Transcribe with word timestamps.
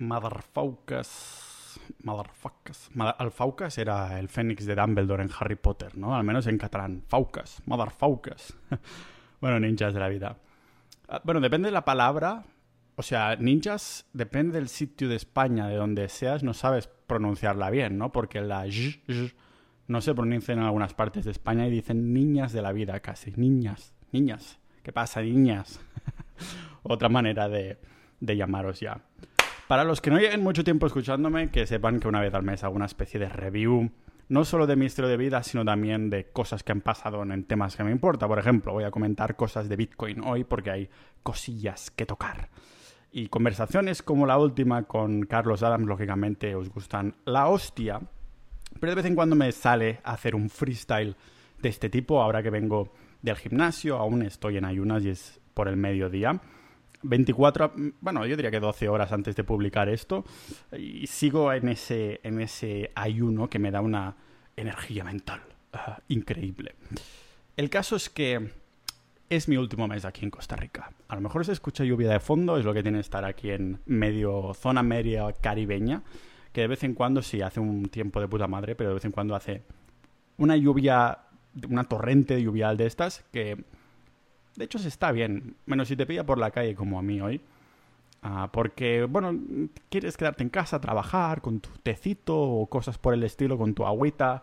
Motherfuckers. 0.00 1.78
Motherfuckers. 2.02 2.90
Ma- 2.94 3.16
El 3.18 3.30
Faucas 3.30 3.78
era 3.78 4.18
el 4.18 4.28
fénix 4.28 4.66
de 4.66 4.74
Dumbledore 4.74 5.22
en 5.22 5.30
Harry 5.38 5.56
Potter, 5.56 5.96
¿no? 5.96 6.14
Al 6.16 6.24
menos 6.24 6.46
en 6.46 6.58
catalán. 6.58 7.02
Faucas. 7.08 7.62
Motherfuckers. 7.66 8.56
bueno, 9.40 9.60
ninjas 9.60 9.94
de 9.94 10.00
la 10.00 10.08
vida. 10.08 10.36
Ah, 11.08 11.20
Bueno, 11.24 11.40
depende 11.40 11.68
de 11.68 11.72
la 11.72 11.84
palabra. 11.84 12.44
O 12.96 13.02
sea, 13.02 13.36
ninjas, 13.36 14.06
depende 14.12 14.58
del 14.58 14.68
sitio 14.68 15.08
de 15.08 15.16
España, 15.16 15.68
de 15.68 15.76
donde 15.76 16.08
seas, 16.08 16.42
no 16.42 16.52
sabes 16.54 16.88
pronunciarla 17.06 17.70
bien, 17.70 17.96
¿no? 17.96 18.12
Porque 18.12 18.40
la 18.42 18.64
j, 18.64 19.00
j 19.06 19.34
no 19.86 20.00
se 20.02 20.14
pronuncia 20.14 20.52
en 20.52 20.58
algunas 20.60 20.92
partes 20.94 21.24
de 21.24 21.30
España 21.30 21.66
y 21.66 21.70
dicen 21.70 22.12
niñas 22.12 22.52
de 22.52 22.62
la 22.62 22.72
vida 22.72 23.00
casi. 23.00 23.32
Niñas, 23.36 23.94
niñas. 24.12 24.58
¿Qué 24.82 24.92
pasa, 24.92 25.22
niñas? 25.22 25.80
Otra 26.82 27.08
manera 27.08 27.48
de, 27.48 27.78
de 28.20 28.36
llamaros 28.36 28.80
ya. 28.80 29.00
Para 29.70 29.84
los 29.84 30.00
que 30.00 30.10
no 30.10 30.18
lleven 30.18 30.42
mucho 30.42 30.64
tiempo 30.64 30.88
escuchándome, 30.88 31.52
que 31.52 31.64
sepan 31.64 32.00
que 32.00 32.08
una 32.08 32.20
vez 32.20 32.34
al 32.34 32.42
mes 32.42 32.64
hago 32.64 32.74
una 32.74 32.86
especie 32.86 33.20
de 33.20 33.28
review, 33.28 33.92
no 34.28 34.44
solo 34.44 34.66
de 34.66 34.74
mi 34.74 34.86
estilo 34.86 35.06
de 35.06 35.16
vida, 35.16 35.44
sino 35.44 35.64
también 35.64 36.10
de 36.10 36.24
cosas 36.32 36.64
que 36.64 36.72
han 36.72 36.80
pasado 36.80 37.22
en 37.22 37.44
temas 37.44 37.76
que 37.76 37.84
me 37.84 37.92
importa. 37.92 38.26
Por 38.26 38.40
ejemplo, 38.40 38.72
voy 38.72 38.82
a 38.82 38.90
comentar 38.90 39.36
cosas 39.36 39.68
de 39.68 39.76
Bitcoin 39.76 40.24
hoy 40.24 40.42
porque 40.42 40.72
hay 40.72 40.90
cosillas 41.22 41.92
que 41.92 42.04
tocar. 42.04 42.48
Y 43.12 43.28
conversaciones 43.28 44.02
como 44.02 44.26
la 44.26 44.38
última 44.38 44.88
con 44.88 45.22
Carlos 45.22 45.62
Adams, 45.62 45.86
lógicamente, 45.86 46.56
os 46.56 46.68
gustan 46.68 47.14
la 47.24 47.46
hostia. 47.46 48.00
Pero 48.80 48.90
de 48.90 48.96
vez 48.96 49.04
en 49.04 49.14
cuando 49.14 49.36
me 49.36 49.52
sale 49.52 50.00
hacer 50.02 50.34
un 50.34 50.50
freestyle 50.50 51.14
de 51.62 51.68
este 51.68 51.88
tipo, 51.88 52.20
ahora 52.20 52.42
que 52.42 52.50
vengo 52.50 52.92
del 53.22 53.36
gimnasio, 53.36 53.98
aún 53.98 54.22
estoy 54.22 54.56
en 54.56 54.64
ayunas 54.64 55.04
y 55.04 55.10
es 55.10 55.40
por 55.54 55.68
el 55.68 55.76
mediodía. 55.76 56.40
24, 57.02 57.72
bueno, 58.00 58.26
yo 58.26 58.36
diría 58.36 58.50
que 58.50 58.60
12 58.60 58.88
horas 58.88 59.12
antes 59.12 59.36
de 59.36 59.44
publicar 59.44 59.88
esto, 59.88 60.24
y 60.76 61.06
sigo 61.06 61.52
en 61.52 61.68
ese, 61.68 62.20
en 62.22 62.40
ese 62.40 62.90
ayuno 62.94 63.48
que 63.48 63.58
me 63.58 63.70
da 63.70 63.80
una 63.80 64.16
energía 64.56 65.04
mental 65.04 65.40
ah, 65.72 65.98
increíble. 66.08 66.74
El 67.56 67.70
caso 67.70 67.96
es 67.96 68.10
que 68.10 68.50
es 69.28 69.48
mi 69.48 69.56
último 69.56 69.86
mes 69.86 70.04
aquí 70.04 70.24
en 70.24 70.30
Costa 70.30 70.56
Rica. 70.56 70.92
A 71.08 71.14
lo 71.14 71.20
mejor 71.20 71.44
se 71.44 71.52
escucha 71.52 71.84
lluvia 71.84 72.10
de 72.10 72.20
fondo, 72.20 72.58
es 72.58 72.64
lo 72.64 72.74
que 72.74 72.82
tiene 72.82 73.00
estar 73.00 73.24
aquí 73.24 73.50
en 73.50 73.78
medio, 73.86 74.52
zona 74.54 74.82
media 74.82 75.32
caribeña, 75.40 76.02
que 76.52 76.62
de 76.62 76.66
vez 76.66 76.82
en 76.82 76.94
cuando 76.94 77.22
sí 77.22 77.40
hace 77.40 77.60
un 77.60 77.88
tiempo 77.88 78.20
de 78.20 78.28
puta 78.28 78.48
madre, 78.48 78.74
pero 78.74 78.90
de 78.90 78.94
vez 78.94 79.04
en 79.04 79.12
cuando 79.12 79.36
hace 79.36 79.62
una 80.36 80.56
lluvia, 80.56 81.18
una 81.68 81.84
torrente 81.84 82.34
de 82.34 82.42
lluvial 82.42 82.76
de 82.76 82.86
estas 82.86 83.24
que 83.32 83.64
de 84.60 84.66
hecho 84.66 84.78
se 84.78 84.88
está 84.88 85.10
bien, 85.10 85.56
menos 85.64 85.88
si 85.88 85.96
te 85.96 86.04
pilla 86.04 86.26
por 86.26 86.36
la 86.36 86.50
calle 86.50 86.74
como 86.74 86.98
a 86.98 87.02
mí 87.02 87.18
hoy. 87.18 87.40
Ah, 88.22 88.50
porque, 88.52 89.04
bueno, 89.04 89.34
quieres 89.88 90.18
quedarte 90.18 90.42
en 90.42 90.50
casa, 90.50 90.78
trabajar 90.78 91.40
con 91.40 91.60
tu 91.60 91.70
tecito 91.82 92.38
o 92.38 92.66
cosas 92.66 92.98
por 92.98 93.14
el 93.14 93.22
estilo, 93.22 93.56
con 93.56 93.72
tu 93.72 93.86
agüita, 93.86 94.42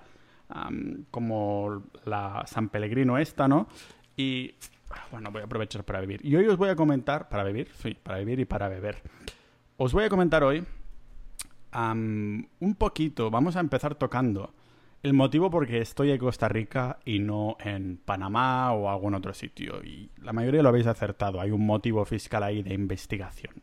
como 1.11 1.83
la 2.05 2.43
San 2.47 2.69
Pellegrino 2.69 3.19
esta, 3.19 3.47
¿no? 3.47 3.67
Y, 4.15 4.55
ah, 4.89 5.05
bueno, 5.11 5.29
voy 5.29 5.43
a 5.43 5.45
aprovechar 5.45 5.83
para 5.83 6.01
vivir. 6.01 6.19
Y 6.25 6.35
hoy 6.35 6.47
os 6.47 6.57
voy 6.57 6.69
a 6.69 6.75
comentar, 6.75 7.29
para 7.29 7.43
vivir, 7.43 7.69
sí, 7.75 7.95
para 8.01 8.17
vivir 8.17 8.39
y 8.39 8.45
para 8.45 8.69
beber. 8.69 9.03
Os 9.77 9.93
voy 9.93 10.05
a 10.05 10.09
comentar 10.09 10.43
hoy 10.43 10.65
un 11.75 12.75
poquito, 12.75 13.29
vamos 13.29 13.55
a 13.55 13.59
empezar 13.59 13.93
tocando 13.93 14.51
el 15.03 15.13
motivo 15.13 15.49
porque 15.49 15.79
estoy 15.79 16.11
en 16.11 16.17
Costa 16.17 16.47
Rica 16.47 16.99
y 17.05 17.19
no 17.19 17.57
en 17.59 17.97
Panamá 17.97 18.71
o 18.73 18.89
algún 18.89 19.13
otro 19.13 19.33
sitio. 19.33 19.83
Y 19.83 20.09
la 20.21 20.33
mayoría 20.33 20.61
lo 20.61 20.69
habéis 20.69 20.87
acertado. 20.87 21.39
Hay 21.39 21.51
un 21.51 21.65
motivo 21.65 22.03
fiscal 22.05 22.43
ahí 22.43 22.63
de 22.63 22.73
investigación. 22.73 23.53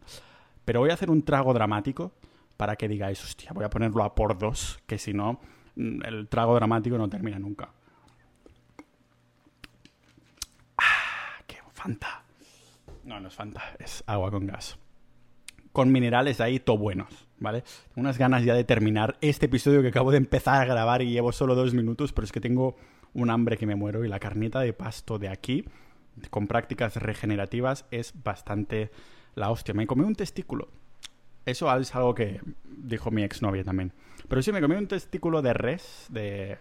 Pero 0.65 0.81
voy 0.81 0.91
a 0.91 0.95
hacer 0.95 1.11
un 1.11 1.23
trago 1.23 1.53
dramático 1.53 2.13
para 2.57 2.77
que 2.77 2.89
digáis, 2.89 3.23
hostia, 3.23 3.51
voy 3.53 3.65
a 3.65 3.71
ponerlo 3.71 4.05
a 4.05 4.15
por 4.15 4.39
dos, 4.39 4.79
que 4.87 4.99
si 4.99 5.13
no, 5.13 5.41
mm, 5.77 6.05
el 6.05 6.29
trago 6.29 6.55
dramático 6.55 6.97
no 6.97 7.09
termina 7.09 7.39
nunca. 7.39 7.71
¡Ah! 10.79 11.43
¡Qué 11.47 11.59
Fanta! 11.73 12.23
No, 13.03 13.21
no 13.21 13.29
es 13.29 13.35
Fanta, 13.35 13.63
es 13.79 14.03
agua 14.07 14.31
con 14.31 14.47
gas 14.47 14.79
con 15.75 15.91
minerales 15.91 16.41
ahí 16.41 16.61
to 16.61 16.79
buenos, 16.79 17.27
¿vale? 17.41 17.63
Tengo 17.63 18.03
unas 18.03 18.17
ganas 18.17 18.45
ya 18.45 18.55
de 18.55 18.63
terminar 18.63 19.19
este 19.21 19.47
episodio 19.47 19.83
que 19.83 19.89
acabo 19.89 20.13
de 20.13 20.19
empezar 20.19 20.63
a 20.63 20.65
grabar 20.65 21.03
y 21.03 21.11
llevo 21.11 21.33
solo 21.33 21.57
dos 21.57 21.75
minutos, 21.75 22.13
pero 22.13 22.25
es 22.25 22.31
que 22.31 22.41
tengo 22.41 22.77
un 23.13 23.29
hambre 23.29 23.57
que 23.57 23.67
me 23.67 23.75
muero 23.75 24.05
y 24.05 24.09
la 24.09 24.21
carnita 24.21 24.61
de 24.61 24.73
pasto 24.73 25.19
de 25.19 25.29
aquí, 25.29 25.65
con 26.31 26.47
prácticas 26.47 26.95
regenerativas, 26.95 27.87
es 27.91 28.15
bastante 28.23 28.93
la 29.35 29.51
hostia. 29.51 29.75
Me 29.75 29.89
comí 29.89 30.05
un 30.05 30.15
testículo. 30.15 30.69
Eso 31.45 31.77
es 31.77 31.93
algo 31.97 32.15
que 32.15 32.41
dijo 32.65 33.11
mi 33.11 33.25
exnovia 33.25 33.65
también. 33.65 33.93
Pero 34.29 34.43
sí, 34.43 34.53
me 34.53 34.61
comí 34.61 34.77
un 34.77 34.87
testículo 34.87 35.43
de 35.43 35.55
res, 35.55 36.07
de, 36.09 36.59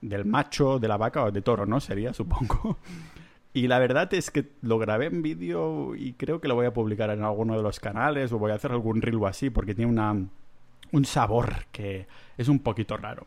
del 0.00 0.24
macho, 0.24 0.80
de 0.80 0.88
la 0.88 0.96
vaca 0.96 1.22
o 1.22 1.30
de 1.30 1.40
toro, 1.40 1.66
¿no? 1.66 1.78
Sería, 1.78 2.12
supongo. 2.12 2.78
Y 3.52 3.66
la 3.66 3.78
verdad 3.78 4.12
es 4.14 4.30
que 4.30 4.52
lo 4.62 4.78
grabé 4.78 5.06
en 5.06 5.22
vídeo 5.22 5.96
y 5.96 6.12
creo 6.12 6.40
que 6.40 6.46
lo 6.46 6.54
voy 6.54 6.66
a 6.66 6.72
publicar 6.72 7.10
en 7.10 7.24
alguno 7.24 7.56
de 7.56 7.62
los 7.62 7.80
canales 7.80 8.32
o 8.32 8.38
voy 8.38 8.52
a 8.52 8.54
hacer 8.54 8.70
algún 8.70 9.02
reel 9.02 9.16
o 9.16 9.26
así 9.26 9.50
porque 9.50 9.74
tiene 9.74 9.90
una, 9.90 10.14
un 10.92 11.04
sabor 11.04 11.66
que 11.72 12.06
es 12.38 12.48
un 12.48 12.60
poquito 12.60 12.96
raro. 12.96 13.26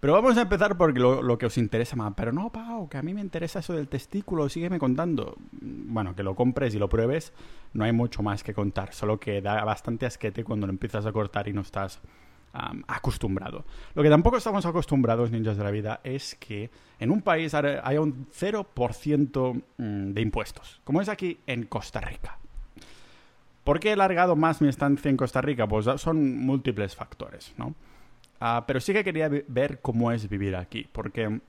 Pero 0.00 0.14
vamos 0.14 0.38
a 0.38 0.42
empezar 0.42 0.76
lo, 0.78 1.20
lo, 1.20 1.36
que 1.36 1.44
os 1.44 1.58
interesa 1.58 1.94
más. 1.94 2.14
Pero 2.16 2.32
no, 2.32 2.50
Pau, 2.50 2.88
que 2.88 2.96
a 2.96 3.02
mí 3.02 3.12
me 3.12 3.20
interesa 3.20 3.58
eso 3.58 3.74
del 3.74 3.88
testículo, 3.88 4.48
sígueme 4.48 4.78
contando. 4.78 5.36
Bueno, 5.52 6.16
que 6.16 6.22
lo 6.22 6.34
compres 6.34 6.74
y 6.74 6.78
lo 6.78 6.88
pruebes, 6.88 7.34
no 7.74 7.84
hay 7.84 7.92
mucho 7.92 8.22
más 8.22 8.42
que 8.42 8.54
contar, 8.54 8.94
solo 8.94 9.20
que 9.20 9.42
da 9.42 9.62
bastante 9.62 10.06
asquete 10.06 10.42
cuando 10.42 10.66
lo 10.66 10.72
empiezas 10.72 11.04
a 11.04 11.12
cortar 11.12 11.48
y 11.48 11.52
no 11.52 11.60
estás 11.60 12.00
um, 12.54 12.82
acostumbrado. 12.88 13.64
Lo 13.94 14.02
que 14.02 14.08
tampoco 14.08 14.36
estamos 14.36 14.66
acostumbrados, 14.66 15.30
ninjas 15.30 15.56
de 15.56 15.64
la 15.64 15.70
vida, 15.70 16.00
es 16.04 16.34
que 16.36 16.70
en 16.98 17.10
un 17.10 17.22
país 17.22 17.54
haya 17.54 18.00
un 18.00 18.26
0% 18.26 19.62
de 19.78 20.20
impuestos, 20.20 20.80
como 20.84 21.00
es 21.00 21.08
aquí 21.08 21.38
en 21.46 21.64
Costa 21.64 22.00
Rica. 22.00 22.38
¿Por 23.64 23.78
qué 23.78 23.90
he 23.90 23.92
alargado 23.92 24.36
más 24.36 24.60
mi 24.60 24.68
estancia 24.68 25.10
en 25.10 25.16
Costa 25.16 25.40
Rica? 25.40 25.66
Pues 25.66 25.86
son 26.00 26.38
múltiples 26.38 26.96
factores, 26.96 27.54
¿no? 27.56 27.74
Uh, 28.40 28.64
pero 28.66 28.80
sí 28.80 28.94
que 28.94 29.04
quería 29.04 29.28
ver 29.28 29.80
cómo 29.80 30.12
es 30.12 30.28
vivir 30.28 30.56
aquí, 30.56 30.88
porque 30.90 31.40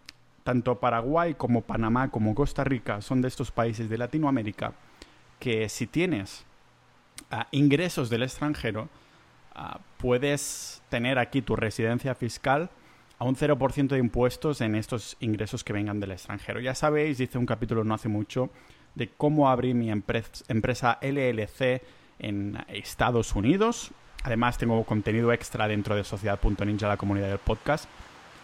tanto 0.43 0.79
Paraguay 0.79 1.35
como 1.35 1.61
Panamá 1.61 2.11
como 2.11 2.35
Costa 2.35 2.65
Rica 2.65 3.01
son 3.01 3.21
de 3.21 3.29
estos 3.29 3.51
países 3.51 3.89
de 3.89 3.97
Latinoamérica 3.97 4.73
que 5.39 5.69
si 5.69 5.87
tienes 5.87 6.45
uh, 7.31 7.43
ingresos 7.51 8.09
del 8.09 8.23
extranjero, 8.23 8.89
uh, 9.55 9.79
puedes 9.97 10.81
tener 10.89 11.19
aquí 11.19 11.41
tu 11.41 11.55
residencia 11.55 12.15
fiscal 12.15 12.69
a 13.19 13.23
un 13.23 13.35
0% 13.35 13.87
de 13.87 13.99
impuestos 13.99 14.61
en 14.61 14.75
estos 14.75 15.15
ingresos 15.19 15.63
que 15.63 15.73
vengan 15.73 15.99
del 15.99 16.11
extranjero. 16.11 16.59
Ya 16.59 16.73
sabéis, 16.73 17.19
hice 17.19 17.37
un 17.37 17.45
capítulo 17.45 17.83
no 17.83 17.93
hace 17.93 18.09
mucho 18.09 18.49
de 18.95 19.09
cómo 19.09 19.49
abrí 19.49 19.73
mi 19.73 19.91
empresa, 19.91 20.97
LLC 21.01 21.81
en 22.19 22.57
Estados 22.67 23.35
Unidos. 23.35 23.91
Además, 24.23 24.57
tengo 24.57 24.83
contenido 24.83 25.31
extra 25.31 25.67
dentro 25.67 25.95
de 25.95 26.03
Sociedad.ninja, 26.03 26.87
la 26.87 26.97
comunidad 26.97 27.29
del 27.29 27.37
podcast. 27.37 27.85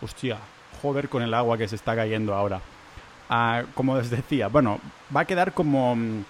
Hostia, 0.01 0.37
joder 0.81 1.09
con 1.09 1.23
el 1.23 1.33
agua 1.33 1.57
que 1.57 1.67
se 1.67 1.75
está 1.75 1.95
cayendo 1.95 2.33
ahora. 2.33 2.61
Uh, 3.29 3.65
como 3.73 3.93
os 3.93 4.09
decía, 4.09 4.47
bueno, 4.47 4.79
va 5.15 5.21
a 5.21 5.25
quedar 5.25 5.53
como 5.53 5.93
um, 5.93 6.23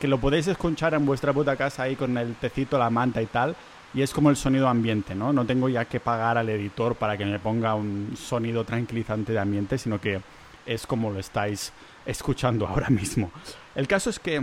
que 0.00 0.08
lo 0.08 0.18
podéis 0.18 0.48
escuchar 0.48 0.94
en 0.94 1.06
vuestra 1.06 1.32
puta 1.32 1.54
casa 1.56 1.84
ahí 1.84 1.96
con 1.96 2.16
el 2.16 2.34
tecito, 2.34 2.78
la 2.78 2.90
manta 2.90 3.22
y 3.22 3.26
tal. 3.26 3.54
Y 3.92 4.02
es 4.02 4.12
como 4.12 4.30
el 4.30 4.36
sonido 4.36 4.68
ambiente, 4.68 5.14
¿no? 5.14 5.32
No 5.32 5.44
tengo 5.44 5.68
ya 5.68 5.84
que 5.84 5.98
pagar 5.98 6.38
al 6.38 6.48
editor 6.48 6.94
para 6.94 7.16
que 7.16 7.24
me 7.24 7.38
ponga 7.38 7.74
un 7.74 8.14
sonido 8.16 8.64
tranquilizante 8.64 9.32
de 9.32 9.38
ambiente, 9.40 9.78
sino 9.78 10.00
que 10.00 10.20
es 10.64 10.86
como 10.86 11.10
lo 11.10 11.18
estáis 11.18 11.72
escuchando 12.06 12.66
ahora 12.68 12.90
mismo. 12.90 13.30
El 13.74 13.88
caso 13.88 14.10
es 14.10 14.18
que 14.18 14.40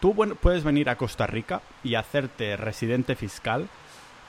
tú 0.00 0.14
puedes 0.40 0.64
venir 0.64 0.90
a 0.90 0.96
Costa 0.96 1.26
Rica 1.26 1.62
y 1.82 1.94
hacerte 1.94 2.56
residente 2.56 3.16
fiscal 3.16 3.68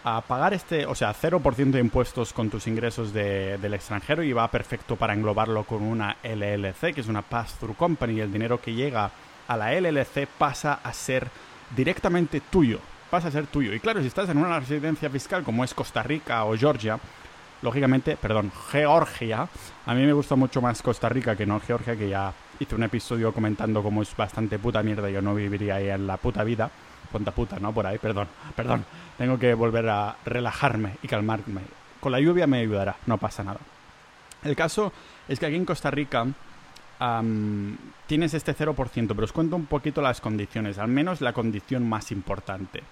a 0.05 0.21
pagar 0.21 0.53
este, 0.53 0.85
o 0.85 0.93
sea, 0.93 1.13
0% 1.13 1.71
de 1.71 1.79
impuestos 1.79 2.31
con 2.31 2.51
tus 2.51 2.67
ingresos 2.67 3.11
de, 3.11 3.57
del 3.57 3.73
extranjero 3.73 4.21
y 4.21 4.33
va 4.33 4.51
perfecto 4.51 4.95
para 4.95 5.15
englobarlo 5.15 5.63
con 5.63 5.81
una 5.81 6.17
LLC, 6.23 6.93
que 6.93 7.01
es 7.01 7.07
una 7.07 7.23
pass-through 7.23 7.75
company, 7.75 8.13
y 8.13 8.21
el 8.21 8.31
dinero 8.31 8.61
que 8.61 8.75
llega 8.75 9.09
a 9.47 9.57
la 9.57 9.73
LLC 9.73 10.27
pasa 10.27 10.79
a 10.83 10.93
ser 10.93 11.27
directamente 11.75 12.39
tuyo, 12.39 12.79
pasa 13.09 13.27
a 13.27 13.31
ser 13.31 13.47
tuyo. 13.47 13.73
Y 13.73 13.79
claro, 13.79 14.01
si 14.01 14.07
estás 14.07 14.29
en 14.29 14.37
una 14.37 14.59
residencia 14.59 15.09
fiscal 15.09 15.43
como 15.43 15.63
es 15.63 15.73
Costa 15.73 16.03
Rica 16.03 16.45
o 16.45 16.57
Georgia, 16.57 16.99
lógicamente, 17.61 18.17
perdón, 18.17 18.51
Georgia, 18.71 19.47
a 19.85 19.93
mí 19.93 20.05
me 20.05 20.13
gusta 20.13 20.35
mucho 20.35 20.61
más 20.61 20.81
Costa 20.81 21.09
Rica 21.09 21.35
que 21.35 21.45
no 21.45 21.59
Georgia, 21.59 21.95
que 21.95 22.09
ya 22.09 22.33
hice 22.59 22.75
un 22.75 22.83
episodio 22.83 23.33
comentando 23.33 23.83
cómo 23.83 24.01
es 24.01 24.15
bastante 24.15 24.59
puta 24.59 24.83
mierda, 24.83 25.09
yo 25.09 25.21
no 25.21 25.35
viviría 25.35 25.75
ahí 25.75 25.89
en 25.89 26.07
la 26.07 26.17
puta 26.17 26.43
vida. 26.43 26.69
Ponta 27.11 27.31
puta, 27.31 27.59
¿no? 27.59 27.71
Por 27.71 27.85
ahí, 27.85 27.97
perdón, 27.97 28.27
perdón. 28.55 28.83
Tengo 29.17 29.37
que 29.37 29.53
volver 29.53 29.87
a 29.89 30.17
relajarme 30.25 30.97
y 31.01 31.07
calmarme. 31.07 31.61
Con 31.99 32.11
la 32.11 32.19
lluvia 32.19 32.47
me 32.47 32.59
ayudará, 32.59 32.97
no 33.05 33.17
pasa 33.17 33.43
nada. 33.43 33.59
El 34.43 34.55
caso 34.55 34.91
es 35.27 35.39
que 35.39 35.45
aquí 35.45 35.55
en 35.55 35.65
Costa 35.65 35.91
Rica 35.91 36.25
tienes 38.07 38.33
este 38.33 38.55
0%, 38.55 39.07
pero 39.07 39.23
os 39.23 39.33
cuento 39.33 39.55
un 39.55 39.65
poquito 39.65 40.01
las 40.01 40.21
condiciones, 40.21 40.77
al 40.77 40.87
menos 40.87 41.21
la 41.21 41.33
condición 41.33 41.87
más 41.87 42.11
importante. 42.11 42.83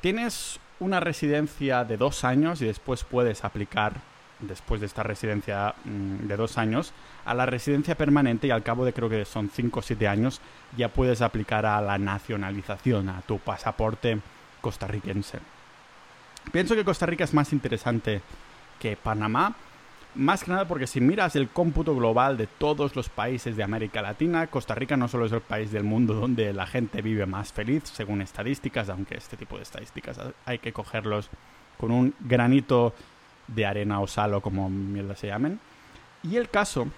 Tienes 0.00 0.60
una 0.80 1.00
residencia 1.00 1.84
de 1.84 1.96
dos 1.96 2.24
años 2.24 2.62
y 2.62 2.66
después 2.66 3.04
puedes 3.04 3.44
aplicar, 3.44 3.94
después 4.40 4.80
de 4.80 4.86
esta 4.86 5.02
residencia 5.02 5.74
mm, 5.84 6.26
de 6.26 6.36
dos 6.36 6.58
años, 6.58 6.92
a 7.24 7.34
la 7.34 7.46
residencia 7.46 7.96
permanente 7.96 8.46
y 8.46 8.50
al 8.50 8.62
cabo 8.62 8.84
de 8.84 8.92
creo 8.92 9.08
que 9.08 9.24
son 9.24 9.50
cinco 9.50 9.80
o 9.80 9.82
siete 9.82 10.06
años 10.06 10.40
ya 10.76 10.88
puedes 10.88 11.22
aplicar 11.22 11.66
a 11.66 11.80
la 11.80 11.98
nacionalización, 11.98 13.08
a 13.08 13.22
tu 13.22 13.38
pasaporte 13.38 14.20
costarricense. 14.60 15.38
Pienso 16.52 16.74
que 16.74 16.84
Costa 16.84 17.06
Rica 17.06 17.24
es 17.24 17.34
más 17.34 17.52
interesante 17.52 18.22
que 18.78 18.96
Panamá, 18.96 19.54
más 20.14 20.44
que 20.44 20.50
nada 20.50 20.66
porque 20.66 20.86
si 20.86 21.00
miras 21.00 21.36
el 21.36 21.48
cómputo 21.48 21.94
global 21.94 22.36
de 22.36 22.46
todos 22.46 22.96
los 22.96 23.08
países 23.08 23.56
de 23.56 23.62
América 23.62 24.02
Latina, 24.02 24.46
Costa 24.48 24.74
Rica 24.74 24.96
no 24.96 25.08
solo 25.08 25.26
es 25.26 25.32
el 25.32 25.40
país 25.40 25.70
del 25.70 25.84
mundo 25.84 26.14
donde 26.14 26.52
la 26.52 26.66
gente 26.66 27.02
vive 27.02 27.26
más 27.26 27.52
feliz, 27.52 27.84
según 27.84 28.22
estadísticas, 28.22 28.88
aunque 28.88 29.16
este 29.16 29.36
tipo 29.36 29.56
de 29.56 29.62
estadísticas 29.62 30.18
hay 30.44 30.58
que 30.58 30.72
cogerlos 30.72 31.30
con 31.78 31.90
un 31.90 32.14
granito 32.20 32.94
de 33.46 33.66
arena 33.66 34.00
o 34.00 34.06
sal 34.06 34.34
o 34.34 34.40
como 34.40 34.68
mierda 34.68 35.14
se 35.14 35.28
llamen. 35.28 35.60
Y 36.22 36.36
el 36.36 36.48
caso 36.48 36.88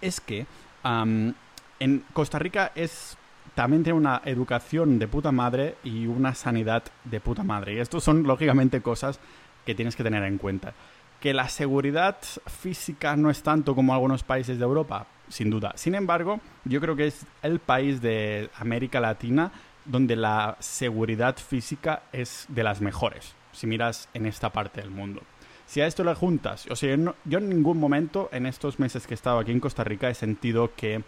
es 0.00 0.20
que 0.20 0.46
en 0.82 2.04
Costa 2.12 2.38
Rica 2.38 2.72
es 2.74 3.16
también 3.54 3.82
tiene 3.82 3.98
una 3.98 4.22
educación 4.24 4.98
de 4.98 5.08
puta 5.08 5.32
madre 5.32 5.76
y 5.82 6.06
una 6.06 6.34
sanidad 6.34 6.84
de 7.04 7.20
puta 7.20 7.42
madre. 7.42 7.74
Y 7.74 7.78
estos 7.78 8.04
son, 8.04 8.22
lógicamente, 8.22 8.80
cosas 8.80 9.18
que 9.66 9.74
tienes 9.74 9.96
que 9.96 10.02
tener 10.02 10.22
en 10.24 10.38
cuenta. 10.38 10.72
Que 11.20 11.34
la 11.34 11.48
seguridad 11.48 12.16
física 12.46 13.14
no 13.16 13.30
es 13.30 13.42
tanto 13.42 13.74
como 13.74 13.92
algunos 13.92 14.22
países 14.22 14.58
de 14.58 14.64
Europa, 14.64 15.06
sin 15.28 15.50
duda. 15.50 15.72
Sin 15.76 15.94
embargo, 15.94 16.40
yo 16.64 16.80
creo 16.80 16.96
que 16.96 17.08
es 17.08 17.26
el 17.42 17.58
país 17.58 18.00
de 18.00 18.50
América 18.58 19.00
Latina 19.00 19.52
donde 19.84 20.16
la 20.16 20.56
seguridad 20.60 21.36
física 21.36 22.02
es 22.12 22.46
de 22.48 22.62
las 22.62 22.80
mejores, 22.80 23.34
si 23.52 23.66
miras 23.66 24.08
en 24.14 24.26
esta 24.26 24.50
parte 24.50 24.80
del 24.80 24.90
mundo. 24.90 25.22
Si 25.66 25.80
a 25.80 25.86
esto 25.86 26.02
le 26.02 26.14
juntas, 26.14 26.66
o 26.68 26.76
sea, 26.76 26.96
yo, 27.24 27.38
en 27.38 27.48
ningún 27.48 27.78
momento 27.78 28.28
en 28.32 28.46
estos 28.46 28.78
meses 28.80 29.06
que 29.06 29.14
he 29.14 29.16
estado 29.16 29.38
aquí 29.38 29.52
en 29.52 29.60
Costa 29.60 29.84
Rica 29.84 30.10
he 30.10 30.14
sentido 30.14 30.74
que 30.74 31.02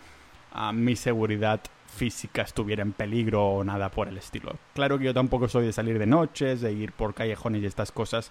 ah, 0.52 0.72
mi 0.72 0.94
seguridad 0.94 1.60
física 1.88 2.42
estuviera 2.42 2.82
en 2.82 2.92
peligro 2.92 3.44
o 3.44 3.64
nada 3.64 3.90
por 3.90 4.08
el 4.08 4.16
estilo. 4.16 4.56
Claro 4.74 4.98
que 4.98 5.06
yo 5.06 5.14
tampoco 5.14 5.48
soy 5.48 5.66
de 5.66 5.72
salir 5.72 5.98
de 5.98 6.06
noches, 6.06 6.60
de 6.60 6.72
ir 6.72 6.92
por 6.92 7.12
callejones 7.12 7.62
y 7.62 7.66
estas 7.66 7.90
cosas, 7.90 8.30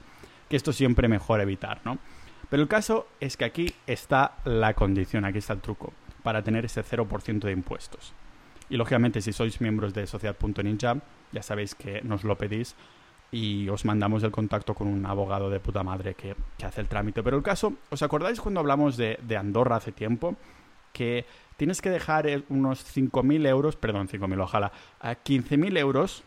que 0.51 0.57
esto 0.57 0.73
siempre 0.73 1.07
mejor 1.07 1.39
evitar, 1.39 1.79
¿no? 1.85 1.97
Pero 2.49 2.61
el 2.61 2.67
caso 2.67 3.07
es 3.21 3.37
que 3.37 3.45
aquí 3.45 3.73
está 3.87 4.33
la 4.43 4.73
condición, 4.73 5.23
aquí 5.23 5.37
está 5.37 5.53
el 5.53 5.61
truco, 5.61 5.93
para 6.23 6.43
tener 6.43 6.65
ese 6.65 6.83
0% 6.83 7.39
de 7.39 7.53
impuestos. 7.53 8.13
Y 8.69 8.75
lógicamente 8.75 9.21
si 9.21 9.31
sois 9.31 9.61
miembros 9.61 9.93
de 9.93 10.05
Sociedad.ninja, 10.05 10.97
ya 11.31 11.41
sabéis 11.41 11.73
que 11.73 12.01
nos 12.01 12.25
lo 12.25 12.37
pedís 12.37 12.75
y 13.31 13.69
os 13.69 13.85
mandamos 13.85 14.23
el 14.23 14.31
contacto 14.31 14.73
con 14.73 14.89
un 14.89 15.05
abogado 15.05 15.49
de 15.49 15.61
puta 15.61 15.83
madre 15.83 16.15
que, 16.15 16.35
hace 16.65 16.81
el 16.81 16.89
trámite. 16.89 17.23
Pero 17.23 17.37
el 17.37 17.43
caso, 17.43 17.73
¿os 17.89 18.03
acordáis 18.03 18.41
cuando 18.41 18.59
hablamos 18.59 18.97
de, 18.97 19.17
de 19.21 19.37
Andorra 19.37 19.77
hace 19.77 19.93
tiempo? 19.93 20.35
Que 20.91 21.25
tienes 21.55 21.81
que 21.81 21.89
dejar 21.89 22.27
eh, 22.27 22.43
unos 22.49 22.85
5.000 22.93 23.47
euros, 23.47 23.77
perdón, 23.77 24.09
5.000 24.09 24.43
ojalá, 24.43 24.73
a 24.99 25.11
15.000 25.13 25.77
euros 25.77 26.23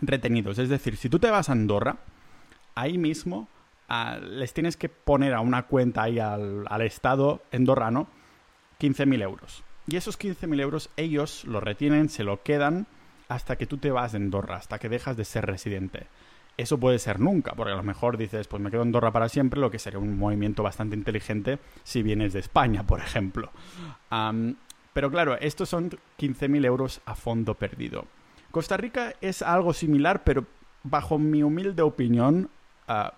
retenidos. 0.00 0.58
Es 0.58 0.70
decir, 0.70 0.96
si 0.96 1.10
tú 1.10 1.18
te 1.18 1.30
vas 1.30 1.50
a 1.50 1.52
Andorra, 1.52 1.98
ahí 2.74 2.98
mismo 2.98 3.48
les 4.22 4.54
tienes 4.54 4.76
que 4.76 4.88
poner 4.88 5.34
a 5.34 5.40
una 5.40 5.64
cuenta 5.64 6.04
ahí 6.04 6.18
al, 6.18 6.64
al 6.68 6.82
Estado 6.82 7.42
andorrano 7.52 8.08
15.000 8.80 9.22
euros. 9.22 9.62
Y 9.86 9.96
esos 9.96 10.18
15.000 10.18 10.60
euros 10.60 10.90
ellos 10.96 11.44
lo 11.44 11.60
retienen, 11.60 12.08
se 12.08 12.24
lo 12.24 12.42
quedan 12.42 12.86
hasta 13.28 13.56
que 13.56 13.66
tú 13.66 13.78
te 13.78 13.90
vas 13.90 14.12
de 14.12 14.18
Andorra, 14.18 14.56
hasta 14.56 14.78
que 14.78 14.88
dejas 14.88 15.16
de 15.16 15.24
ser 15.24 15.46
residente. 15.46 16.06
Eso 16.56 16.78
puede 16.78 16.98
ser 16.98 17.18
nunca, 17.18 17.52
porque 17.54 17.72
a 17.72 17.76
lo 17.76 17.82
mejor 17.82 18.18
dices, 18.18 18.46
pues 18.46 18.62
me 18.62 18.70
quedo 18.70 18.82
en 18.82 18.88
Andorra 18.88 19.10
para 19.10 19.28
siempre, 19.28 19.58
lo 19.58 19.70
que 19.70 19.78
sería 19.78 19.98
un 19.98 20.18
movimiento 20.18 20.62
bastante 20.62 20.96
inteligente 20.96 21.58
si 21.82 22.02
vienes 22.02 22.34
de 22.34 22.40
España, 22.40 22.86
por 22.86 23.00
ejemplo. 23.00 23.50
pero 24.92 25.10
claro, 25.10 25.38
estos 25.40 25.68
son 25.68 25.90
15.000 26.18 26.64
euros 26.66 27.00
a 27.06 27.14
fondo 27.14 27.54
perdido. 27.54 28.04
Costa 28.50 28.76
Rica 28.76 29.14
es 29.22 29.40
algo 29.40 29.72
similar, 29.72 30.24
pero 30.24 30.44
bajo 30.82 31.18
mi 31.18 31.42
humilde 31.42 31.80
opinión, 31.82 32.50
ah, 32.92 33.14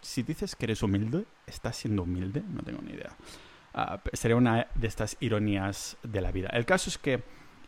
si 0.00 0.22
dices 0.22 0.54
que 0.54 0.66
eres 0.66 0.82
humilde, 0.82 1.24
¿estás 1.46 1.76
siendo 1.76 2.02
humilde? 2.02 2.42
No 2.46 2.62
tengo 2.62 2.82
ni 2.82 2.92
idea. 2.92 3.10
Ah, 3.72 4.00
sería 4.12 4.36
una 4.36 4.66
de 4.74 4.86
estas 4.86 5.16
ironías 5.20 5.96
de 6.02 6.20
la 6.20 6.30
vida. 6.30 6.48
El 6.52 6.66
caso 6.66 6.90
es 6.90 6.98
que 6.98 7.22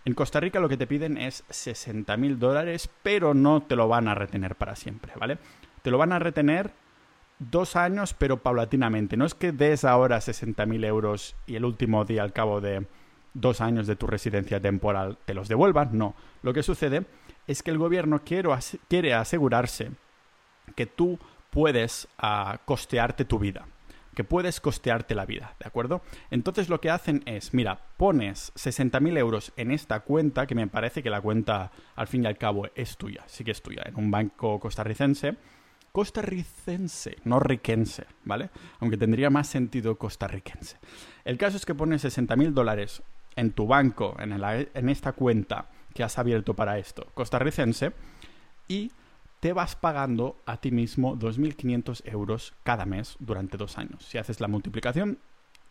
en 0.05 0.14
Costa 0.14 0.38
Rica 0.38 0.61
lo 0.61 0.69
que 0.69 0.76
te 0.76 0.87
piden 0.87 1.17
es 1.17 1.44
60 1.49 2.17
mil 2.17 2.38
dólares, 2.38 2.91
pero 3.03 3.35
no 3.35 3.62
te 3.62 3.75
lo 3.75 3.88
van 3.88 4.06
a 4.06 4.14
retener 4.14 4.55
para 4.55 4.76
siempre, 4.76 5.12
¿vale? 5.19 5.38
Te 5.82 5.91
lo 5.91 5.99
van 5.99 6.12
a 6.12 6.19
retener 6.19 6.73
dos 7.38 7.75
años, 7.75 8.14
pero 8.14 8.37
paulatinamente. 8.43 9.17
No 9.17 9.25
es 9.25 9.35
que 9.35 9.52
des 9.52 9.85
ahora 9.85 10.20
60 10.20 10.64
mil 10.67 10.85
euros 10.85 11.37
y 11.47 11.56
el 11.56 11.64
último 11.64 12.05
día, 12.05 12.23
al 12.23 12.32
cabo 12.32 12.61
de 12.61 12.87
dos 13.35 13.61
años 13.61 13.87
de 13.87 13.97
tu 13.97 14.06
residencia 14.06 14.61
temporal, 14.61 15.19
te 15.25 15.35
los 15.35 15.49
devuelvan. 15.49 15.97
No. 15.97 16.14
Lo 16.43 16.52
que 16.52 16.62
sucede 16.62 17.05
es 17.47 17.62
que 17.62 17.70
el 17.70 17.79
gobierno 17.79 18.23
quiere 18.23 19.14
asegurarse 19.14 19.91
que 20.75 20.87
tú 20.87 21.19
puedes 21.56 22.06
ah, 22.19 22.61
costearte 22.67 23.25
tu 23.25 23.38
vida 23.38 23.67
que 24.14 24.25
puedes 24.25 24.61
costearte 24.61 25.14
la 25.14 25.26
vida, 25.26 25.55
¿de 25.58 25.67
acuerdo? 25.67 26.00
Entonces 26.31 26.70
lo 26.70 26.81
que 26.81 26.88
hacen 26.88 27.23
es, 27.26 27.53
mira, 27.53 27.81
pones 27.99 28.50
60.000 28.55 29.19
euros 29.19 29.53
en 29.56 29.70
esta 29.70 30.00
cuenta, 30.00 30.47
que 30.47 30.55
me 30.55 30.67
parece 30.69 31.03
que 31.03 31.11
la 31.11 31.20
cuenta 31.20 31.70
al 31.94 32.06
fin 32.06 32.25
y 32.25 32.26
al 32.26 32.38
cabo 32.38 32.67
es 32.75 32.97
tuya, 32.97 33.25
sí 33.26 33.44
que 33.44 33.50
es 33.50 33.61
tuya, 33.61 33.82
en 33.85 33.94
un 33.97 34.11
banco 34.11 34.58
costarricense, 34.58 35.37
costarricense, 35.93 37.17
no 37.25 37.41
riquense, 37.41 38.06
¿vale? 38.25 38.49
Aunque 38.81 38.97
tendría 38.97 39.29
más 39.29 39.49
sentido 39.49 39.97
costarricense. 39.97 40.79
El 41.26 41.37
caso 41.37 41.59
es 41.59 41.67
que 41.67 41.75
pones 41.75 42.02
60.000 42.02 42.52
dólares 42.52 43.02
en 43.35 43.52
tu 43.52 43.67
banco, 43.67 44.17
en, 44.19 44.32
en 44.32 44.88
esta 44.88 45.12
cuenta 45.12 45.69
que 45.93 46.02
has 46.02 46.19
abierto 46.19 46.55
para 46.55 46.79
esto, 46.79 47.06
costarricense, 47.12 47.93
y 48.67 48.93
te 49.41 49.53
vas 49.53 49.77
pagando 49.77 50.41
a 50.47 50.59
ti 50.59 50.71
mismo 50.71 51.17
2.500 51.17 52.03
euros 52.06 52.55
cada 52.62 52.87
mes 52.87 53.17
durante 53.19 53.56
dos 53.56 53.79
años. 53.79 54.05
Si 54.05 54.19
haces 54.19 54.41
la 54.41 54.49
multiplicación, 54.49 55.19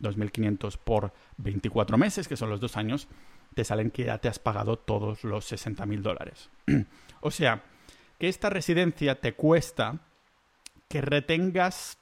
2.500 0.00 0.78
por 0.78 1.12
24 1.38 1.98
meses, 1.98 2.28
que 2.28 2.36
son 2.36 2.50
los 2.50 2.60
dos 2.60 2.76
años, 2.76 3.08
te 3.54 3.64
salen 3.64 3.90
que 3.90 4.04
ya 4.04 4.18
te 4.18 4.28
has 4.28 4.38
pagado 4.38 4.78
todos 4.78 5.24
los 5.24 5.50
60.000 5.50 6.00
dólares. 6.00 6.50
o 7.20 7.30
sea, 7.30 7.64
que 8.18 8.28
esta 8.28 8.50
residencia 8.50 9.20
te 9.20 9.34
cuesta 9.34 10.00
que 10.88 11.00
retengas 11.00 11.98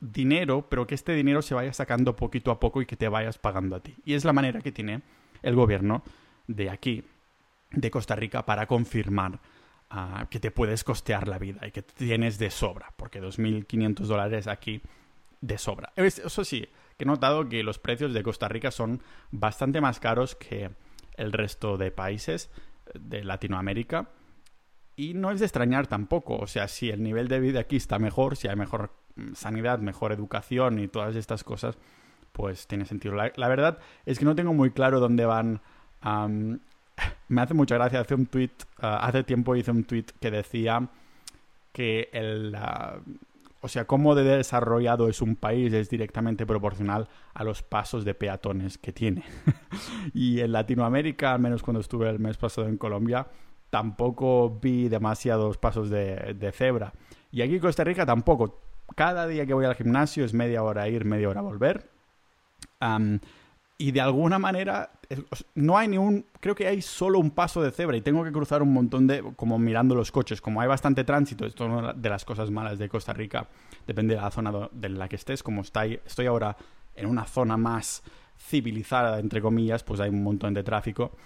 dinero, 0.00 0.66
pero 0.68 0.86
que 0.86 0.94
este 0.94 1.14
dinero 1.14 1.42
se 1.42 1.54
vaya 1.54 1.72
sacando 1.72 2.16
poquito 2.16 2.50
a 2.50 2.60
poco 2.60 2.82
y 2.82 2.86
que 2.86 2.96
te 2.96 3.08
vayas 3.08 3.38
pagando 3.38 3.76
a 3.76 3.80
ti. 3.80 3.96
Y 4.04 4.14
es 4.14 4.24
la 4.24 4.32
manera 4.32 4.60
que 4.60 4.72
tiene 4.72 5.02
el 5.42 5.54
gobierno 5.54 6.02
de 6.46 6.70
aquí, 6.70 7.04
de 7.70 7.90
Costa 7.90 8.14
Rica, 8.14 8.44
para 8.44 8.66
confirmar 8.66 9.40
que 10.30 10.40
te 10.40 10.50
puedes 10.50 10.84
costear 10.84 11.28
la 11.28 11.38
vida 11.38 11.66
y 11.66 11.70
que 11.70 11.82
tienes 11.82 12.38
de 12.38 12.50
sobra, 12.50 12.92
porque 12.96 13.22
2.500 13.22 13.94
dólares 14.06 14.46
aquí 14.46 14.82
de 15.40 15.58
sobra. 15.58 15.92
Eso 15.96 16.44
sí, 16.44 16.68
que 16.96 17.04
he 17.04 17.06
notado 17.06 17.48
que 17.48 17.62
los 17.62 17.78
precios 17.78 18.12
de 18.12 18.22
Costa 18.22 18.48
Rica 18.48 18.70
son 18.70 19.02
bastante 19.30 19.80
más 19.80 20.00
caros 20.00 20.34
que 20.34 20.70
el 21.16 21.32
resto 21.32 21.76
de 21.76 21.90
países 21.90 22.50
de 22.94 23.24
Latinoamérica. 23.24 24.08
Y 24.96 25.14
no 25.14 25.32
es 25.32 25.40
de 25.40 25.46
extrañar 25.46 25.88
tampoco, 25.88 26.36
o 26.36 26.46
sea, 26.46 26.68
si 26.68 26.90
el 26.90 27.02
nivel 27.02 27.26
de 27.26 27.40
vida 27.40 27.60
aquí 27.60 27.76
está 27.76 27.98
mejor, 27.98 28.36
si 28.36 28.46
hay 28.46 28.54
mejor 28.54 28.92
mm, 29.16 29.34
sanidad, 29.34 29.80
mejor 29.80 30.12
educación 30.12 30.78
y 30.78 30.86
todas 30.86 31.16
estas 31.16 31.42
cosas, 31.42 31.76
pues 32.30 32.68
tiene 32.68 32.84
sentido. 32.84 33.14
La, 33.14 33.48
verdad 33.48 33.78
es 34.06 34.18
que 34.18 34.24
no 34.24 34.36
tengo 34.36 34.54
muy 34.54 34.70
claro 34.70 35.00
dónde 35.00 35.26
van 35.26 35.60
me 37.28 37.42
hace 37.42 37.54
mucha 37.54 37.76
gracia. 37.76 38.00
Hace 38.00 38.14
un 38.14 38.26
tweet, 38.26 38.50
uh, 38.82 38.86
hace 39.00 39.24
tiempo 39.24 39.56
hice 39.56 39.70
un 39.70 39.84
tweet 39.84 40.06
que 40.20 40.30
decía 40.30 40.88
que 41.72 42.08
el, 42.12 42.54
uh, 42.54 43.00
o 43.60 43.68
sea, 43.68 43.86
cómo 43.86 44.14
de 44.14 44.24
desarrollado 44.24 45.08
es 45.08 45.22
un 45.22 45.36
país 45.36 45.72
es 45.72 45.88
directamente 45.88 46.44
proporcional 46.44 47.08
a 47.32 47.44
los 47.44 47.62
pasos 47.62 48.04
de 48.04 48.14
peatones 48.14 48.78
que 48.78 48.92
tiene. 48.92 49.24
y 50.14 50.40
en 50.40 50.52
Latinoamérica, 50.52 51.32
al 51.32 51.40
menos 51.40 51.62
cuando 51.62 51.80
estuve 51.80 52.10
el 52.10 52.18
mes 52.18 52.36
pasado 52.36 52.68
en 52.68 52.76
Colombia, 52.76 53.26
tampoco 53.70 54.58
vi 54.60 54.88
demasiados 54.88 55.56
pasos 55.56 55.88
de, 55.90 56.34
de 56.38 56.52
cebra. 56.52 56.92
Y 57.32 57.42
aquí 57.42 57.54
en 57.54 57.60
Costa 57.60 57.84
Rica 57.84 58.04
tampoco. 58.06 58.60
Cada 58.94 59.26
día 59.26 59.46
que 59.46 59.54
voy 59.54 59.64
al 59.64 59.74
gimnasio 59.74 60.24
es 60.24 60.34
media 60.34 60.62
hora 60.62 60.88
ir, 60.88 61.04
media 61.04 61.30
hora 61.30 61.40
volver. 61.40 61.88
Y 63.76 63.90
de 63.90 64.00
alguna 64.00 64.38
manera 64.38 64.92
no 65.54 65.76
hay 65.76 65.88
ni 65.88 65.98
un, 65.98 66.26
creo 66.40 66.54
que 66.54 66.66
hay 66.66 66.80
solo 66.80 67.18
un 67.18 67.30
paso 67.30 67.62
de 67.62 67.70
cebra 67.70 67.96
y 67.96 68.00
tengo 68.00 68.24
que 68.24 68.32
cruzar 68.32 68.62
un 68.62 68.72
montón 68.72 69.06
de, 69.06 69.22
como 69.36 69.58
mirando 69.58 69.94
los 69.94 70.12
coches, 70.12 70.40
como 70.40 70.60
hay 70.60 70.68
bastante 70.68 71.04
tránsito, 71.04 71.44
esto 71.44 71.64
es 71.64 71.70
una 71.70 71.92
de 71.92 72.08
las 72.08 72.24
cosas 72.24 72.50
malas 72.50 72.78
de 72.78 72.88
Costa 72.88 73.12
Rica, 73.12 73.48
depende 73.86 74.14
de 74.14 74.20
la 74.20 74.30
zona 74.30 74.52
de 74.72 74.88
la 74.88 75.08
que 75.08 75.16
estés, 75.16 75.42
como 75.42 75.62
estoy, 75.62 76.00
estoy 76.06 76.26
ahora 76.26 76.56
en 76.94 77.06
una 77.06 77.24
zona 77.24 77.56
más 77.56 78.02
civilizada, 78.38 79.18
entre 79.18 79.40
comillas, 79.40 79.82
pues 79.82 80.00
hay 80.00 80.10
un 80.10 80.22
montón 80.22 80.54
de 80.54 80.62
tráfico, 80.62 81.16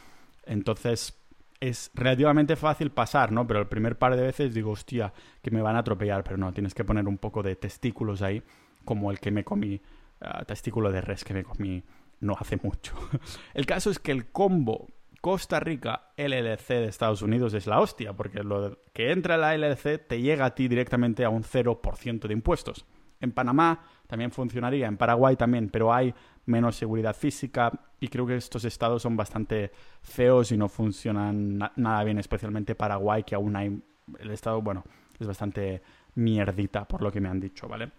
entonces 0.44 1.18
es 1.60 1.90
relativamente 1.94 2.56
fácil 2.56 2.90
pasar, 2.90 3.32
¿no? 3.32 3.46
Pero 3.46 3.60
el 3.60 3.66
primer 3.66 3.98
par 3.98 4.16
de 4.16 4.22
veces 4.22 4.54
digo, 4.54 4.70
hostia, 4.70 5.12
que 5.42 5.50
me 5.50 5.60
van 5.60 5.76
a 5.76 5.80
atropellar, 5.80 6.22
pero 6.22 6.36
no, 6.36 6.52
tienes 6.52 6.72
que 6.72 6.84
poner 6.84 7.06
un 7.08 7.18
poco 7.18 7.42
de 7.42 7.56
testículos 7.56 8.22
ahí, 8.22 8.42
como 8.84 9.10
el 9.10 9.18
que 9.18 9.30
me 9.30 9.44
comí, 9.44 9.80
uh, 10.20 10.44
testículo 10.44 10.92
de 10.92 11.00
res 11.00 11.24
que 11.24 11.34
me 11.34 11.44
comí 11.44 11.82
no 12.20 12.37
hace 12.38 12.58
mucho. 12.62 12.94
el 13.54 13.66
caso 13.66 13.90
es 13.90 13.98
que 13.98 14.12
el 14.12 14.30
combo 14.30 14.88
Costa 15.20 15.58
Rica 15.58 16.12
LLC 16.16 16.68
de 16.68 16.87
Estados 16.87 17.22
Unidos 17.22 17.52
es 17.54 17.66
la 17.66 17.80
hostia, 17.80 18.12
porque 18.12 18.42
lo 18.42 18.78
que 18.92 19.10
entra 19.10 19.34
en 19.34 19.40
la 19.40 19.56
LLC 19.56 20.06
te 20.06 20.20
llega 20.20 20.46
a 20.46 20.54
ti 20.54 20.68
directamente 20.68 21.25
a 21.25 21.30
un 21.30 21.42
0% 21.42 22.26
de 22.26 22.32
impuestos. 22.32 22.87
En 23.20 23.32
Panamá 23.32 23.84
también 24.06 24.30
funcionaría, 24.30 24.87
en 24.87 24.96
Paraguay 24.96 25.34
también, 25.34 25.70
pero 25.70 25.92
hay 25.92 26.14
menos 26.46 26.76
seguridad 26.76 27.16
física 27.16 27.72
y 28.00 28.08
creo 28.08 28.26
que 28.26 28.37
estos 28.37 28.64
estados 28.64 29.02
son 29.02 29.16
bastante 29.16 29.72
feos 30.02 30.52
y 30.52 30.56
no 30.56 30.68
funcionan 30.68 31.58
nada 31.76 32.04
bien, 32.04 32.18
especialmente 32.18 32.76
Paraguay, 32.76 33.25
que 33.25 33.34
aún 33.34 33.56
hay 33.56 33.82
el 34.20 34.30
estado, 34.30 34.62
bueno, 34.62 34.84
es 35.18 35.26
bastante 35.26 35.82
mierdita 36.14 36.87
por 36.87 37.02
lo 37.02 37.10
que 37.10 37.20
me 37.20 37.28
han 37.28 37.40
dicho, 37.40 37.66
¿vale? 37.68 37.90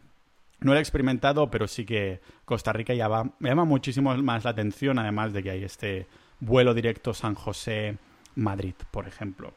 No 0.62 0.74
lo 0.74 0.78
he 0.78 0.82
experimentado, 0.82 1.50
pero 1.50 1.68
sí 1.68 1.86
que 1.86 2.22
Costa 2.46 2.74
Rica 2.74 2.94
me 3.40 3.50
llama 3.50 3.66
muchísimo 3.66 4.16
más 4.18 4.44
la 4.44 4.52
atención, 4.52 5.00
además 5.00 5.34
de 5.34 5.44
que 5.44 5.52
hay 5.52 5.64
este 5.64 6.08
vuelo 6.40 6.74
directo 6.74 7.14
San 7.14 7.36
José-Madrid, 7.36 8.76
por 8.92 9.08
ejemplo. 9.08 9.54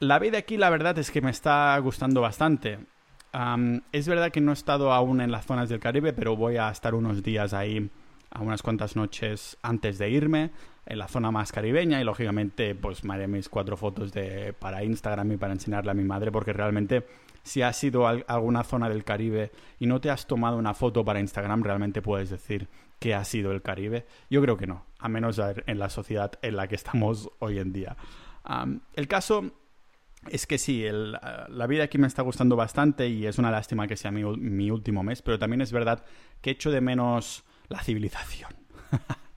La 0.00 0.18
vida 0.18 0.38
aquí, 0.38 0.56
la 0.56 0.70
verdad, 0.70 0.96
es 0.98 1.10
que 1.10 1.20
me 1.20 1.30
está 1.30 1.76
gustando 1.78 2.20
bastante. 2.20 2.78
es 3.92 4.08
verdad 4.08 4.30
que 4.30 4.40
no 4.40 4.52
he 4.52 4.54
estado 4.54 4.92
aún 4.92 5.20
en 5.20 5.32
las 5.32 5.46
zonas 5.46 5.68
del 5.68 5.80
Caribe, 5.80 6.12
pero 6.12 6.36
voy 6.36 6.56
a 6.56 6.70
estar 6.70 6.94
unos 6.94 7.22
días 7.22 7.52
ahí, 7.52 7.90
a 8.30 8.42
unas 8.42 8.62
cuantas 8.62 8.94
noches 8.94 9.58
antes 9.62 9.98
de 9.98 10.10
irme, 10.10 10.52
en 10.88 10.98
la 10.98 11.08
zona 11.08 11.30
más 11.30 11.52
caribeña 11.52 12.00
y 12.00 12.04
lógicamente 12.04 12.74
pues 12.74 13.04
me 13.04 13.14
haré 13.14 13.28
mis 13.28 13.48
cuatro 13.48 13.76
fotos 13.76 14.10
de, 14.12 14.54
para 14.54 14.82
Instagram 14.82 15.32
y 15.32 15.36
para 15.36 15.52
enseñarle 15.52 15.90
a 15.90 15.94
mi 15.94 16.04
madre 16.04 16.32
porque 16.32 16.54
realmente 16.54 17.04
si 17.42 17.62
has 17.62 17.82
ido 17.82 18.06
a 18.06 18.10
alguna 18.26 18.64
zona 18.64 18.88
del 18.88 19.04
Caribe 19.04 19.50
y 19.78 19.86
no 19.86 20.00
te 20.00 20.10
has 20.10 20.26
tomado 20.26 20.56
una 20.56 20.74
foto 20.74 21.04
para 21.04 21.20
Instagram, 21.20 21.62
realmente 21.62 22.02
puedes 22.02 22.30
decir 22.30 22.68
que 22.98 23.14
ha 23.14 23.24
sido 23.24 23.52
el 23.52 23.62
Caribe. 23.62 24.06
Yo 24.30 24.42
creo 24.42 24.56
que 24.56 24.66
no, 24.66 24.84
a 24.98 25.08
menos 25.08 25.40
en 25.66 25.78
la 25.78 25.88
sociedad 25.88 26.32
en 26.42 26.56
la 26.56 26.68
que 26.68 26.74
estamos 26.74 27.30
hoy 27.38 27.58
en 27.58 27.72
día. 27.72 27.96
el 28.94 29.08
caso 29.08 29.52
es 30.30 30.46
que 30.46 30.58
sí, 30.58 30.84
la 30.90 31.66
vida 31.68 31.84
aquí 31.84 31.98
me 31.98 32.06
está 32.06 32.22
gustando 32.22 32.56
bastante 32.56 33.08
y 33.08 33.26
es 33.26 33.38
una 33.38 33.50
lástima 33.50 33.86
que 33.86 33.96
sea 33.96 34.10
mi, 34.10 34.70
último 34.70 35.02
mes, 35.02 35.22
pero 35.22 35.38
también 35.38 35.60
es 35.60 35.72
verdad 35.72 36.04
que 36.40 36.50
echo 36.50 36.70
de 36.70 36.80
menos 36.80 37.44
la 37.68 37.82
civilización. 37.82 38.52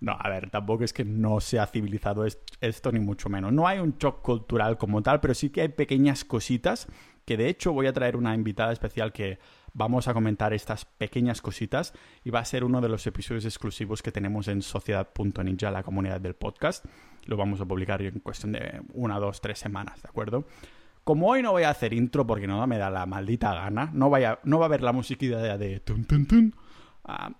No, 0.00 0.16
a 0.18 0.28
ver, 0.28 0.50
tampoco 0.50 0.82
es 0.82 0.92
que 0.92 1.04
no 1.04 1.38
sea 1.38 1.64
civilizado 1.68 2.26
esto, 2.60 2.90
ni 2.90 2.98
mucho 2.98 3.28
menos. 3.28 3.52
No 3.52 3.68
hay 3.68 3.78
un 3.78 3.96
shock 3.98 4.20
cultural 4.20 4.76
como 4.76 5.00
tal, 5.00 5.20
pero 5.20 5.32
sí 5.32 5.50
que 5.50 5.60
hay 5.60 5.68
pequeñas 5.68 6.24
cositas 6.24 6.88
que 7.24 7.36
de 7.36 7.48
hecho 7.48 7.72
voy 7.72 7.86
a 7.86 7.92
traer 7.92 8.16
una 8.16 8.34
invitada 8.34 8.72
especial 8.72 9.12
que 9.12 9.38
vamos 9.74 10.08
a 10.08 10.14
comentar 10.14 10.52
estas 10.52 10.84
pequeñas 10.84 11.40
cositas 11.40 11.94
y 12.24 12.30
va 12.30 12.40
a 12.40 12.44
ser 12.44 12.64
uno 12.64 12.80
de 12.80 12.88
los 12.88 13.06
episodios 13.06 13.44
exclusivos 13.44 14.02
que 14.02 14.12
tenemos 14.12 14.48
en 14.48 14.62
Sociedad.ninja, 14.62 15.70
la 15.70 15.82
comunidad 15.82 16.20
del 16.20 16.34
podcast. 16.34 16.84
Lo 17.24 17.36
vamos 17.36 17.60
a 17.60 17.64
publicar 17.64 18.02
en 18.02 18.20
cuestión 18.20 18.52
de 18.52 18.82
una, 18.92 19.18
dos, 19.18 19.40
tres 19.40 19.58
semanas, 19.58 20.02
¿de 20.02 20.08
acuerdo? 20.08 20.44
Como 21.04 21.28
hoy 21.28 21.42
no 21.42 21.52
voy 21.52 21.64
a 21.64 21.70
hacer 21.70 21.92
intro 21.92 22.26
porque 22.26 22.46
no 22.46 22.64
me 22.66 22.78
da 22.78 22.90
la 22.90 23.06
maldita 23.06 23.54
gana, 23.54 23.90
no, 23.92 24.08
vaya, 24.10 24.38
no 24.44 24.58
va 24.58 24.66
a 24.66 24.68
haber 24.68 24.82
la 24.82 24.92
musiquita 24.92 25.58
de, 25.58 25.80
tun, 25.80 26.04
tun, 26.04 26.26
tun, 26.26 26.54
uh, 27.08 27.32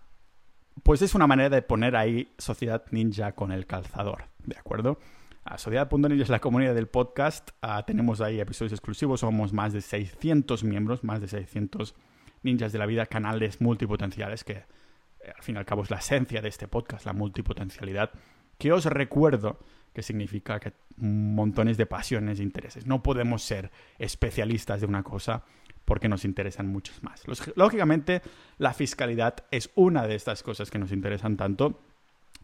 pues 0.83 1.03
es 1.03 1.15
una 1.15 1.27
manera 1.27 1.49
de 1.51 1.63
poner 1.63 1.95
ahí 1.95 2.33
Sociedad 2.39 2.85
Ninja 2.91 3.33
con 3.33 3.53
el 3.53 3.67
calzador, 3.67 4.25
¿de 4.45 4.57
acuerdo? 4.57 4.99
A 5.45 5.59
Sociedad.ninja 5.59 6.23
es 6.23 6.29
la 6.29 6.39
comunidad 6.39 6.75
del 6.75 6.87
podcast. 6.87 7.51
Ah, 7.63 7.85
tenemos 7.85 8.21
ahí 8.21 8.39
episodios 8.39 8.73
exclusivos. 8.73 9.21
Somos 9.21 9.53
más 9.53 9.73
de 9.73 9.81
600 9.81 10.63
miembros, 10.63 11.03
más 11.03 11.21
de 11.21 11.27
600 11.27 11.97
ninjas 12.45 12.73
de 12.73 12.79
la 12.79 12.87
vida, 12.87 13.07
canales 13.07 13.61
multipotenciales, 13.61 14.45
que 14.45 14.53
eh, 14.53 15.33
al 15.35 15.43
fin 15.43 15.57
y 15.57 15.59
al 15.59 15.65
cabo 15.65 15.83
es 15.83 15.91
la 15.91 15.97
esencia 15.97 16.41
de 16.41 16.49
este 16.49 16.69
podcast, 16.69 17.07
la 17.07 17.13
multipotencialidad. 17.13 18.11
Que 18.57 18.71
os 18.71 18.85
recuerdo 18.85 19.59
que 19.93 20.03
significa 20.03 20.61
que 20.61 20.75
montones 20.97 21.77
de 21.77 21.87
pasiones 21.87 22.39
e 22.39 22.45
intereses. 22.45 22.87
No 22.87 23.03
podemos 23.03 23.43
ser 23.43 23.73
especialistas 23.99 24.81
de 24.81 24.87
una 24.87 25.03
cosa 25.03 25.43
porque 25.85 26.09
nos 26.09 26.25
interesan 26.25 26.69
muchos 26.69 27.03
más. 27.03 27.25
Lógicamente, 27.57 28.23
la 28.59 28.73
fiscalidad 28.75 29.45
es 29.51 29.71
una 29.75 30.07
de 30.07 30.15
estas 30.15 30.45
cosas 30.45 30.71
que 30.71 30.79
nos 30.79 30.93
interesan 30.93 31.37
tanto. 31.37 31.81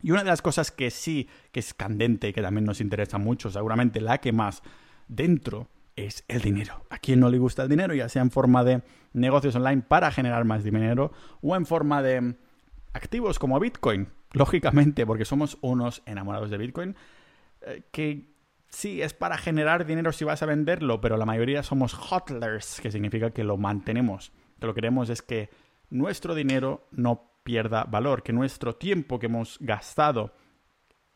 Y 0.03 0.11
una 0.11 0.23
de 0.23 0.31
las 0.31 0.43
cosas 0.43 0.71
que 0.71 0.91
sí, 0.91 1.29
que 1.53 1.61
es 1.61 1.75
candente, 1.75 2.33
que 2.33 2.43
también 2.43 2.65
nos 2.65 2.81
interesa 2.81 3.19
mucho, 3.19 3.51
seguramente 3.51 4.01
la 4.01 4.19
que 4.19 4.33
más 4.33 4.63
dentro 5.09 5.69
es 5.97 6.25
el 6.29 6.41
dinero. 6.41 6.85
¿A 6.91 6.99
quién 6.99 7.21
no 7.21 7.29
le 7.31 7.39
gusta 7.39 7.65
el 7.65 7.69
dinero? 7.69 7.95
Ya 7.95 8.09
sea 8.09 8.23
en 8.23 8.31
forma 8.31 8.63
de 8.65 8.83
negocios 9.13 9.57
online 9.57 9.83
para 9.83 10.11
generar 10.11 10.45
más 10.45 10.63
dinero 10.63 11.13
o 11.43 11.57
en 11.57 11.67
forma 11.67 12.03
de 12.03 12.37
activos 12.93 13.39
como 13.39 13.59
Bitcoin. 13.59 14.09
Lógicamente, 14.33 15.07
porque 15.07 15.25
somos 15.25 15.59
unos 15.63 16.03
enamorados 16.05 16.51
de 16.51 16.59
Bitcoin, 16.59 16.97
eh, 17.63 17.83
que 17.91 18.29
sí, 18.69 19.01
es 19.01 19.15
para 19.15 19.39
generar 19.39 19.87
dinero 19.87 20.13
si 20.13 20.25
vas 20.25 20.43
a 20.43 20.47
venderlo, 20.47 21.01
pero 21.01 21.17
la 21.17 21.25
mayoría 21.25 21.63
somos 21.63 21.95
hodlers, 21.95 22.81
que 22.81 22.91
significa 22.91 23.31
que 23.31 23.43
lo 23.43 23.57
mantenemos. 23.57 24.33
Que 24.61 24.67
lo 24.67 24.75
que 24.75 24.83
queremos 24.83 25.09
es 25.09 25.23
que 25.23 25.49
nuestro 25.91 26.35
dinero 26.35 26.87
no 26.91 27.28
pierda 27.49 27.85
valor, 27.85 28.23
que 28.23 28.35
nuestro 28.35 28.75
tiempo 28.75 29.19
que 29.19 29.25
hemos 29.25 29.57
gastado 29.59 30.35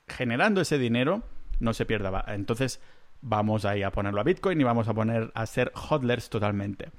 generando 0.09 0.62
ese 0.62 0.79
dinero 0.79 1.25
no 1.61 1.75
se 1.75 1.85
pierda. 1.85 2.25
Entonces 2.29 2.81
vamos 3.21 3.67
ahí 3.67 3.83
a 3.83 3.91
ponerlo 3.91 4.19
a 4.19 4.25
Bitcoin 4.25 4.59
y 4.59 4.65
vamos 4.65 4.89
a 4.89 4.95
poner 4.95 5.31
a 5.35 5.45
ser 5.45 5.73
hodlers 5.75 6.31
totalmente. 6.31 6.91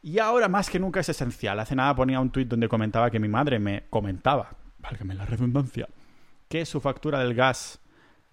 Y 0.00 0.20
ahora 0.20 0.46
más 0.46 0.70
que 0.70 0.78
nunca 0.78 1.00
es 1.00 1.08
esencial. 1.08 1.58
Hace 1.58 1.74
nada 1.74 1.96
ponía 1.96 2.20
un 2.20 2.30
tweet 2.30 2.44
donde 2.44 2.68
comentaba 2.68 3.10
que 3.10 3.18
mi 3.18 3.26
madre 3.26 3.58
me 3.58 3.86
comentaba, 3.90 4.54
válgame 4.78 5.16
la 5.16 5.26
redundancia, 5.26 5.88
que 6.48 6.64
su 6.64 6.80
factura 6.80 7.18
del 7.18 7.34
gas 7.34 7.80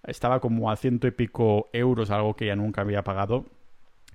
estaba 0.03 0.39
como 0.39 0.69
a 0.69 0.75
ciento 0.75 1.07
y 1.07 1.11
pico 1.11 1.71
euros, 1.73 2.11
algo 2.11 2.35
que 2.35 2.45
ya 2.45 2.55
nunca 2.55 2.81
había 2.81 3.03
pagado. 3.03 3.47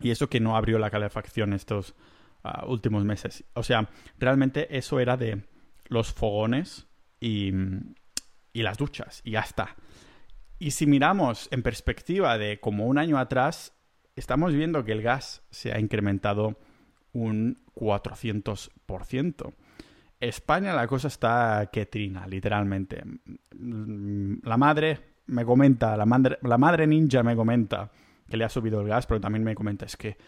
Y 0.01 0.13
eso 0.13 0.29
que 0.29 0.39
no 0.39 0.57
abrió 0.57 0.79
la 0.79 0.91
calefacción 0.91 1.55
estos 1.55 1.97
ah, 2.45 2.65
últimos 2.69 3.05
meses. 3.05 3.43
O 3.55 3.65
sea, 3.65 3.89
realmente 4.21 4.79
eso 4.79 5.01
era 5.01 5.17
de 5.17 5.43
los 5.91 6.15
fogones 6.15 6.87
y, 7.21 7.53
y 8.55 8.63
las 8.63 8.79
duchas. 8.79 9.21
Y 9.23 9.33
ya 9.33 9.41
está. 9.41 9.77
Y 10.59 10.71
si 10.71 10.87
miramos 10.87 11.49
en 11.51 11.63
perspectiva 11.63 12.39
de 12.39 12.61
como 12.61 12.87
un 12.87 12.97
año 12.97 13.19
atrás, 13.19 13.75
estamos 14.17 14.55
viendo 14.55 14.85
que 14.85 14.93
el 14.93 15.03
gas 15.03 15.43
se 15.51 15.73
ha 15.73 15.79
incrementado 15.79 16.59
un 17.13 17.59
400%. 17.75 19.55
España 20.21 20.75
la 20.75 20.87
cosa 20.87 21.09
está 21.09 21.71
que 21.73 21.87
trina, 21.87 22.27
literalmente. 22.27 23.03
La 23.51 24.57
madre 24.57 25.15
me 25.27 25.45
comenta, 25.45 25.97
la 25.97 26.07
madre, 26.07 26.39
la 26.43 26.59
madre 26.59 26.87
ninja 26.87 27.23
me 27.23 27.35
comenta 27.35 27.91
que 28.29 28.37
le 28.37 28.45
ha 28.45 28.49
subido 28.49 28.81
el 28.81 28.89
gas, 28.89 29.07
pero 29.07 29.21
también 29.21 29.43
me 29.43 29.55
comenta 29.55 29.87
es 29.87 29.97
que 29.97 30.19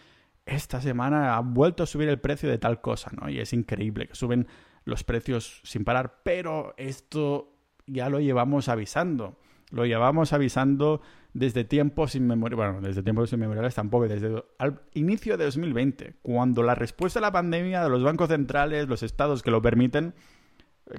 esta 0.45 0.81
semana 0.81 1.35
ha 1.35 1.39
vuelto 1.39 1.83
a 1.83 1.85
subir 1.85 2.09
el 2.09 2.19
precio 2.19 2.49
de 2.49 2.57
tal 2.57 2.81
cosa, 2.81 3.11
¿no? 3.13 3.29
Y 3.29 3.39
es 3.39 3.53
increíble 3.53 4.07
que 4.07 4.15
suben 4.15 4.47
los 4.85 5.03
precios 5.03 5.61
sin 5.63 5.83
parar, 5.83 6.21
pero 6.23 6.73
esto 6.77 7.53
ya 7.85 8.09
lo 8.09 8.19
llevamos 8.19 8.69
avisando. 8.69 9.37
Lo 9.71 9.85
llevamos 9.85 10.33
avisando 10.33 11.01
desde 11.33 11.63
tiempos 11.63 12.15
inmemoriales, 12.15 12.73
bueno, 12.73 12.87
desde 12.87 13.01
tiempos 13.01 13.33
inmemoriales 13.33 13.73
tampoco, 13.73 14.07
desde 14.07 14.43
el 14.59 14.79
inicio 14.93 15.35
de 15.35 15.45
2020, 15.45 16.15
cuando 16.21 16.61
la 16.61 16.75
respuesta 16.75 17.19
a 17.19 17.21
la 17.23 17.31
pandemia 17.31 17.83
de 17.83 17.89
los 17.89 18.03
bancos 18.03 18.29
centrales, 18.29 18.87
los 18.87 19.01
estados 19.01 19.41
que 19.41 19.49
lo 19.49 19.61
permiten, 19.61 20.13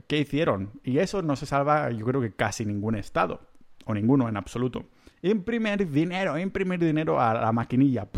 ¿qué 0.09 0.19
hicieron? 0.19 0.73
Y 0.83 0.99
eso 0.99 1.23
no 1.23 1.37
se 1.37 1.47
salva, 1.47 1.91
yo 1.91 2.05
creo 2.05 2.21
que 2.21 2.33
casi 2.33 2.65
ningún 2.67 2.97
estado 2.97 3.43
o 3.85 3.95
ninguno 3.95 4.29
en 4.29 4.37
absoluto. 4.37 4.87
Imprimir 5.23 5.89
dinero, 5.89 6.37
imprimir 6.37 6.81
dinero 6.81 7.21
a 7.21 7.35
la 7.35 7.53
maquinilla, 7.53 8.09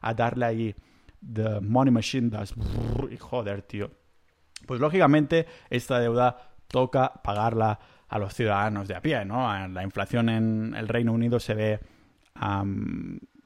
a 0.00 0.14
darle 0.14 0.44
ahí 0.44 0.74
the 1.20 1.60
money 1.60 1.90
machine 1.90 2.30
das, 2.30 2.54
y 3.10 3.16
joder, 3.16 3.62
tío. 3.62 3.90
Pues 4.66 4.80
lógicamente 4.80 5.46
esta 5.70 5.98
deuda 5.98 6.52
toca 6.68 7.12
pagarla 7.22 7.78
a 8.08 8.18
los 8.18 8.34
ciudadanos 8.34 8.88
de 8.88 8.94
a 8.94 9.02
pie, 9.02 9.24
¿no? 9.24 9.46
La 9.68 9.82
inflación 9.82 10.28
en 10.28 10.74
el 10.76 10.88
Reino 10.88 11.12
Unido 11.12 11.40
se 11.40 11.54
ve 11.54 11.80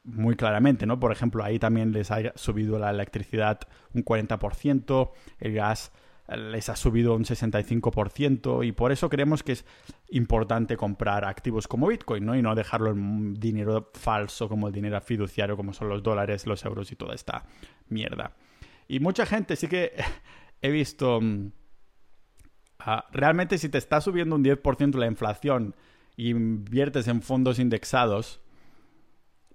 muy 0.04 0.37
claramente, 0.37 0.87
¿no? 0.87 0.98
Por 0.98 1.12
ejemplo, 1.12 1.44
ahí 1.44 1.58
también 1.58 1.92
les 1.92 2.10
ha 2.10 2.32
subido 2.34 2.78
la 2.78 2.90
electricidad 2.90 3.60
un 3.94 4.04
40%, 4.04 5.10
el 5.40 5.54
gas 5.54 5.92
les 6.28 6.68
ha 6.68 6.76
subido 6.76 7.14
un 7.14 7.25
65% 7.25 8.66
y 8.66 8.72
por 8.72 8.92
eso 8.92 9.08
creemos 9.08 9.42
que 9.42 9.52
es 9.52 9.64
importante 10.10 10.76
comprar 10.76 11.25
activos 11.25 11.66
como 11.66 11.87
Bitcoin, 11.87 12.26
¿no? 12.26 12.37
Y 12.37 12.42
no 12.42 12.54
dejarlo 12.54 12.90
en 12.90 13.34
dinero 13.34 13.90
falso 13.94 14.48
como 14.48 14.68
el 14.68 14.75
dinero 14.75 15.00
fiduciario, 15.00 15.56
como 15.56 15.72
son 15.72 15.88
los 15.88 16.02
dólares, 16.02 16.46
los 16.46 16.62
euros 16.66 16.92
y 16.92 16.96
toda 16.96 17.14
esta 17.14 17.44
mierda. 17.88 18.32
Y 18.88 19.00
mucha 19.00 19.25
gente 19.25 19.56
sí 19.56 19.68
que 19.68 19.92
he 20.62 20.71
visto... 20.71 21.21
Mm, 21.21 21.53
ah, 22.81 23.05
realmente 23.12 23.59
si 23.59 23.69
te 23.69 23.79
está 23.79 24.00
subiendo 24.00 24.37
un 24.37 24.45
10% 24.45 24.95
la 24.97 25.07
inflación 25.07 25.75
y 26.17 26.31
inviertes 26.31 27.09
en 27.09 27.23
fondos 27.23 27.59
indexados 27.59 28.41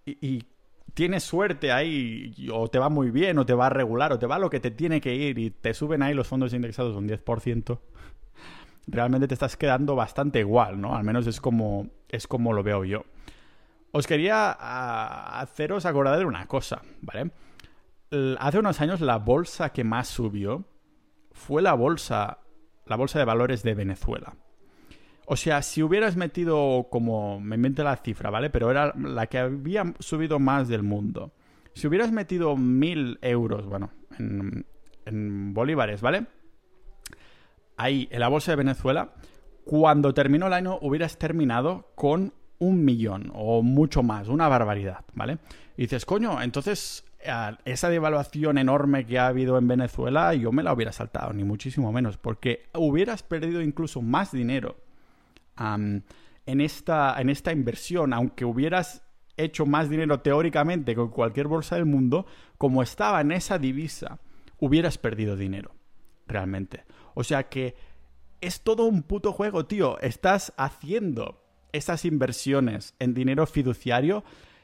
y, 0.05 0.45
tienes 0.93 1.23
suerte 1.23 1.71
ahí, 1.71 2.35
o 2.51 2.67
te 2.67 2.77
va 2.77 2.87
muy 2.87 3.09
bien, 3.09 3.39
o 3.39 3.45
te 3.45 3.53
va 3.53 3.65
a 3.65 3.69
regular, 3.69 4.13
o 4.13 4.19
te 4.19 4.27
va 4.27 4.37
lo 4.37 4.49
que 4.49 4.59
te 4.59 4.69
tiene 4.69 5.01
que 5.01 5.15
ir 5.15 5.39
y 5.39 5.49
te 5.49 5.73
suben 5.73 6.03
ahí 6.03 6.13
los 6.13 6.27
fondos 6.27 6.53
indexados 6.53 6.95
un 6.95 7.07
10%, 7.07 7.79
realmente 8.85 9.27
te 9.27 9.33
estás 9.33 9.57
quedando 9.57 9.95
bastante 9.95 10.39
igual, 10.39 10.79
¿no? 10.79 10.95
Al 10.95 11.03
menos 11.03 11.25
es 11.25 11.41
como, 11.41 11.89
es 12.09 12.27
como 12.27 12.53
lo 12.53 12.61
veo 12.61 12.83
yo. 12.83 13.05
Os 13.91 14.05
quería 14.07 14.51
haceros 15.39 15.85
acordar 15.85 16.19
de 16.19 16.25
una 16.25 16.45
cosa, 16.47 16.81
¿vale? 17.01 17.31
Hace 18.39 18.59
unos 18.59 18.79
años 18.81 19.01
la 19.01 19.17
bolsa 19.17 19.71
que 19.71 19.83
más 19.83 20.07
subió 20.07 20.65
fue 21.33 21.61
la 21.61 21.73
bolsa, 21.73 22.39
la 22.85 22.95
bolsa 22.95 23.19
de 23.19 23.25
valores 23.25 23.63
de 23.63 23.73
Venezuela. 23.73 24.35
O 25.25 25.35
sea, 25.35 25.61
si 25.61 25.81
hubieras 25.83 26.15
metido 26.15 26.87
como, 26.89 27.39
me 27.39 27.55
invento 27.55 27.83
la 27.83 27.95
cifra, 27.97 28.29
¿vale? 28.29 28.49
Pero 28.49 28.71
era 28.71 28.93
la 28.95 29.27
que 29.27 29.39
había 29.39 29.93
subido 29.99 30.39
más 30.39 30.67
del 30.67 30.83
mundo. 30.83 31.33
Si 31.73 31.87
hubieras 31.87 32.11
metido 32.11 32.55
mil 32.55 33.19
euros, 33.21 33.65
bueno, 33.65 33.91
en, 34.19 34.65
en 35.05 35.53
bolívares, 35.53 36.01
¿vale? 36.01 36.25
Ahí, 37.77 38.07
en 38.11 38.19
la 38.19 38.27
bolsa 38.27 38.51
de 38.51 38.57
Venezuela, 38.57 39.13
cuando 39.63 40.13
terminó 40.13 40.47
el 40.47 40.53
año 40.53 40.77
hubieras 40.81 41.17
terminado 41.17 41.91
con 41.95 42.33
un 42.59 42.85
millón 42.85 43.31
o 43.33 43.61
mucho 43.61 44.03
más, 44.03 44.27
una 44.27 44.47
barbaridad, 44.47 45.05
¿vale? 45.13 45.39
Y 45.77 45.83
dices, 45.83 46.05
coño, 46.05 46.41
entonces 46.41 47.03
esa 47.65 47.89
devaluación 47.89 48.57
enorme 48.57 49.05
que 49.05 49.19
ha 49.19 49.27
habido 49.27 49.57
en 49.57 49.67
Venezuela 49.67 50.33
yo 50.33 50.51
me 50.51 50.63
la 50.63 50.73
hubiera 50.73 50.91
saltado, 50.91 51.33
ni 51.33 51.43
muchísimo 51.43 51.91
menos, 51.91 52.17
porque 52.17 52.69
hubieras 52.73 53.23
perdido 53.23 53.61
incluso 53.61 54.01
más 54.01 54.31
dinero 54.31 54.77
en, 55.57 56.03
esta, 56.61 57.19
en 57.19 57.29
esta 57.29 57.51
inversión, 57.51 58.13
aunque 58.13 58.45
hubieras 58.45 59.03
hecho 59.37 59.65
más 59.65 59.89
dinero 59.89 60.19
teóricamente 60.19 60.95
con 60.95 61.09
cualquier 61.09 61.47
bolsa 61.47 61.75
del 61.75 61.85
mundo, 61.85 62.25
como 62.57 62.83
estaba 62.83 63.21
en 63.21 63.31
esa 63.31 63.57
divisa, 63.57 64.19
hubieras 64.59 64.97
perdido 64.97 65.35
dinero, 65.35 65.75
realmente. 66.27 66.85
O 67.15 67.23
sea 67.23 67.49
que 67.49 67.75
es 68.41 68.61
todo 68.61 68.85
un 68.85 69.03
puto 69.03 69.31
juego, 69.31 69.65
tío. 69.65 69.99
Estás 69.99 70.53
haciendo 70.57 71.43
esas 71.71 72.05
inversiones 72.05 72.93
en 72.99 73.13
dinero 73.13 73.47
fiduciario 73.47 74.23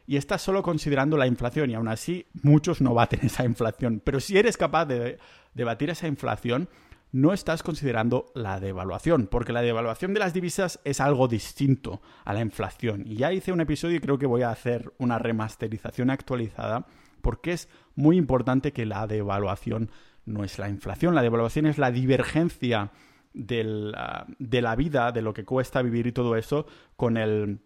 y 0.10 0.18
estás 0.18 0.42
solo 0.42 0.64
considerando 0.64 1.18
la 1.18 1.28
inflación 1.28 1.70
y 1.70 1.76
aún 1.76 1.88
así 1.88 2.26
muchos 2.42 2.82
no 2.82 2.96
baten 2.96 3.20
esa 3.28 3.46
inflación. 3.46 4.02
Pero 4.04 4.20
si 4.20 4.40
eres 4.40 4.58
capaz 4.58 4.88
de, 4.88 5.20
batir 5.54 5.92
esa 5.92 6.08
inflación, 6.08 6.68
no 7.12 7.32
estás 7.32 7.62
considerando 7.62 8.26
la 8.34 8.60
devaluación, 8.60 9.28
porque 9.28 9.54
la 9.54 9.62
devaluación 9.62 10.16
de 10.16 10.20
las 10.20 10.34
divisas 10.34 10.80
es 10.84 11.00
algo 11.00 11.28
distinto 11.28 12.02
a 12.26 12.34
la 12.34 12.42
inflación. 12.42 13.04
Y 13.06 13.18
ya 13.18 13.32
hice 13.32 13.52
un 13.52 13.62
episodio 13.62 13.98
y 13.98 14.00
creo 14.00 14.18
que 14.18 14.26
voy 14.26 14.42
a 14.42 14.50
hacer 14.50 14.92
una 14.98 15.20
remasterización 15.20 16.10
actualizada, 16.10 16.88
porque 17.22 17.52
es 17.52 17.70
muy 17.94 18.18
importante 18.18 18.74
que 18.74 18.88
la 18.88 19.06
devaluación 19.06 19.92
no 20.26 20.44
es 20.44 20.58
la 20.58 20.70
inflación, 20.70 21.14
la 21.14 21.22
devaluación 21.22 21.68
es 21.68 21.78
la 21.78 21.92
divergencia 21.92 22.90
Ah, 23.36 24.26
de 24.40 24.62
la 24.62 24.76
vida, 24.76 25.12
de 25.12 25.22
lo 25.22 25.34
que 25.34 25.46
cuesta 25.46 25.82
vivir 25.82 26.08
y 26.08 26.12
todo 26.12 26.36
eso, 26.36 26.66
con 26.96 27.18
el... 27.18 27.60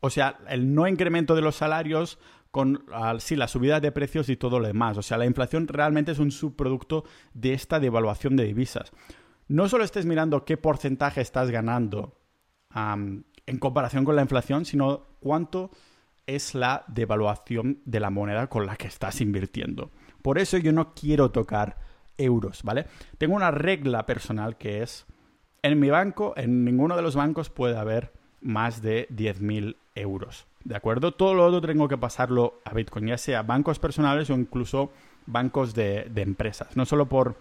O 0.00 0.10
sea, 0.10 0.38
el 0.48 0.74
no 0.74 0.86
incremento 0.86 1.34
de 1.34 1.42
los 1.42 1.56
salarios 1.56 2.18
con 2.50 2.84
ah, 2.92 3.16
sí, 3.18 3.36
la 3.36 3.48
subida 3.48 3.80
de 3.80 3.92
precios 3.92 4.28
y 4.28 4.36
todo 4.36 4.60
lo 4.60 4.66
demás. 4.66 4.96
O 4.96 5.02
sea, 5.02 5.18
la 5.18 5.26
inflación 5.26 5.68
realmente 5.68 6.12
es 6.12 6.18
un 6.18 6.30
subproducto 6.30 7.04
de 7.34 7.52
esta 7.52 7.80
devaluación 7.80 8.36
de 8.36 8.44
divisas. 8.44 8.92
No 9.48 9.68
solo 9.68 9.84
estés 9.84 10.06
mirando 10.06 10.44
qué 10.44 10.56
porcentaje 10.56 11.20
estás 11.20 11.50
ganando 11.50 12.18
en 12.74 13.58
comparación 13.58 14.04
con 14.04 14.14
la 14.14 14.22
inflación, 14.22 14.64
sino 14.64 15.06
cuánto 15.20 15.70
es 16.26 16.54
la 16.54 16.84
devaluación 16.88 17.80
de 17.86 18.00
la 18.00 18.10
moneda 18.10 18.48
con 18.48 18.66
la 18.66 18.76
que 18.76 18.86
estás 18.86 19.20
invirtiendo. 19.20 19.90
Por 20.22 20.38
eso 20.38 20.58
yo 20.58 20.72
no 20.72 20.94
quiero 20.94 21.30
tocar 21.30 21.78
euros, 22.18 22.62
¿vale? 22.62 22.86
Tengo 23.16 23.34
una 23.34 23.50
regla 23.50 24.04
personal 24.04 24.58
que 24.58 24.82
es, 24.82 25.06
en 25.62 25.80
mi 25.80 25.88
banco, 25.88 26.34
en 26.36 26.64
ninguno 26.64 26.96
de 26.96 27.02
los 27.02 27.16
bancos 27.16 27.48
puede 27.48 27.78
haber 27.78 28.12
más 28.40 28.82
de 28.82 29.08
10.000 29.08 29.76
euros, 30.00 30.46
¿de 30.64 30.76
acuerdo? 30.76 31.12
Todo 31.12 31.34
lo 31.34 31.46
otro 31.46 31.60
tengo 31.60 31.88
que 31.88 31.98
pasarlo 31.98 32.60
a 32.64 32.72
Bitcoin, 32.72 33.06
ya 33.06 33.18
sea 33.18 33.42
bancos 33.42 33.78
personales 33.78 34.30
o 34.30 34.34
incluso 34.34 34.90
bancos 35.26 35.74
de, 35.74 36.10
empresas, 36.16 36.76
no 36.76 36.86
solo 36.86 37.08
por 37.08 37.36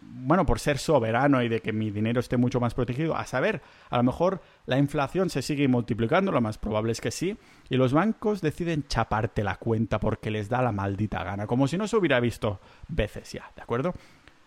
bueno, 0.00 0.46
por 0.46 0.60
ser 0.60 0.78
soberano 0.78 1.42
y 1.42 1.48
de 1.48 1.60
que 1.60 1.72
mi 1.72 1.90
dinero 1.90 2.20
esté 2.20 2.36
mucho 2.36 2.60
más 2.60 2.72
protegido. 2.72 3.16
A 3.16 3.26
saber, 3.26 3.62
a 3.88 3.96
lo 3.96 4.04
mejor 4.04 4.40
la 4.66 4.78
inflación 4.78 5.28
se 5.28 5.42
sigue 5.42 5.66
multiplicando, 5.66 6.30
lo 6.30 6.40
más 6.40 6.56
probable 6.56 6.92
es 6.92 7.00
que 7.00 7.10
sí, 7.10 7.36
y 7.68 7.76
los 7.76 7.92
bancos 7.92 8.42
deciden 8.42 8.86
chaparte 8.86 9.42
la 9.42 9.56
cuenta 9.56 9.98
porque 9.98 10.30
les 10.30 10.48
da 10.48 10.62
la 10.62 10.70
maldita 10.70 11.24
gana, 11.24 11.48
como 11.48 11.66
si 11.66 11.76
no 11.76 11.88
se 11.88 11.96
hubiera 11.96 12.20
visto 12.20 12.60
veces 12.86 13.32
ya, 13.32 13.50
¿de 13.56 13.62
acuerdo? 13.62 13.92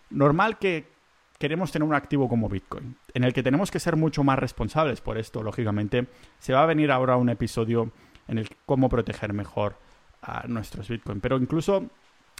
Normal 0.08 0.58
que 0.58 0.93
queremos 1.44 1.70
tener 1.70 1.86
un 1.86 1.94
activo 1.94 2.26
como 2.26 2.48
Bitcoin, 2.48 2.96
en 3.12 3.22
el 3.22 3.34
que 3.34 3.42
tenemos 3.42 3.70
que 3.70 3.78
ser 3.78 3.96
mucho 3.96 4.24
más 4.24 4.38
responsables 4.38 5.02
por 5.02 5.18
esto, 5.18 5.42
lógicamente. 5.42 6.06
Se 6.38 6.54
va 6.54 6.62
a 6.62 6.66
venir 6.66 6.90
ahora 6.90 7.18
un 7.18 7.28
episodio 7.28 7.92
en 8.28 8.38
el 8.38 8.48
que 8.48 8.56
cómo 8.64 8.88
proteger 8.88 9.34
mejor 9.34 9.76
a 10.22 10.46
nuestros 10.48 10.88
Bitcoin, 10.88 11.20
pero 11.20 11.36
incluso 11.36 11.90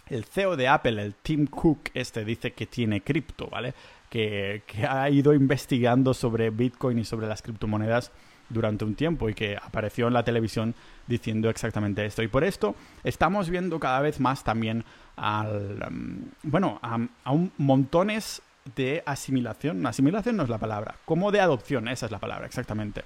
el 0.07 0.25
CEO 0.25 0.55
de 0.55 0.67
Apple, 0.69 0.99
el 0.99 1.13
Tim 1.13 1.45
Cook, 1.45 1.91
este 1.93 2.25
dice 2.25 2.53
que 2.53 2.65
tiene 2.65 3.01
cripto, 3.01 3.45
¿vale? 3.45 3.75
Que, 4.09 4.63
ha 4.89 5.07
ido 5.11 5.35
investigando 5.35 6.15
sobre 6.15 6.49
Bitcoin 6.49 6.97
y 6.97 7.05
sobre 7.05 7.27
las 7.27 7.43
criptomonedas 7.43 8.11
durante 8.49 8.85
un 8.85 8.95
tiempo 8.95 9.29
y 9.29 9.35
que 9.35 9.55
apareció 9.55 10.07
en 10.07 10.13
la 10.13 10.23
televisión 10.23 10.73
diciendo 11.05 11.51
exactamente 11.51 12.03
esto. 12.03 12.23
Y 12.23 12.27
por 12.27 12.43
esto 12.43 12.73
estamos 13.03 13.51
viendo 13.51 13.79
cada 13.79 13.99
vez 13.99 14.19
más 14.19 14.43
también 14.43 14.83
al, 15.15 15.85
um, 15.87 16.21
bueno, 16.41 16.79
a, 16.81 16.97
a 17.23 17.31
un 17.31 17.51
montones 17.59 18.41
de 18.75 19.03
asimilación. 19.05 19.85
Asimilación 19.85 20.37
no 20.37 20.43
es 20.43 20.49
la 20.49 20.57
palabra, 20.57 20.95
como 21.05 21.31
de 21.31 21.41
adopción, 21.41 21.87
esa 21.87 22.07
es 22.07 22.11
la 22.11 22.19
palabra, 22.19 22.45
exactamente. 22.45 23.03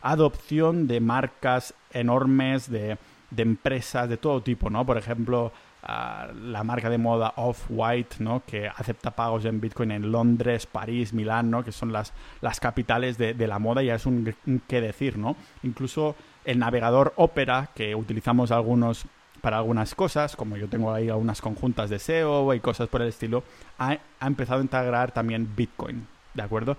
Adopción 0.00 0.86
de 0.86 1.00
marcas 1.00 1.74
enormes, 1.92 2.70
de, 2.70 2.98
de 3.30 3.42
empresas 3.42 4.08
de 4.08 4.16
todo 4.16 4.42
tipo, 4.42 4.70
¿no? 4.70 4.84
Por 4.86 4.98
ejemplo, 4.98 5.52
la 5.86 6.62
marca 6.64 6.88
de 6.88 6.98
moda 6.98 7.32
Off-White, 7.36 8.16
¿no? 8.20 8.42
que 8.46 8.68
acepta 8.68 9.10
pagos 9.10 9.44
en 9.44 9.60
Bitcoin 9.60 9.90
en 9.90 10.12
Londres, 10.12 10.66
París, 10.66 11.12
Milán, 11.12 11.50
¿no? 11.50 11.64
que 11.64 11.72
son 11.72 11.92
las, 11.92 12.12
las 12.40 12.60
capitales 12.60 13.18
de, 13.18 13.34
la 13.46 13.58
moda, 13.58 13.82
ya 13.82 13.96
es 13.96 14.06
un, 14.06 14.32
qué 14.68 14.80
decir, 14.80 15.18
¿no? 15.18 15.36
Incluso 15.64 16.14
el 16.44 16.58
navegador 16.58 17.12
Opera, 17.16 17.70
que 17.74 17.94
utilizamos 17.96 18.52
algunos 18.52 19.06
para 19.42 19.58
algunas 19.58 19.94
cosas, 19.94 20.36
como 20.36 20.56
yo 20.56 20.68
tengo 20.68 20.94
ahí 20.94 21.10
algunas 21.10 21.42
conjuntas 21.42 21.90
de 21.90 21.98
SEO 21.98 22.54
y 22.54 22.60
cosas 22.60 22.88
por 22.88 23.02
el 23.02 23.08
estilo, 23.08 23.42
ha, 23.78 23.98
empezado 24.20 24.60
a 24.60 24.62
integrar 24.62 25.12
también 25.12 25.52
Bitcoin, 25.54 26.06
¿de 26.32 26.42
acuerdo? 26.42 26.76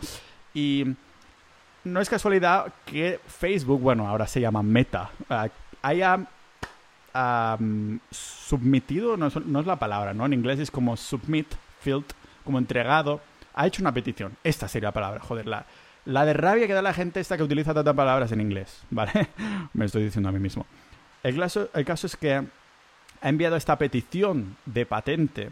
Y 0.53 0.85
no 1.83 1.99
es 1.99 2.09
casualidad 2.09 2.73
que 2.85 3.19
Facebook, 3.27 3.81
bueno, 3.81 4.07
ahora 4.07 4.25
se 4.27 4.39
llama 4.39 4.63
Meta, 4.63 5.11
uh, 5.29 5.49
haya 5.81 6.25
submitido, 8.09 9.17
no 9.17 9.27
es, 9.27 9.65
la 9.67 9.75
palabra, 9.75 10.13
¿no? 10.13 10.25
En 10.25 10.33
inglés 10.33 10.59
es 10.59 10.71
como 10.71 10.95
submit, 10.95 11.53
field, 11.81 12.05
como 12.45 12.57
entregado, 12.57 13.19
ha 13.53 13.67
hecho 13.67 13.83
una 13.83 13.93
petición. 13.93 14.37
Esta 14.43 14.69
sería 14.69 14.87
la 14.87 14.93
palabra, 14.93 15.19
joder, 15.19 15.47
la, 15.47 15.65
la 16.05 16.25
de 16.25 16.33
rabia 16.33 16.65
que 16.65 16.73
da 16.73 16.81
la 16.81 16.93
gente 16.93 17.19
esta 17.19 17.35
que 17.35 17.43
utiliza 17.43 17.73
tantas 17.73 17.93
palabras 17.93 18.31
en 18.31 18.39
inglés, 18.39 18.81
¿vale? 18.89 19.27
Me 19.73 19.85
estoy 19.85 20.05
diciendo 20.05 20.29
a 20.29 20.31
mí 20.31 20.39
mismo. 20.39 20.65
El 21.23 21.37
caso, 21.37 21.69
es 21.73 22.15
que 22.17 22.33
ha 22.33 22.45
enviado 23.21 23.55
esta 23.55 23.77
petición 23.77 24.57
de 24.65 24.85
patente 24.85 25.49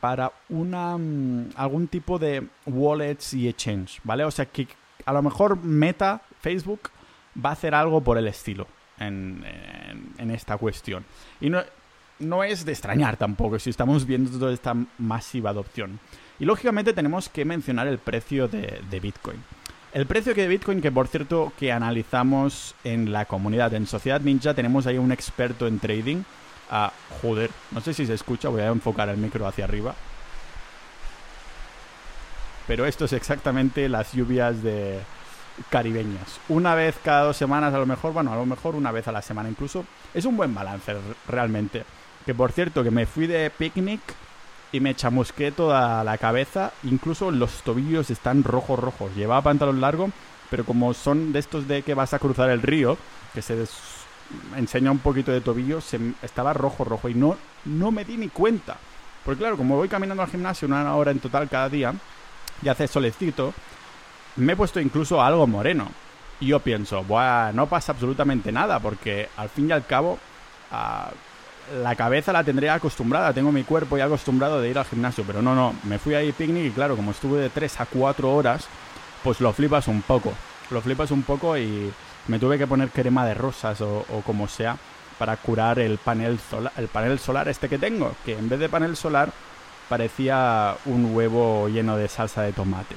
para 0.00 0.32
una, 0.48 0.96
mm, 0.96 1.50
algún 1.56 1.88
tipo 1.88 2.18
de 2.18 2.46
wallets 2.66 3.34
y 3.34 3.48
exchange, 3.48 4.00
¿vale? 4.04 4.24
O 4.24 4.30
sea 4.30 4.46
que 4.46 4.68
a 5.04 5.12
lo 5.12 5.22
mejor 5.22 5.62
Meta, 5.62 6.22
Facebook, 6.40 6.90
va 7.44 7.50
a 7.50 7.52
hacer 7.52 7.74
algo 7.74 8.00
por 8.02 8.16
el 8.18 8.26
estilo 8.26 8.66
en, 8.98 9.44
esta 10.30 10.56
cuestión. 10.56 11.04
Y 11.40 11.50
no 12.18 12.44
es 12.44 12.64
de 12.64 12.72
extrañar 12.72 13.16
tampoco 13.16 13.58
si 13.58 13.70
estamos 13.70 14.06
viendo 14.06 14.38
toda 14.38 14.52
esta 14.52 14.74
masiva 14.98 15.50
adopción. 15.50 15.98
Y 16.38 16.44
lógicamente 16.44 16.92
tenemos 16.92 17.28
que 17.28 17.44
mencionar 17.44 17.86
el 17.86 17.98
precio 17.98 18.48
de, 18.48 19.00
Bitcoin. 19.00 19.42
El 19.94 20.06
precio 20.06 20.34
que 20.34 20.42
de 20.42 20.48
Bitcoin, 20.48 20.82
que 20.82 20.90
por 20.90 21.06
cierto 21.06 21.52
que 21.56 21.70
analizamos 21.70 22.74
en 22.82 23.12
la 23.12 23.26
comunidad, 23.26 23.72
en 23.74 23.86
Sociedad 23.86 24.20
Ninja, 24.20 24.52
tenemos 24.52 24.88
ahí 24.88 24.98
un 24.98 25.12
experto 25.12 25.68
en 25.68 25.78
trading. 25.78 26.24
Ah, 26.68 26.92
joder, 27.22 27.50
no 27.70 27.80
sé 27.80 27.94
si 27.94 28.04
se 28.04 28.14
escucha, 28.14 28.48
voy 28.48 28.62
a 28.62 28.66
enfocar 28.66 29.08
el 29.08 29.18
micro 29.18 29.46
hacia 29.46 29.64
arriba. 29.64 29.94
Pero 32.66 32.86
esto 32.86 33.04
es 33.04 33.12
exactamente 33.12 33.88
las 33.88 34.12
lluvias 34.12 34.64
de, 34.64 34.98
caribeñas. 35.70 36.40
Una 36.48 36.74
vez 36.74 36.96
cada 37.02 37.22
dos 37.22 37.36
semanas, 37.36 37.72
a 37.72 37.78
lo 37.78 37.86
mejor, 37.86 38.12
bueno, 38.12 38.32
a 38.32 38.36
lo 38.36 38.46
mejor 38.46 38.74
una 38.74 38.90
vez 38.90 39.06
a 39.08 39.12
la 39.12 39.22
semana 39.22 39.48
incluso. 39.48 39.84
Es 40.12 40.24
un 40.24 40.36
buen 40.36 40.54
balance 40.54 40.92
realmente. 41.28 41.84
Que 42.26 42.34
por 42.34 42.52
cierto, 42.52 42.82
que 42.82 42.90
me 42.90 43.06
fui 43.06 43.26
de 43.26 43.50
picnic 43.50 44.00
y 44.74 44.80
me 44.80 44.94
chamusqué 44.94 45.52
toda 45.52 46.02
la 46.04 46.18
cabeza. 46.18 46.72
Incluso 46.82 47.30
los 47.30 47.62
tobillos 47.62 48.10
están 48.10 48.42
rojos, 48.42 48.78
rojos. 48.78 49.14
Llevaba 49.14 49.42
pantalón 49.42 49.80
largo 49.80 50.10
pero 50.50 50.64
como 50.64 50.94
son 50.94 51.32
de 51.32 51.40
estos 51.40 51.66
de 51.66 51.82
que 51.82 51.94
vas 51.94 52.14
a 52.14 52.20
cruzar 52.20 52.48
el 52.50 52.62
río, 52.62 52.96
que 53.32 53.42
se 53.42 53.64
enseña 54.56 54.92
un 54.92 55.00
poquito 55.00 55.32
de 55.32 55.40
tobillo, 55.40 55.80
se 55.80 55.98
estaba 56.22 56.52
rojo, 56.52 56.84
rojo, 56.84 57.08
y 57.08 57.14
no, 57.14 57.36
no 57.64 57.90
me 57.90 58.04
di 58.04 58.16
ni 58.16 58.28
cuenta. 58.28 58.76
Porque 59.24 59.40
claro, 59.40 59.56
como 59.56 59.76
voy 59.76 59.88
caminando 59.88 60.22
al 60.22 60.30
gimnasio 60.30 60.68
una 60.68 60.94
hora 60.94 61.10
en 61.10 61.18
total 61.18 61.48
cada 61.48 61.68
día, 61.68 61.92
y 62.62 62.68
hace 62.68 62.86
solecito, 62.86 63.52
me 64.36 64.52
he 64.52 64.56
puesto 64.56 64.78
incluso 64.78 65.20
algo 65.20 65.46
moreno. 65.48 65.88
Y 66.38 66.46
yo 66.46 66.60
pienso, 66.60 67.02
Buah, 67.02 67.52
no 67.52 67.66
pasa 67.66 67.92
absolutamente 67.92 68.52
nada, 68.52 68.78
porque 68.78 69.28
al 69.36 69.48
fin 69.48 69.68
y 69.68 69.72
al 69.72 69.86
cabo, 69.86 70.20
ah, 70.70 71.10
la 71.82 71.94
cabeza 71.96 72.32
la 72.32 72.44
tendré 72.44 72.70
acostumbrada, 72.70 73.32
tengo 73.32 73.52
mi 73.52 73.64
cuerpo 73.64 73.96
ya 73.96 74.04
acostumbrado 74.04 74.60
de 74.60 74.70
ir 74.70 74.78
al 74.78 74.84
gimnasio, 74.84 75.24
pero 75.26 75.42
no, 75.42 75.54
no, 75.54 75.74
me 75.84 75.98
fui 75.98 76.14
ahí 76.14 76.32
picnic 76.32 76.66
y 76.66 76.70
claro, 76.70 76.96
como 76.96 77.12
estuve 77.12 77.40
de 77.40 77.50
3 77.50 77.80
a 77.80 77.86
4 77.86 78.32
horas, 78.32 78.66
pues 79.22 79.40
lo 79.40 79.52
flipas 79.52 79.88
un 79.88 80.02
poco, 80.02 80.32
lo 80.70 80.80
flipas 80.80 81.10
un 81.10 81.22
poco 81.22 81.56
y 81.56 81.92
me 82.28 82.38
tuve 82.38 82.58
que 82.58 82.66
poner 82.66 82.90
crema 82.90 83.26
de 83.26 83.34
rosas 83.34 83.80
o, 83.80 84.04
como 84.24 84.48
sea 84.48 84.76
para 85.18 85.36
curar 85.36 85.78
el 85.78 85.98
panel, 85.98 86.38
solar, 86.38 86.72
el 86.76 86.88
panel 86.88 87.18
solar 87.18 87.48
este 87.48 87.68
que 87.68 87.78
tengo, 87.78 88.14
que 88.24 88.36
en 88.36 88.48
vez 88.48 88.58
de 88.58 88.68
panel 88.68 88.96
solar 88.96 89.32
parecía 89.88 90.76
un 90.86 91.14
huevo 91.14 91.68
lleno 91.68 91.96
de 91.96 92.08
salsa 92.08 92.42
de 92.42 92.52
tomate. 92.52 92.96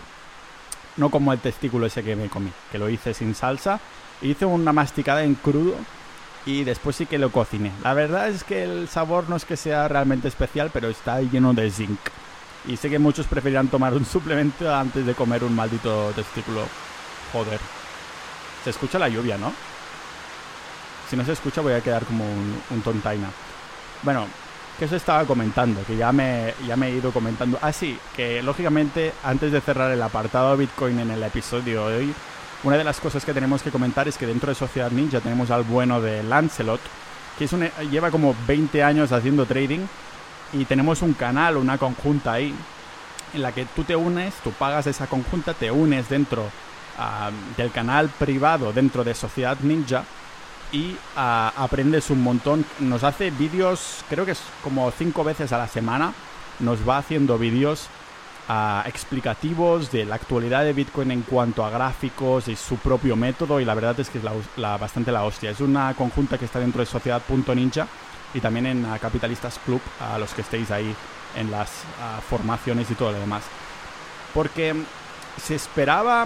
No 0.98 1.10
como 1.10 1.32
el 1.32 1.40
testículo 1.40 1.86
ese 1.86 2.04
que 2.04 2.16
me 2.16 2.28
comí, 2.28 2.52
que 2.72 2.80
lo 2.80 2.90
hice 2.90 3.14
sin 3.14 3.36
salsa, 3.36 3.80
hice 4.22 4.46
una 4.46 4.74
masticada 4.74 5.24
en 5.24 5.36
crudo 5.36 5.76
y 6.48 6.64
después 6.64 6.96
sí 6.96 7.06
que 7.06 7.18
lo 7.18 7.30
cociné. 7.30 7.74
La 7.84 7.94
verdad 7.94 8.30
es 8.30 8.46
que 8.46 8.64
el 8.64 8.88
sabor 8.88 9.30
no 9.30 9.36
es 9.36 9.44
que 9.44 9.58
sea 9.58 9.90
realmente 9.90 10.30
especial, 10.30 10.72
pero 10.74 10.88
está 10.88 11.20
lleno 11.22 11.54
de 11.54 11.70
zinc. 11.70 12.00
Y 12.66 12.78
sé 12.78 12.90
que 12.90 13.00
muchos 13.00 13.28
preferirán 13.28 13.68
tomar 13.68 13.94
un 13.94 14.06
suplemento 14.06 14.74
antes 14.74 15.06
de 15.06 15.14
comer 15.14 15.44
un 15.44 15.54
maldito 15.54 16.12
testículo. 16.16 16.62
Joder. 17.34 17.60
Se 18.64 18.70
escucha 18.70 18.98
la 18.98 19.10
lluvia, 19.10 19.38
¿no? 19.38 19.52
Si 21.10 21.18
no 21.18 21.26
se 21.26 21.34
escucha 21.34 21.60
voy 21.60 21.74
a 21.74 21.82
quedar 21.82 22.06
como 22.06 22.24
un, 22.24 22.82
tontaina. 22.82 23.28
Bueno, 24.04 24.26
que 24.80 24.86
eso 24.86 24.96
estaba 24.96 25.26
comentando, 25.26 25.84
que 25.86 25.98
ya 25.98 26.14
me, 26.14 26.54
ya 26.66 26.78
me 26.78 26.88
he 26.88 26.96
ido 26.96 27.12
comentando. 27.12 27.60
Ah, 27.62 27.74
sí, 27.74 28.00
que 28.16 28.42
lógicamente 28.42 29.14
antes 29.24 29.52
de 29.52 29.60
cerrar 29.60 29.92
el 29.92 30.02
apartado 30.02 30.56
Bitcoin 30.56 31.00
en 31.00 31.12
el 31.12 31.24
episodio 31.24 31.90
de 31.90 31.98
hoy, 31.98 32.14
una 32.64 32.78
de 32.78 32.84
las 32.84 33.00
cosas 33.00 33.24
que 33.24 33.34
tenemos 33.34 33.62
que 33.62 33.72
comentar 33.72 34.08
es 34.08 34.18
que 34.18 34.26
dentro 34.26 34.50
de 34.50 34.56
Sociedad 34.56 34.92
Ninja 34.92 35.20
tenemos 35.20 35.52
al 35.52 35.64
bueno 35.64 36.02
de 36.02 36.24
Lancelot, 36.24 36.82
que 37.38 37.46
es 37.46 37.52
lleva 37.92 38.10
como 38.10 38.36
20 38.48 38.84
años 38.84 39.12
haciendo 39.12 39.46
trading 39.46 39.86
y 40.54 40.66
tenemos 40.66 41.02
un 41.02 41.14
canal, 41.14 41.58
una 41.58 41.78
conjunta 41.78 42.34
ahí, 42.34 42.54
en 43.34 43.42
la 43.42 43.52
que 43.52 43.66
tú 43.66 43.84
te 43.84 43.96
unes, 43.96 44.34
tú 44.44 44.52
pagas 44.52 44.88
esa 44.88 45.08
conjunta, 45.08 45.54
te 45.54 45.70
unes 45.70 46.10
dentro 46.10 46.50
del 47.56 47.72
canal 47.72 48.10
privado 48.10 48.74
dentro 48.74 49.04
de 49.04 49.14
Sociedad 49.14 49.58
Ninja 49.62 50.04
y 50.72 50.96
aprendes 51.16 52.10
un 52.10 52.24
montón. 52.24 52.66
Nos 52.80 53.04
hace 53.04 53.30
vídeos, 53.30 54.04
creo 54.10 54.26
que 54.26 54.32
es 54.32 54.42
como 54.64 54.90
cinco 54.90 55.24
veces 55.24 55.54
a 55.54 55.60
la 55.60 55.68
semana, 55.68 56.14
nos 56.60 56.90
va 56.90 56.98
haciendo 56.98 57.38
vídeos 57.38 57.88
explicativos 58.86 59.92
de 59.92 60.06
la 60.06 60.16
actualidad 60.16 60.64
de 60.64 60.74
Bitcoin 60.74 61.12
en 61.12 61.22
cuanto 61.24 61.66
a 61.66 61.70
gráficos 61.70 62.48
y 62.48 62.56
su 62.56 62.78
propio 62.78 63.16
método 63.16 63.60
y 63.60 63.66
la 63.66 63.74
verdad 63.74 64.00
es 64.00 64.10
que 64.10 64.20
es 64.20 64.24
la, 64.56 64.78
bastante 64.78 65.12
la 65.12 65.24
hostia. 65.24 65.52
Es 65.52 65.60
una 65.60 65.94
conjunta 65.94 66.38
que 66.38 66.46
está 66.46 66.60
dentro 66.60 66.80
de 66.80 66.86
Sociedad.ninja 66.86 67.88
y 68.34 68.40
también 68.40 68.66
en 68.68 68.86
Capitalistas 69.02 69.60
Club, 69.66 69.82
a 70.00 70.18
los 70.18 70.34
que 70.34 70.42
estéis 70.42 70.72
ahí 70.72 70.96
en 71.36 71.52
las 71.52 71.70
formaciones 72.30 72.90
y 72.90 72.96
todo 72.96 73.12
lo 73.12 73.20
demás. 73.20 73.44
Porque 74.34 74.74
se 75.42 75.56
esperaba, 75.56 76.26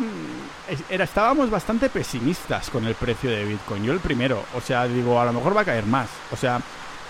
era, 0.89 1.03
estábamos 1.03 1.49
bastante 1.49 1.89
pesimistas 1.89 2.69
con 2.69 2.85
el 2.85 2.95
precio 2.95 3.29
de 3.29 3.45
Bitcoin. 3.45 3.83
Yo 3.83 3.93
el 3.93 3.99
primero, 3.99 4.43
o 4.55 4.61
sea, 4.61 4.87
digo, 4.87 5.19
a 5.19 5.25
lo 5.25 5.33
mejor 5.33 5.55
va 5.55 5.61
a 5.61 5.65
caer 5.65 5.85
más. 5.85 6.07
O 6.31 6.35
sea, 6.35 6.61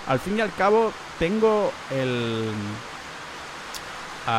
al 0.07 0.19
fin 0.19 0.37
y 0.37 0.41
al 0.41 0.53
cabo 0.53 0.91
tengo 1.19 1.71
el 1.91 2.49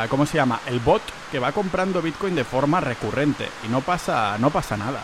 ¿cómo 0.08 0.26
se 0.26 0.36
llama? 0.36 0.60
El 0.66 0.80
bot 0.80 1.02
que 1.30 1.38
va 1.38 1.52
comprando 1.52 2.02
Bitcoin 2.02 2.34
de 2.34 2.44
forma 2.44 2.80
recurrente 2.80 3.48
y 3.66 3.68
no 3.68 3.80
pasa, 3.80 4.36
no 4.38 4.50
pasa 4.50 4.76
nada. 4.76 5.00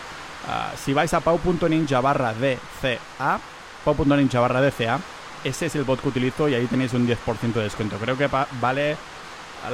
Ah, 0.47 0.71
si 0.77 0.93
vais 0.93 1.13
a 1.13 1.19
pau.ninja 1.19 1.99
barra 1.99 2.33
DCA, 2.33 3.39
pau.ninja 3.83 4.39
barra 4.39 4.61
DCA, 4.61 4.99
ese 5.43 5.65
es 5.67 5.75
el 5.75 5.83
bot 5.83 6.01
que 6.01 6.09
utilizo 6.09 6.49
y 6.49 6.55
ahí 6.55 6.65
tenéis 6.67 6.93
un 6.93 7.07
10% 7.07 7.53
de 7.53 7.63
descuento. 7.63 7.97
Creo 7.97 8.17
que 8.17 8.29
vale... 8.61 8.97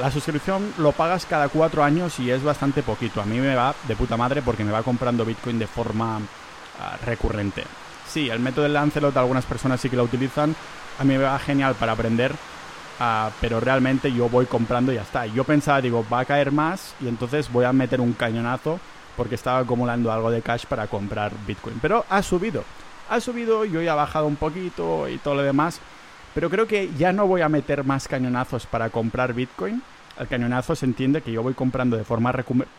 La 0.00 0.10
suscripción 0.10 0.74
lo 0.78 0.90
pagas 0.90 1.26
cada 1.26 1.48
cuatro 1.48 1.84
años 1.84 2.18
y 2.18 2.28
es 2.28 2.42
bastante 2.42 2.82
poquito. 2.82 3.20
A 3.20 3.24
mí 3.24 3.38
me 3.38 3.54
va 3.54 3.72
de 3.86 3.94
puta 3.94 4.16
madre 4.16 4.42
porque 4.42 4.64
me 4.64 4.72
va 4.72 4.82
comprando 4.82 5.24
Bitcoin 5.24 5.60
de 5.60 5.68
forma 5.68 6.18
ah, 6.80 6.96
recurrente. 7.04 7.62
Sí, 8.08 8.28
el 8.28 8.40
método 8.40 8.64
de 8.64 8.70
Lancelot 8.70 9.16
algunas 9.16 9.46
personas 9.46 9.80
sí 9.80 9.88
que 9.88 9.94
lo 9.94 10.02
utilizan. 10.02 10.56
A 10.98 11.04
mí 11.04 11.16
me 11.16 11.22
va 11.22 11.38
genial 11.38 11.76
para 11.76 11.92
aprender 11.92 12.34
Ah, 12.98 13.30
pero 13.40 13.60
realmente 13.60 14.12
yo 14.12 14.28
voy 14.28 14.46
comprando 14.46 14.90
y 14.90 14.94
ya 14.94 15.02
está. 15.02 15.26
Yo 15.26 15.44
pensaba, 15.44 15.80
digo, 15.80 16.04
va 16.10 16.20
a 16.20 16.24
caer 16.24 16.50
más 16.50 16.94
y 17.00 17.08
entonces 17.08 17.52
voy 17.52 17.64
a 17.64 17.72
meter 17.72 18.00
un 18.00 18.14
cañonazo 18.14 18.80
porque 19.16 19.34
estaba 19.34 19.58
acumulando 19.58 20.10
algo 20.10 20.30
de 20.30 20.42
cash 20.42 20.64
para 20.66 20.86
comprar 20.86 21.32
Bitcoin. 21.46 21.78
Pero 21.80 22.04
ha 22.08 22.22
subido, 22.22 22.64
ha 23.10 23.20
subido, 23.20 23.64
yo 23.64 23.82
ya 23.82 23.92
he 23.92 23.96
bajado 23.96 24.26
un 24.26 24.36
poquito 24.36 25.08
y 25.08 25.18
todo 25.18 25.34
lo 25.34 25.42
demás. 25.42 25.80
Pero 26.34 26.50
creo 26.50 26.66
que 26.66 26.90
ya 26.98 27.12
no 27.12 27.26
voy 27.26 27.42
a 27.42 27.48
meter 27.48 27.84
más 27.84 28.08
cañonazos 28.08 28.66
para 28.66 28.90
comprar 28.90 29.34
Bitcoin. 29.34 29.82
El 30.18 30.28
cañonazo 30.28 30.74
se 30.74 30.86
entiende 30.86 31.20
que 31.20 31.32
yo 31.32 31.42
voy 31.42 31.54
comprando 31.54 31.96
de 31.96 32.04
forma 32.04 32.32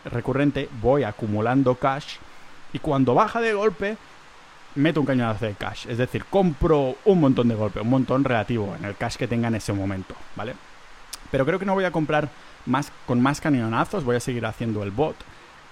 recurrente, 0.04 0.68
voy 0.80 1.04
acumulando 1.04 1.76
cash 1.76 2.16
y 2.72 2.80
cuando 2.80 3.14
baja 3.14 3.40
de 3.40 3.54
golpe 3.54 3.96
meto 4.74 5.00
un 5.00 5.06
cañonazo 5.06 5.46
de 5.46 5.54
cash. 5.54 5.86
Es 5.88 5.98
decir, 5.98 6.24
compro 6.24 6.96
un 7.04 7.20
montón 7.20 7.48
de 7.48 7.54
golpe, 7.54 7.80
un 7.80 7.90
montón 7.90 8.24
relativo 8.24 8.74
en 8.78 8.84
el 8.84 8.96
cash 8.96 9.16
que 9.16 9.28
tenga 9.28 9.48
en 9.48 9.56
ese 9.56 9.72
momento, 9.72 10.14
¿vale? 10.36 10.54
Pero 11.30 11.44
creo 11.44 11.58
que 11.58 11.66
no 11.66 11.74
voy 11.74 11.84
a 11.84 11.90
comprar 11.90 12.28
más 12.66 12.92
con 13.06 13.20
más 13.20 13.40
cañonazos, 13.40 14.04
voy 14.04 14.16
a 14.16 14.20
seguir 14.20 14.46
haciendo 14.46 14.82
el 14.82 14.90
bot. 14.90 15.16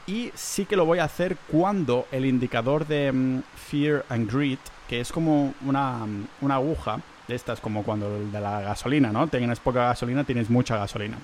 Y 0.07 0.31
sí 0.35 0.67
que 0.67 0.77
lo 0.77 0.85
voy 0.85 1.01
a 1.01 1.05
hacer 1.05 1.37
cuando 1.51 2.07
el 2.13 2.27
indicador 2.27 2.87
de 2.87 3.11
mm, 3.13 3.43
Fear 3.57 4.05
and 4.09 4.33
Greed, 4.33 4.59
que 4.89 5.01
es 5.01 5.11
como 5.11 5.55
una, 5.65 6.07
mm, 6.07 6.29
una 6.43 6.55
aguja, 6.57 7.01
de 7.29 7.35
estas 7.35 7.61
como 7.61 7.83
cuando 7.83 8.17
el 8.17 8.31
de 8.31 8.41
la 8.41 8.61
gasolina, 8.61 9.11
¿no? 9.11 9.27
Tienes 9.27 9.61
poca 9.61 9.87
gasolina, 9.87 10.25
tienes 10.25 10.49
mucha 10.49 10.77
gasolina. 10.77 11.19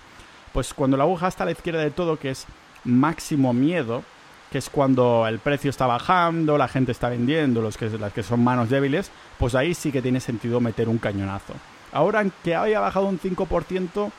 Pues 0.52 0.74
cuando 0.74 0.96
la 0.96 1.04
aguja 1.04 1.28
está 1.28 1.44
a 1.44 1.46
la 1.46 1.52
izquierda 1.52 1.80
de 1.80 1.90
todo, 1.90 2.18
que 2.18 2.30
es 2.30 2.46
máximo 2.84 3.52
miedo, 3.52 4.02
que 4.52 4.58
es 4.58 4.68
cuando 4.68 5.26
el 5.26 5.38
precio 5.38 5.70
está 5.70 5.86
bajando, 5.86 6.58
la 6.58 6.68
gente 6.68 6.92
está 6.92 7.08
vendiendo, 7.08 7.62
los 7.62 7.78
que, 7.78 7.88
las 7.88 8.12
que 8.12 8.22
son 8.22 8.44
manos 8.44 8.68
débiles, 8.68 9.10
pues 9.38 9.54
ahí 9.54 9.72
sí 9.72 9.90
que 9.90 10.02
tiene 10.02 10.20
sentido 10.20 10.60
meter 10.60 10.90
un 10.90 10.98
cañonazo. 10.98 11.54
Ahora, 11.90 12.24
que 12.44 12.54
haya 12.54 12.78
bajado 12.78 13.06
un 13.06 13.18
5%, 13.18 14.12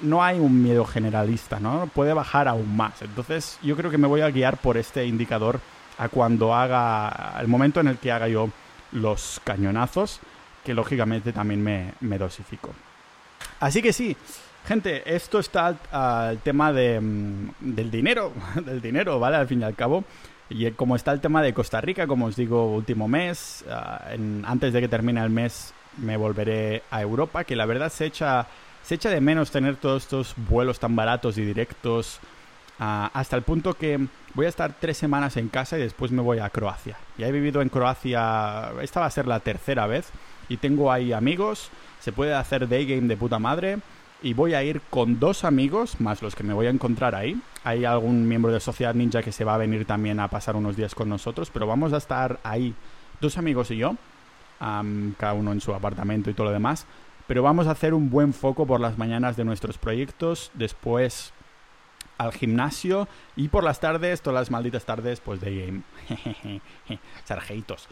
no 0.00 0.24
hay 0.24 0.40
un 0.40 0.62
miedo 0.62 0.86
generalista, 0.86 1.60
¿no? 1.60 1.88
Puede 1.94 2.14
bajar 2.14 2.48
aún 2.48 2.74
más. 2.74 3.02
Entonces, 3.02 3.58
yo 3.62 3.76
creo 3.76 3.90
que 3.90 3.98
me 3.98 4.08
voy 4.08 4.22
a 4.22 4.30
guiar 4.30 4.56
por 4.56 4.78
este 4.78 5.04
indicador 5.04 5.60
a 5.98 6.08
cuando 6.08 6.54
haga, 6.54 7.36
el 7.38 7.46
momento 7.46 7.80
en 7.80 7.88
el 7.88 7.98
que 7.98 8.10
haga 8.10 8.26
yo 8.26 8.48
los 8.92 9.40
cañonazos, 9.44 10.20
que 10.64 10.72
lógicamente 10.72 11.32
también 11.32 11.62
me, 11.62 11.92
me 12.00 12.16
dosifico. 12.16 12.70
Así 13.60 13.82
que 13.82 13.92
sí, 13.92 14.16
Gente, 14.66 15.02
esto 15.14 15.40
está 15.40 15.76
al 15.92 16.38
tema 16.38 16.72
de, 16.72 16.98
mm, 16.98 17.50
del 17.60 17.90
dinero, 17.90 18.32
del 18.64 18.80
dinero, 18.80 19.18
¿vale? 19.20 19.36
Al 19.36 19.46
fin 19.46 19.60
y 19.60 19.64
al 19.64 19.74
cabo. 19.74 20.04
Y 20.48 20.70
como 20.72 20.96
está 20.96 21.12
el 21.12 21.20
tema 21.20 21.42
de 21.42 21.52
Costa 21.52 21.80
Rica, 21.82 22.06
como 22.06 22.26
os 22.26 22.36
digo, 22.36 22.74
último 22.74 23.06
mes, 23.06 23.64
ah, 23.70 24.02
antes 24.44 24.72
de 24.72 24.80
que 24.80 24.88
termine 24.88 25.22
el 25.22 25.30
mes 25.30 25.74
me 25.98 26.16
volveré 26.16 26.82
a 26.90 27.02
Europa, 27.02 27.44
que 27.44 27.56
la 27.56 27.66
verdad 27.66 27.90
se 27.90 28.06
echa, 28.06 28.46
se 28.82 28.94
echa 28.94 29.10
de 29.10 29.20
menos 29.20 29.50
tener 29.50 29.76
todos 29.76 30.02
estos 30.04 30.34
vuelos 30.48 30.78
tan 30.78 30.96
baratos 30.96 31.36
y 31.38 31.44
directos, 31.44 32.18
ah, 32.78 33.10
hasta 33.12 33.36
el 33.36 33.42
punto 33.42 33.74
que 33.74 34.06
voy 34.34 34.46
a 34.46 34.50
estar 34.50 34.74
tres 34.80 34.96
semanas 34.96 35.36
en 35.36 35.48
casa 35.48 35.78
y 35.78 35.82
después 35.82 36.10
me 36.10 36.22
voy 36.22 36.38
a 36.38 36.48
Croacia. 36.48 36.96
Ya 37.18 37.28
he 37.28 37.32
vivido 37.32 37.60
en 37.60 37.68
Croacia, 37.68 38.72
esta 38.80 39.00
va 39.00 39.06
a 39.06 39.10
ser 39.10 39.26
la 39.26 39.40
tercera 39.40 39.86
vez, 39.86 40.08
y 40.48 40.56
tengo 40.56 40.90
ahí 40.90 41.12
amigos, 41.12 41.70
se 42.00 42.12
puede 42.12 42.34
hacer 42.34 42.66
day 42.68 42.86
game 42.86 43.08
de 43.08 43.16
puta 43.16 43.38
madre 43.38 43.78
y 44.24 44.32
voy 44.32 44.54
a 44.54 44.62
ir 44.62 44.80
con 44.88 45.20
dos 45.20 45.44
amigos, 45.44 46.00
más 46.00 46.22
los 46.22 46.34
que 46.34 46.42
me 46.42 46.54
voy 46.54 46.66
a 46.66 46.70
encontrar 46.70 47.14
ahí. 47.14 47.38
Hay 47.62 47.84
algún 47.84 48.26
miembro 48.26 48.50
de 48.50 48.58
Sociedad 48.58 48.94
Ninja 48.94 49.22
que 49.22 49.32
se 49.32 49.44
va 49.44 49.54
a 49.54 49.58
venir 49.58 49.84
también 49.84 50.18
a 50.18 50.28
pasar 50.28 50.56
unos 50.56 50.76
días 50.76 50.94
con 50.94 51.10
nosotros, 51.10 51.50
pero 51.52 51.66
vamos 51.66 51.92
a 51.92 51.98
estar 51.98 52.40
ahí, 52.42 52.74
dos 53.20 53.36
amigos 53.36 53.70
y 53.70 53.76
yo, 53.76 53.96
cada 54.58 55.34
uno 55.34 55.52
en 55.52 55.60
su 55.60 55.74
apartamento 55.74 56.30
y 56.30 56.34
todo 56.34 56.46
lo 56.46 56.52
demás. 56.52 56.86
Pero 57.26 57.42
vamos 57.42 57.66
a 57.66 57.72
hacer 57.72 57.92
un 57.92 58.08
buen 58.08 58.32
foco 58.32 58.66
por 58.66 58.80
las 58.80 58.96
mañanas 58.96 59.36
de 59.36 59.44
nuestros 59.44 59.76
proyectos, 59.76 60.50
después 60.54 61.34
al 62.16 62.32
gimnasio 62.32 63.08
y 63.36 63.48
por 63.48 63.62
las 63.62 63.78
tardes, 63.78 64.22
todas 64.22 64.40
las 64.40 64.50
malditas 64.50 64.86
tardes, 64.86 65.20
pues 65.20 65.38
de 65.42 65.66
game. 65.66 66.60
Sargeitos. 67.24 67.88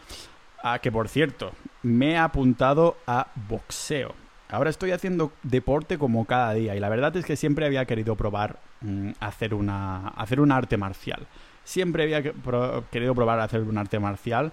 Ah, 0.63 0.79
que 0.79 0.91
por 0.91 1.09
cierto, 1.09 1.51
me 1.83 2.13
he 2.13 2.17
apuntado 2.17 2.97
a 3.05 3.27
boxeo. 3.47 4.22
Ahora 4.49 4.69
estoy 4.69 4.91
haciendo 4.91 5.31
deporte 5.41 5.97
como 5.97 6.25
cada 6.25 6.53
día 6.53 6.75
y 6.75 6.79
la 6.79 6.89
verdad 6.89 7.15
es 7.17 7.25
que 7.25 7.35
siempre 7.35 7.65
había 7.65 7.85
querido 7.85 8.15
probar 8.15 8.59
mm, 8.81 9.11
hacer, 9.19 9.53
una, 9.53 10.09
hacer 10.09 10.39
un 10.39 10.51
arte 10.51 10.77
marcial. 10.77 11.25
siempre 11.63 12.03
había 12.03 12.33
querido 12.91 13.15
probar 13.15 13.39
hacer 13.39 13.61
un 13.61 13.77
arte 13.77 13.99
marcial. 13.99 14.51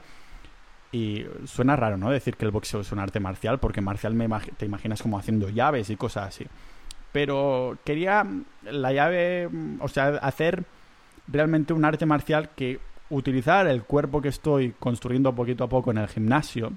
Y 0.93 1.25
suena 1.45 1.77
raro, 1.77 1.97
¿no? 1.97 2.11
Decir 2.11 2.37
que 2.37 2.45
el 2.45 2.51
boxeo 2.51 2.81
es 2.81 2.91
un 2.91 2.99
arte 2.99 3.21
marcial, 3.21 3.61
porque 3.61 3.81
marcial 3.81 4.15
me 4.15 4.29
te 4.57 4.67
imaginas 4.67 5.01
como 5.03 5.19
haciendo 5.19 5.49
llaves 5.49 5.89
y 5.89 5.97
cosas 5.97 6.29
así. 6.29 6.47
Pero 7.13 7.79
quería 7.85 8.27
la 8.63 8.93
llave, 8.93 9.49
o 9.81 9.89
sea, 9.89 10.09
hacer 10.17 10.65
realmente 11.29 11.73
un 11.73 11.85
arte 11.85 12.07
marcial 12.07 12.51
que 12.57 12.81
utilizar 13.09 13.67
el 13.67 13.83
cuerpo 13.83 14.23
que 14.23 14.29
estoy 14.29 14.75
construyendo 14.79 15.35
poquito 15.35 15.65
a 15.65 15.69
poco 15.69 15.91
en 15.91 15.99
el 15.99 16.09
gimnasio, 16.09 16.73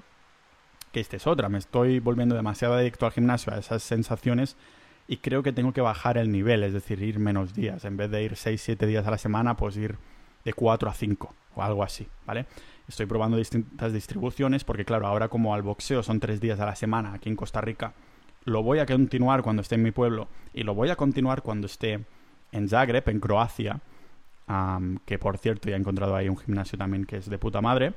que 0.94 1.00
esta 1.00 1.16
es 1.16 1.26
otra, 1.26 1.48
me 1.48 1.58
estoy 1.58 1.98
volviendo 1.98 2.36
demasiado 2.36 2.74
adicto 2.74 3.04
al 3.04 3.12
gimnasio, 3.12 3.52
a 3.52 3.58
esas 3.58 3.82
sensaciones, 3.82 4.56
y 5.08 5.18
creo 5.18 5.42
que 5.42 5.52
tengo 5.52 5.72
que 5.72 5.80
bajar 5.80 6.16
el 6.16 6.30
nivel, 6.30 6.62
es 6.62 6.72
decir, 6.72 7.02
ir 7.02 7.18
menos 7.18 7.52
días. 7.52 7.84
En 7.84 7.96
vez 7.96 8.10
de 8.10 8.22
ir 8.22 8.34
6-7 8.34 8.86
días 8.86 9.04
a 9.06 9.10
la 9.10 9.18
semana, 9.18 9.56
pues 9.56 9.76
ir 9.76 9.96
de 10.44 10.52
4 10.52 10.88
a 10.88 10.94
5 10.94 11.34
o 11.56 11.62
algo 11.62 11.82
así, 11.82 12.06
¿vale? 12.24 12.46
Estoy 12.88 13.06
probando 13.06 13.36
distintas 13.36 13.92
distribuciones 13.92 14.62
porque, 14.62 14.84
claro, 14.84 15.08
ahora 15.08 15.28
como 15.28 15.52
al 15.52 15.62
boxeo 15.62 16.02
son 16.04 16.20
3 16.20 16.40
días 16.40 16.60
a 16.60 16.66
la 16.66 16.76
semana 16.76 17.14
aquí 17.14 17.28
en 17.28 17.36
Costa 17.36 17.60
Rica, 17.60 17.92
lo 18.44 18.62
voy 18.62 18.78
a 18.78 18.86
continuar 18.86 19.42
cuando 19.42 19.62
esté 19.62 19.74
en 19.74 19.82
mi 19.82 19.90
pueblo 19.90 20.28
y 20.52 20.62
lo 20.62 20.74
voy 20.74 20.90
a 20.90 20.96
continuar 20.96 21.42
cuando 21.42 21.66
esté 21.66 22.04
en 22.52 22.68
Zagreb, 22.68 23.08
en 23.08 23.18
Croacia, 23.18 23.80
que 25.04 25.18
por 25.18 25.38
cierto 25.38 25.68
ya 25.68 25.76
he 25.76 25.78
encontrado 25.78 26.14
ahí 26.14 26.28
un 26.28 26.38
gimnasio 26.38 26.78
también 26.78 27.04
que 27.04 27.16
es 27.16 27.28
de 27.28 27.38
puta 27.38 27.60
madre. 27.60 27.94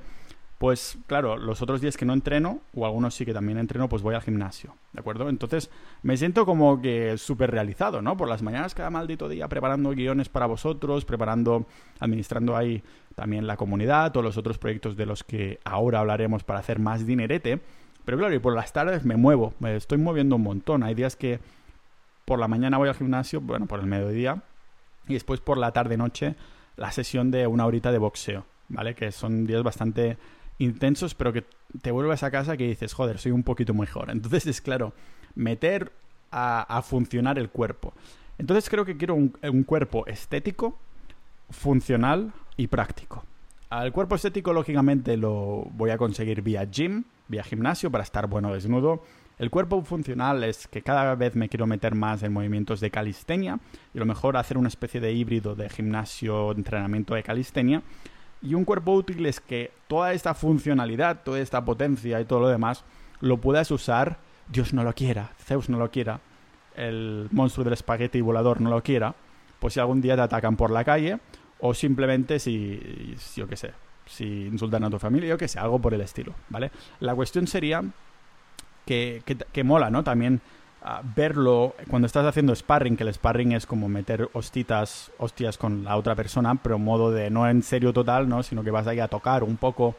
Pues 0.57 0.97
claro, 1.05 1.37
los 1.37 1.61
otros 1.61 1.81
días 1.81 1.97
que 1.97 2.05
no 2.05 2.13
entreno, 2.13 2.61
o 2.73 2.85
algunos 2.85 3.13
sí 3.13 3.25
que 3.25 3.33
también 3.33 3.59
entreno, 3.59 3.87
pues 3.89 4.01
voy 4.01 4.15
al 4.15 4.23
gimnasio, 4.23 4.75
¿de 4.91 4.99
acuerdo? 5.01 5.29
Entonces 5.29 5.69
me 6.01 6.17
siento 6.17 6.47
como 6.47 6.81
que 6.81 7.15
súper 7.19 7.51
realizado, 7.51 8.01
¿no? 8.01 8.17
Por 8.17 8.27
las 8.27 8.41
mañanas 8.41 8.73
cada 8.73 8.89
maldito 8.89 9.29
día 9.29 9.47
preparando 9.47 9.91
guiones 9.91 10.29
para 10.29 10.47
vosotros, 10.47 11.05
preparando, 11.05 11.67
administrando 11.99 12.57
ahí 12.57 12.81
también 13.13 13.45
la 13.45 13.55
comunidad 13.55 14.17
o 14.17 14.23
los 14.23 14.37
otros 14.37 14.57
proyectos 14.57 14.97
de 14.97 15.05
los 15.05 15.23
que 15.23 15.59
ahora 15.63 15.99
hablaremos 15.99 16.43
para 16.43 16.59
hacer 16.59 16.79
más 16.79 17.05
dinerete. 17.05 17.59
Pero 18.03 18.17
claro, 18.17 18.33
y 18.33 18.39
por 18.39 18.55
las 18.55 18.73
tardes 18.73 19.05
me 19.05 19.15
muevo, 19.15 19.53
me 19.59 19.75
estoy 19.75 19.99
moviendo 19.99 20.37
un 20.37 20.43
montón. 20.43 20.81
Hay 20.81 20.95
días 20.95 21.15
que 21.15 21.39
por 22.25 22.39
la 22.39 22.47
mañana 22.47 22.79
voy 22.79 22.89
al 22.89 22.95
gimnasio, 22.95 23.41
bueno, 23.41 23.67
por 23.67 23.79
el 23.79 23.85
mediodía, 23.85 24.41
y 25.07 25.13
después 25.13 25.39
por 25.39 25.57
la 25.57 25.71
tarde-noche 25.71 26.35
la 26.77 26.91
sesión 26.91 27.29
de 27.29 27.45
una 27.45 27.65
horita 27.65 27.91
de 27.91 27.97
boxeo, 27.99 28.45
¿vale? 28.69 28.95
Que 28.95 29.11
son 29.11 29.45
días 29.45 29.61
bastante 29.61 30.17
intensos, 30.59 31.15
pero 31.15 31.33
que 31.33 31.43
te 31.81 31.91
vuelves 31.91 32.23
a 32.23 32.31
casa 32.31 32.57
que 32.57 32.67
dices, 32.67 32.93
joder, 32.93 33.19
soy 33.19 33.31
un 33.31 33.43
poquito 33.43 33.73
mejor. 33.73 34.09
Entonces 34.09 34.47
es 34.47 34.61
claro, 34.61 34.93
meter 35.35 35.91
a, 36.31 36.81
funcionar 36.83 37.39
el 37.39 37.49
cuerpo. 37.49 37.93
Entonces 38.37 38.69
creo 38.69 38.85
que 38.85 38.97
quiero 38.97 39.15
un, 39.15 39.63
cuerpo 39.63 40.05
estético, 40.07 40.77
funcional 41.49 42.33
y 42.55 42.67
práctico. 42.67 43.23
Al 43.69 43.91
cuerpo 43.91 44.15
estético, 44.15 44.53
lógicamente, 44.53 45.17
lo 45.17 45.67
voy 45.71 45.89
a 45.89 45.97
conseguir 45.97 46.41
vía 46.41 46.65
gym, 46.65 47.03
vía 47.27 47.43
gimnasio, 47.43 47.91
para 47.91 48.03
estar 48.03 48.27
bueno 48.27 48.53
desnudo. 48.53 49.03
El 49.39 49.51
cuerpo 49.51 49.83
funcional 49.83 50.43
es 50.43 50.67
que 50.67 50.81
cada 50.81 51.13
vez 51.15 51.35
me 51.35 51.47
quiero 51.47 51.67
meter 51.67 51.93
más 51.93 52.23
en 52.23 52.33
movimientos 52.33 52.79
de 52.79 52.89
calistenia 52.89 53.59
y 53.93 53.97
a 53.97 53.99
lo 53.99 54.05
mejor 54.05 54.35
hacer 54.35 54.57
una 54.57 54.67
especie 54.67 54.99
de 54.99 55.13
híbrido 55.13 55.53
de 55.53 55.69
gimnasio, 55.69 56.51
entrenamiento 56.53 57.13
de 57.13 57.23
calistenia. 57.23 57.83
Y 58.41 58.53
un 58.53 58.65
cuerpo 58.65 58.93
útil 58.93 59.25
es 59.25 59.39
que 59.39 59.71
toda 59.87 60.13
esta 60.13 60.33
funcionalidad, 60.33 61.23
toda 61.23 61.39
esta 61.39 61.65
potencia 61.65 62.19
y 62.21 62.25
todo 62.25 62.41
lo 62.41 62.47
demás 62.49 62.83
lo 63.19 63.37
puedas 63.37 63.71
usar, 63.71 64.17
Dios 64.49 64.73
no 64.73 64.83
lo 64.83 64.93
quiera, 64.93 65.31
Zeus 65.39 65.69
no 65.69 65.77
lo 65.77 65.89
quiera, 65.89 66.19
el 66.75 67.27
monstruo 67.31 67.63
del 67.63 67.73
espagueti 67.73 68.21
volador 68.21 68.61
no 68.61 68.69
lo 68.69 68.83
quiera, 68.83 69.15
pues 69.59 69.73
si 69.73 69.79
algún 69.79 70.01
día 70.01 70.15
te 70.15 70.21
atacan 70.21 70.55
por 70.55 70.71
la 70.71 70.83
calle 70.83 71.19
o 71.59 71.73
simplemente 71.73 72.39
si, 72.39 73.15
yo 73.35 73.47
qué 73.47 73.55
sé, 73.55 73.71
si 74.05 74.45
insultan 74.45 74.83
a 74.83 74.89
tu 74.89 74.99
familia, 74.99 75.29
yo 75.29 75.37
qué 75.37 75.47
sé, 75.47 75.59
algo 75.59 75.79
por 75.79 75.93
el 75.93 76.01
estilo, 76.01 76.35
¿vale? 76.49 76.71
La 76.99 77.15
cuestión 77.15 77.47
sería 77.47 77.83
que, 78.85 79.23
que, 79.25 79.35
que 79.35 79.63
mola, 79.63 79.89
¿no? 79.89 80.03
También 80.03 80.41
verlo 81.15 81.75
cuando 81.89 82.05
estás 82.05 82.25
haciendo 82.25 82.55
sparring, 82.55 82.95
que 82.95 83.03
el 83.03 83.13
sparring 83.13 83.51
es 83.51 83.65
como 83.65 83.89
meter 83.89 84.29
hostitas, 84.33 85.11
hostias 85.17 85.57
con 85.57 85.83
la 85.83 85.97
otra 85.97 86.15
persona, 86.15 86.55
pero 86.55 86.79
modo 86.79 87.11
de 87.11 87.29
no 87.29 87.47
en 87.47 87.63
serio 87.63 87.93
total, 87.93 88.29
¿no? 88.29 88.43
Sino 88.43 88.63
que 88.63 88.71
vas 88.71 88.87
ahí 88.87 88.99
a 88.99 89.07
tocar 89.07 89.43
un 89.43 89.57
poco 89.57 89.95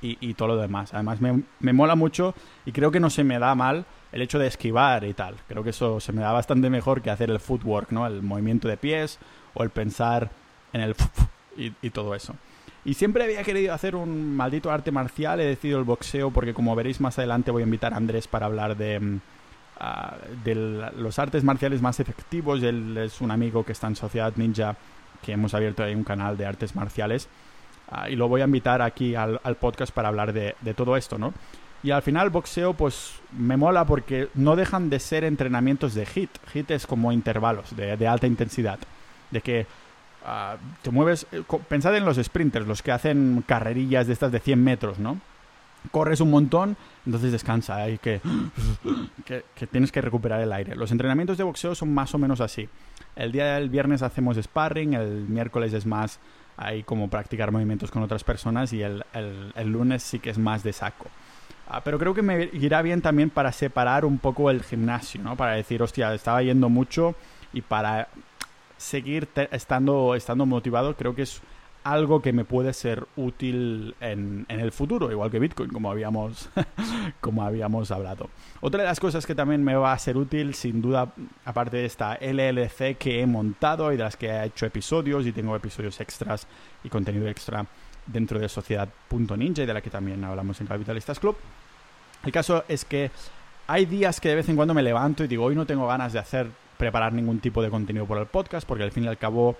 y, 0.00 0.34
todo 0.34 0.48
lo 0.48 0.56
demás. 0.56 0.94
Además 0.94 1.20
me, 1.20 1.42
me, 1.58 1.72
mola 1.72 1.96
mucho 1.96 2.34
y 2.64 2.70
creo 2.70 2.92
que 2.92 3.00
no 3.00 3.10
se 3.10 3.24
me 3.24 3.40
da 3.40 3.56
mal 3.56 3.84
el 4.12 4.22
hecho 4.22 4.38
de 4.38 4.46
esquivar 4.46 5.02
y 5.04 5.12
tal. 5.12 5.34
Creo 5.48 5.64
que 5.64 5.70
eso 5.70 5.98
se 5.98 6.12
me 6.12 6.22
da 6.22 6.30
bastante 6.30 6.70
mejor 6.70 7.02
que 7.02 7.10
hacer 7.10 7.30
el 7.30 7.40
footwork, 7.40 7.90
¿no? 7.90 8.06
El 8.06 8.22
movimiento 8.22 8.68
de 8.68 8.76
pies 8.76 9.18
o 9.54 9.64
el 9.64 9.70
pensar 9.70 10.30
en 10.72 10.82
el 10.82 10.94
y, 11.56 11.72
y 11.82 11.90
todo 11.90 12.14
eso. 12.14 12.36
Y 12.84 12.94
siempre 12.94 13.24
había 13.24 13.42
querido 13.42 13.74
hacer 13.74 13.96
un 13.96 14.36
maldito 14.36 14.70
arte 14.70 14.92
marcial, 14.92 15.40
he 15.40 15.44
decidido 15.44 15.80
el 15.80 15.84
boxeo 15.84 16.30
porque 16.30 16.54
como 16.54 16.76
veréis 16.76 17.00
más 17.00 17.18
adelante 17.18 17.50
voy 17.50 17.62
a 17.62 17.66
invitar 17.66 17.92
a 17.92 17.96
Andrés 17.96 18.28
para 18.28 18.46
hablar 18.46 18.76
de 18.76 19.18
mm, 19.80 20.44
de 20.44 20.54
los 20.96 21.18
artes 21.18 21.44
marciales 21.44 21.82
más 21.82 22.00
efectivos. 22.00 22.62
Él 22.62 22.96
es 22.96 23.20
un 23.20 23.30
amigo 23.30 23.64
que 23.64 23.72
está 23.72 23.86
en 23.86 23.96
Sociedad 23.96 24.32
Ninja, 24.36 24.76
que 25.22 25.32
hemos 25.32 25.54
abierto 25.54 25.82
ahí 25.82 25.94
un 25.94 26.04
canal 26.04 26.36
de 26.36 26.46
artes 26.46 26.74
marciales. 26.74 27.28
Ah, 27.90 28.10
y 28.10 28.16
lo 28.16 28.28
voy 28.28 28.42
a 28.42 28.44
invitar 28.44 28.82
aquí 28.82 29.14
al, 29.14 29.40
podcast 29.58 29.92
para 29.92 30.08
hablar 30.08 30.32
de, 30.32 30.54
todo 30.76 30.96
esto, 30.96 31.18
¿no? 31.18 31.32
Y 31.82 31.90
al 31.90 32.02
final 32.02 32.28
boxeo 32.30 32.74
pues 32.74 33.14
me 33.36 33.56
mola 33.56 33.84
porque 33.86 34.28
no 34.34 34.56
dejan 34.56 34.90
de 34.90 34.98
ser 34.98 35.24
entrenamientos 35.24 35.94
de 35.94 36.04
HIT. 36.04 36.30
HIT 36.52 36.70
es 36.72 36.86
como 36.86 37.12
intervalos 37.12 37.74
de, 37.76 38.06
alta 38.06 38.26
intensidad. 38.26 38.78
De 39.30 39.40
que 39.40 39.66
ah, 40.26 40.56
te 40.82 40.90
mueves... 40.90 41.26
Eh, 41.32 41.42
pensad 41.68 41.96
en 41.96 42.04
los 42.04 42.18
sprinters, 42.18 42.66
los 42.66 42.82
que 42.82 42.92
hacen 42.92 43.42
carrerillas 43.46 44.06
de 44.06 44.12
estas 44.12 44.32
de 44.32 44.40
100 44.40 44.62
metros, 44.62 44.98
¿no? 44.98 45.18
Corres 45.90 46.20
un 46.20 46.30
montón, 46.30 46.76
entonces 47.06 47.32
descansa, 47.32 47.76
hay 47.76 47.98
que, 47.98 48.20
que, 49.24 49.66
tienes 49.66 49.92
que 49.92 50.00
recuperar 50.00 50.40
el 50.40 50.52
aire. 50.52 50.76
Los 50.76 50.92
entrenamientos 50.92 51.38
de 51.38 51.44
boxeo 51.44 51.74
son 51.74 51.92
más 51.92 52.14
o 52.14 52.18
menos 52.18 52.40
así. 52.40 52.68
El 53.16 53.32
día 53.32 53.54
del 53.54 53.68
viernes 53.68 54.02
hacemos 54.02 54.36
sparring, 54.36 54.94
el 54.94 55.26
miércoles 55.28 55.72
es 55.72 55.86
más 55.86 56.20
ahí 56.56 56.82
como 56.82 57.08
practicar 57.08 57.52
movimientos 57.52 57.90
con 57.90 58.02
otras 58.02 58.24
personas 58.24 58.72
y 58.72 58.82
el, 58.82 59.04
el, 59.14 59.68
lunes 59.68 60.02
sí 60.02 60.18
que 60.18 60.30
es 60.30 60.38
más 60.38 60.62
de 60.62 60.72
saco. 60.72 61.06
Ah, 61.68 61.82
pero 61.84 61.98
creo 61.98 62.14
que 62.14 62.22
me 62.22 62.50
irá 62.54 62.82
bien 62.82 63.02
también 63.02 63.30
para 63.30 63.52
separar 63.52 64.04
un 64.04 64.18
poco 64.18 64.50
el 64.50 64.62
gimnasio, 64.62 65.22
¿no? 65.22 65.36
Para 65.36 65.52
decir, 65.52 65.82
hostia, 65.82 66.14
estaba 66.14 66.42
yendo 66.42 66.68
mucho 66.68 67.14
y 67.52 67.60
para 67.60 68.08
seguir 68.76 69.28
estando, 69.50 70.14
estando 70.14 70.46
motivado 70.46 70.94
creo 70.96 71.14
que 71.14 71.22
es 71.22 71.42
algo 71.92 72.20
que 72.20 72.34
me 72.34 72.44
puede 72.44 72.74
ser 72.74 73.06
útil 73.16 73.94
en, 74.00 74.44
el 74.48 74.72
futuro, 74.72 75.10
igual 75.10 75.30
que 75.30 75.38
Bitcoin, 75.38 75.70
como 75.70 75.90
habíamos, 75.90 76.50
como 77.20 77.42
habíamos 77.42 77.90
hablado. 77.90 78.28
Otra 78.60 78.82
de 78.82 78.88
las 78.88 79.00
cosas 79.00 79.26
que 79.26 79.34
también 79.34 79.64
me 79.64 79.74
va 79.74 79.92
a 79.92 79.98
ser 79.98 80.18
útil, 80.18 80.54
sin 80.54 80.82
duda, 80.82 81.12
aparte 81.46 81.78
de 81.78 81.86
esta 81.86 82.18
LLC 82.20 82.98
que 82.98 83.22
he 83.22 83.26
montado 83.26 83.90
y 83.90 83.96
de 83.96 84.02
las 84.02 84.16
que 84.16 84.26
he 84.26 84.44
hecho 84.44 84.66
episodios 84.66 85.26
y 85.26 85.32
tengo 85.32 85.56
episodios 85.56 85.98
extras 86.00 86.46
y 86.84 86.90
contenido 86.90 87.26
extra 87.26 87.64
dentro 88.06 88.38
de 88.38 88.50
Sociedad.ninja 88.50 89.62
y 89.62 89.66
de 89.66 89.74
la 89.74 89.80
que 89.80 89.90
también 89.90 90.22
hablamos 90.24 90.60
en 90.60 90.66
Capitalistas 90.66 91.18
Club. 91.18 91.36
El 92.22 92.32
caso 92.32 92.64
es 92.68 92.84
que 92.84 93.10
hay 93.66 93.86
días 93.86 94.20
que 94.20 94.28
de 94.28 94.34
vez 94.34 94.48
en 94.50 94.56
cuando 94.56 94.74
me 94.74 94.82
levanto 94.82 95.24
y 95.24 95.28
digo, 95.28 95.44
hoy 95.44 95.54
no 95.54 95.64
tengo 95.64 95.86
ganas 95.86 96.12
de 96.12 96.18
hacer, 96.18 96.50
preparar 96.76 97.14
ningún 97.14 97.40
tipo 97.40 97.62
de 97.62 97.70
contenido 97.70 98.04
por 98.04 98.18
el 98.18 98.26
podcast, 98.26 98.68
porque 98.68 98.84
al 98.84 98.92
fin 98.92 99.04
y 99.04 99.08
al 99.08 99.16
cabo 99.16 99.56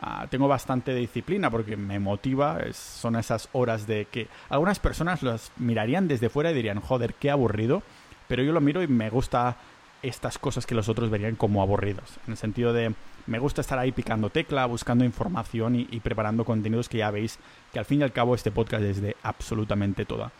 Ah, 0.00 0.26
tengo 0.30 0.46
bastante 0.46 0.94
disciplina 0.94 1.50
porque 1.50 1.76
me 1.76 1.98
motiva. 1.98 2.58
son 2.72 3.16
esas 3.16 3.48
horas 3.52 3.86
de 3.86 4.06
que 4.06 4.28
algunas 4.48 4.78
personas 4.78 5.22
las 5.22 5.50
mirarían 5.56 6.06
desde 6.06 6.28
fuera 6.28 6.50
y 6.50 6.54
dirían, 6.54 6.80
joder, 6.80 7.14
qué 7.14 7.30
aburrido. 7.30 7.82
Pero 8.28 8.42
yo 8.42 8.52
lo 8.52 8.60
miro 8.60 8.82
y 8.82 8.86
me 8.86 9.10
gusta 9.10 9.56
estas 10.02 10.38
cosas 10.38 10.66
que 10.66 10.74
los 10.74 10.88
otros 10.88 11.10
verían 11.10 11.34
como 11.34 11.62
aburridos. 11.62 12.18
En 12.26 12.32
el 12.32 12.36
sentido 12.36 12.72
de, 12.72 12.94
me 13.26 13.38
gusta 13.38 13.60
estar 13.60 13.78
ahí 13.78 13.90
picando 13.90 14.30
tecla, 14.30 14.66
buscando 14.66 15.04
información 15.04 15.74
y, 15.74 16.00
preparando 16.00 16.44
contenidos 16.44 16.88
que 16.88 16.98
ya 16.98 17.10
veis 17.10 17.38
que 17.72 17.78
al 17.78 17.84
fin 17.84 18.00
y 18.00 18.04
al 18.04 18.12
cabo 18.12 18.34
este 18.34 18.50
podcast 18.50 18.84
es 18.84 19.02
de 19.02 19.16
absolutamente 19.22 20.04
toda. 20.04 20.30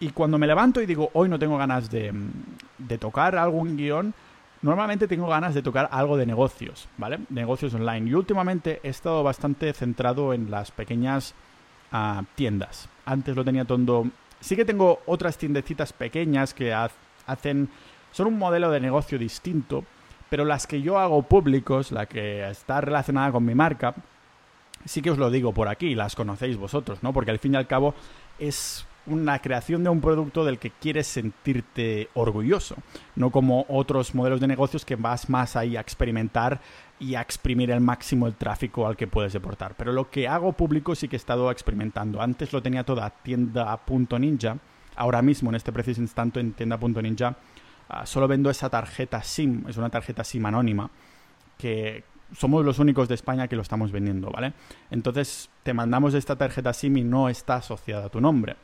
Y 0.00 0.10
cuando 0.10 0.38
me 0.38 0.46
levanto 0.46 0.80
y 0.80 0.86
digo, 0.86 1.10
hoy 1.12 1.28
no 1.28 1.38
tengo 1.38 1.58
ganas 1.58 1.90
de, 1.90 2.12
de 2.78 2.98
tocar 2.98 3.36
algún 3.36 3.76
guion, 3.76 4.14
Normalmente 4.64 5.06
tengo 5.06 5.26
ganas 5.26 5.52
de 5.52 5.60
tocar 5.60 5.90
algo 5.92 6.16
de 6.16 6.24
negocios, 6.24 6.88
¿vale? 6.96 7.18
Negocios 7.28 7.74
online. 7.74 8.08
Y 8.08 8.14
últimamente 8.14 8.80
he 8.82 8.88
estado 8.88 9.22
bastante 9.22 9.70
centrado 9.74 10.32
en 10.32 10.50
las 10.50 10.70
pequeñas 10.70 11.34
ah, 11.92 12.22
tiendas. 12.34 12.88
Antes 13.04 13.36
lo 13.36 13.44
tenía 13.44 13.66
todo... 13.66 14.06
Sí 14.40 14.56
que 14.56 14.64
tengo 14.64 15.00
otras 15.04 15.36
tiendecitas 15.36 15.92
pequeñas 15.92 16.54
que 16.54 16.72
hacen... 16.72 17.68
Son 18.10 18.26
un 18.26 18.38
modelo 18.38 18.70
de 18.70 18.80
negocio 18.80 19.18
distinto, 19.18 19.84
pero 20.30 20.46
las 20.46 20.66
que 20.66 20.80
yo 20.80 20.98
hago 20.98 21.20
públicos, 21.24 21.92
la 21.92 22.06
que 22.06 22.48
está 22.48 22.80
relacionada 22.80 23.32
con 23.32 23.44
mi 23.44 23.54
marca, 23.54 23.94
sí 24.86 25.02
que 25.02 25.10
os 25.10 25.18
lo 25.18 25.30
digo 25.30 25.52
por 25.52 25.68
aquí, 25.68 25.94
las 25.94 26.16
conocéis 26.16 26.56
vosotros, 26.56 27.02
¿no? 27.02 27.12
Porque 27.12 27.32
al 27.32 27.38
fin 27.38 27.52
y 27.52 27.58
al 27.58 27.66
cabo 27.66 27.94
es 28.38 28.86
una 29.06 29.38
creación 29.38 29.84
de 29.84 29.90
un 29.90 30.00
producto 30.00 30.44
del 30.44 30.58
que 30.58 30.70
quieres 30.70 31.06
sentirte 31.06 32.08
orgulloso, 32.14 32.76
no 33.16 33.30
como 33.30 33.66
otros 33.68 34.14
modelos 34.14 34.40
de 34.40 34.46
negocios 34.46 34.84
que 34.84 34.96
vas 34.96 35.28
más 35.28 35.56
ahí 35.56 35.76
a 35.76 35.80
experimentar 35.80 36.60
y 36.98 37.14
a 37.14 37.20
exprimir 37.20 37.70
el 37.70 37.80
máximo 37.80 38.26
el 38.26 38.34
tráfico 38.34 38.86
al 38.86 38.96
que 38.96 39.06
puedes 39.06 39.32
deportar. 39.32 39.74
Pero 39.76 39.92
lo 39.92 40.10
que 40.10 40.28
hago 40.28 40.52
público 40.52 40.94
sí 40.94 41.08
que 41.08 41.16
he 41.16 41.18
estado 41.18 41.50
experimentando. 41.50 42.22
Antes 42.22 42.52
lo 42.52 42.62
tenía 42.62 42.84
toda 42.84 43.10
tienda.ninja. 43.10 44.58
Ahora 44.96 45.22
mismo, 45.22 45.50
en 45.50 45.56
este 45.56 45.72
preciso 45.72 46.00
instante, 46.00 46.40
en 46.40 46.52
tienda.ninja, 46.52 47.36
uh, 47.90 48.06
solo 48.06 48.28
vendo 48.28 48.48
esa 48.48 48.70
tarjeta 48.70 49.22
SIM. 49.22 49.64
Es 49.68 49.76
una 49.76 49.90
tarjeta 49.90 50.24
SIM 50.24 50.46
anónima 50.46 50.90
que 51.58 52.04
somos 52.32 52.64
los 52.64 52.78
únicos 52.78 53.08
de 53.08 53.14
España 53.14 53.48
que 53.48 53.56
lo 53.56 53.62
estamos 53.62 53.92
vendiendo, 53.92 54.30
¿vale? 54.30 54.54
Entonces 54.90 55.50
te 55.62 55.74
mandamos 55.74 56.14
esta 56.14 56.36
tarjeta 56.36 56.72
SIM 56.72 56.96
y 56.96 57.04
no 57.04 57.28
está 57.28 57.56
asociada 57.56 58.06
a 58.06 58.08
tu 58.08 58.20
nombre. 58.20 58.56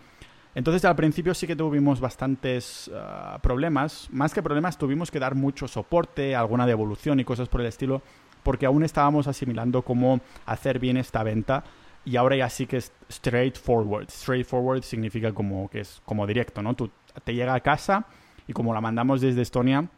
Entonces 0.54 0.84
al 0.84 0.96
principio 0.96 1.32
sí 1.34 1.46
que 1.46 1.54
tuvimos 1.54 2.00
bastantes 2.00 2.88
uh, 2.88 3.38
problemas, 3.40 4.08
más 4.10 4.34
que 4.34 4.42
problemas 4.42 4.78
tuvimos 4.78 5.10
que 5.10 5.20
dar 5.20 5.34
mucho 5.34 5.68
soporte, 5.68 6.34
alguna 6.34 6.66
devolución 6.66 7.20
y 7.20 7.24
cosas 7.24 7.48
por 7.48 7.60
el 7.60 7.68
estilo, 7.68 8.02
porque 8.42 8.66
aún 8.66 8.82
estábamos 8.82 9.28
asimilando 9.28 9.82
cómo 9.82 10.20
hacer 10.46 10.80
bien 10.80 10.96
esta 10.96 11.22
venta 11.22 11.62
y 12.04 12.16
ahora 12.16 12.34
ya 12.34 12.50
sí 12.50 12.66
que 12.66 12.78
es 12.78 12.92
straightforward. 13.10 14.10
Straightforward 14.10 14.82
significa 14.82 15.32
como 15.32 15.68
que 15.68 15.80
es 15.80 16.02
como 16.04 16.26
directo, 16.26 16.62
¿no? 16.62 16.74
Te 16.74 17.34
llega 17.34 17.54
a 17.54 17.60
casa 17.60 18.06
y 18.48 18.52
como 18.52 18.74
la 18.74 18.80
mandamos 18.80 19.20
desde 19.20 19.42
Estonia, 19.42 19.88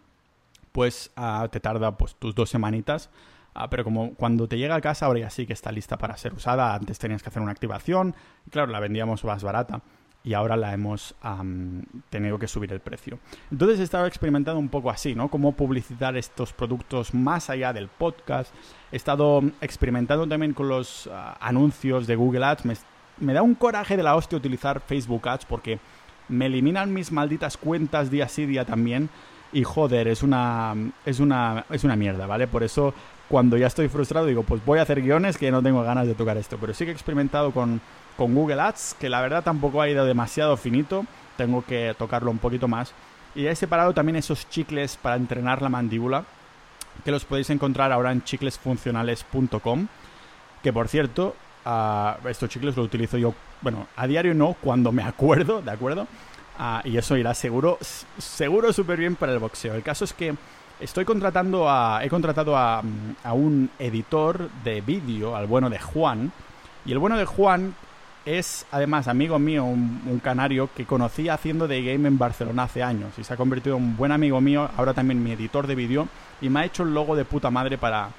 pues 0.72 1.12
uh, 1.16 1.48
te 1.48 1.60
tarda 1.60 1.96
pues 1.96 2.14
tus 2.16 2.34
dos 2.34 2.50
semanitas. 2.50 3.08
Uh, 3.54 3.68
pero 3.70 3.84
como 3.84 4.14
cuando 4.14 4.48
te 4.48 4.58
llega 4.58 4.74
a 4.74 4.80
casa 4.80 5.06
ahora 5.06 5.20
ya 5.20 5.30
sí 5.30 5.46
que 5.46 5.52
está 5.52 5.72
lista 5.72 5.96
para 5.96 6.16
ser 6.16 6.34
usada, 6.34 6.74
antes 6.74 6.98
tenías 6.98 7.22
que 7.22 7.28
hacer 7.30 7.40
una 7.40 7.52
activación 7.52 8.14
y 8.46 8.50
claro, 8.50 8.70
la 8.70 8.80
vendíamos 8.80 9.24
más 9.24 9.42
barata 9.42 9.82
y 10.24 10.34
ahora 10.34 10.56
la 10.56 10.72
hemos 10.72 11.14
tenido 12.10 12.38
que 12.38 12.46
subir 12.46 12.72
el 12.72 12.80
precio. 12.80 13.18
Entonces 13.50 13.80
he 13.80 13.82
estado 13.82 14.06
experimentando 14.06 14.58
un 14.58 14.68
poco 14.68 14.90
así, 14.90 15.14
¿no? 15.14 15.28
Cómo 15.28 15.52
publicitar 15.52 16.16
estos 16.16 16.52
productos 16.52 17.12
más 17.12 17.50
allá 17.50 17.72
del 17.72 17.88
podcast. 17.88 18.54
He 18.92 18.96
estado 18.96 19.42
experimentando 19.60 20.26
también 20.26 20.52
con 20.52 20.68
los 20.68 21.06
uh, 21.06 21.10
anuncios 21.40 22.06
de 22.06 22.14
Google 22.16 22.44
Ads. 22.44 22.64
Me, 22.64 22.74
me, 23.18 23.32
da 23.32 23.42
un 23.42 23.54
coraje 23.54 23.96
de 23.96 24.02
la 24.02 24.14
hostia 24.14 24.38
utilizar 24.38 24.80
Facebook 24.80 25.28
Ads 25.28 25.46
porque 25.46 25.80
me 26.28 26.46
eliminan 26.46 26.92
mis 26.92 27.10
malditas 27.10 27.56
cuentas 27.56 28.10
día 28.10 28.28
sí 28.28 28.46
día 28.46 28.64
también. 28.64 29.08
Y 29.52 29.64
joder, 29.64 30.08
es 30.08 30.22
una, 30.22 30.74
es 31.04 31.20
una, 31.20 31.66
es 31.68 31.84
una 31.84 31.96
mierda, 31.96 32.26
¿vale? 32.26 32.46
Por 32.46 32.62
eso 32.62 32.94
cuando 33.32 33.56
ya 33.56 33.66
estoy 33.66 33.88
frustrado 33.88 34.26
digo, 34.26 34.44
pues 34.44 34.64
voy 34.64 34.78
a 34.78 34.82
hacer 34.82 35.02
guiones 35.02 35.38
que 35.38 35.50
no 35.50 35.62
tengo 35.62 35.82
ganas 35.82 36.06
de 36.06 36.14
tocar 36.14 36.36
esto. 36.36 36.58
Pero 36.60 36.72
sí 36.72 36.84
que 36.84 36.90
he 36.90 36.94
experimentado 36.94 37.50
con 37.50 37.80
con 38.16 38.34
Google 38.34 38.60
Ads, 38.60 38.96
que 38.98 39.08
la 39.08 39.20
verdad 39.20 39.42
tampoco 39.42 39.80
ha 39.80 39.88
ido 39.88 40.04
demasiado 40.04 40.56
finito, 40.56 41.06
tengo 41.36 41.64
que 41.64 41.94
tocarlo 41.98 42.30
un 42.30 42.38
poquito 42.38 42.68
más. 42.68 42.92
Y 43.34 43.46
he 43.46 43.56
separado 43.56 43.94
también 43.94 44.16
esos 44.16 44.48
chicles 44.48 44.96
para 44.96 45.16
entrenar 45.16 45.62
la 45.62 45.68
mandíbula, 45.68 46.24
que 47.04 47.10
los 47.10 47.24
podéis 47.24 47.48
encontrar 47.50 47.90
ahora 47.90 48.12
en 48.12 48.22
chiclesfuncionales.com, 48.22 49.86
que 50.62 50.72
por 50.72 50.88
cierto, 50.88 51.34
uh, 51.64 52.28
estos 52.28 52.50
chicles 52.50 52.76
los 52.76 52.86
utilizo 52.86 53.16
yo, 53.16 53.34
bueno, 53.62 53.86
a 53.96 54.06
diario 54.06 54.34
no, 54.34 54.54
cuando 54.60 54.92
me 54.92 55.02
acuerdo, 55.02 55.62
¿de 55.62 55.70
acuerdo? 55.70 56.06
Uh, 56.58 56.86
y 56.86 56.98
eso 56.98 57.16
irá 57.16 57.32
seguro, 57.32 57.78
seguro 58.18 58.72
súper 58.74 58.98
bien 58.98 59.16
para 59.16 59.32
el 59.32 59.38
boxeo. 59.38 59.74
El 59.74 59.82
caso 59.82 60.04
es 60.04 60.12
que 60.12 60.34
estoy 60.80 61.04
contratando 61.04 61.68
a, 61.68 62.04
he 62.04 62.08
contratado 62.08 62.56
a, 62.56 62.82
a 63.24 63.32
un 63.32 63.70
editor 63.78 64.50
de 64.64 64.80
vídeo, 64.80 65.36
al 65.36 65.46
bueno 65.46 65.70
de 65.70 65.78
Juan, 65.78 66.32
y 66.84 66.92
el 66.92 66.98
bueno 66.98 67.16
de 67.16 67.24
Juan 67.24 67.74
es 68.24 68.66
además 68.70 69.08
amigo 69.08 69.38
mío, 69.38 69.64
un, 69.64 70.20
canario 70.22 70.70
que 70.74 70.84
conocí 70.84 71.28
haciendo 71.28 71.66
de 71.66 71.82
game 71.82 72.08
en 72.08 72.18
Barcelona 72.18 72.64
hace 72.64 72.82
años 72.82 73.12
y 73.18 73.24
se 73.24 73.34
ha 73.34 73.36
convertido 73.36 73.76
en 73.76 73.82
un 73.82 73.96
buen 73.96 74.12
amigo 74.12 74.40
mío, 74.40 74.70
ahora 74.76 74.94
también 74.94 75.22
mi 75.22 75.32
editor 75.32 75.66
de 75.66 75.74
vídeo 75.74 76.08
y 76.40 76.48
me 76.48 76.60
ha 76.60 76.64
hecho 76.64 76.82
el 76.84 76.94
logo 76.94 77.16
de 77.16 77.24
puta 77.24 77.50
madre 77.50 77.78
para... 77.78 78.10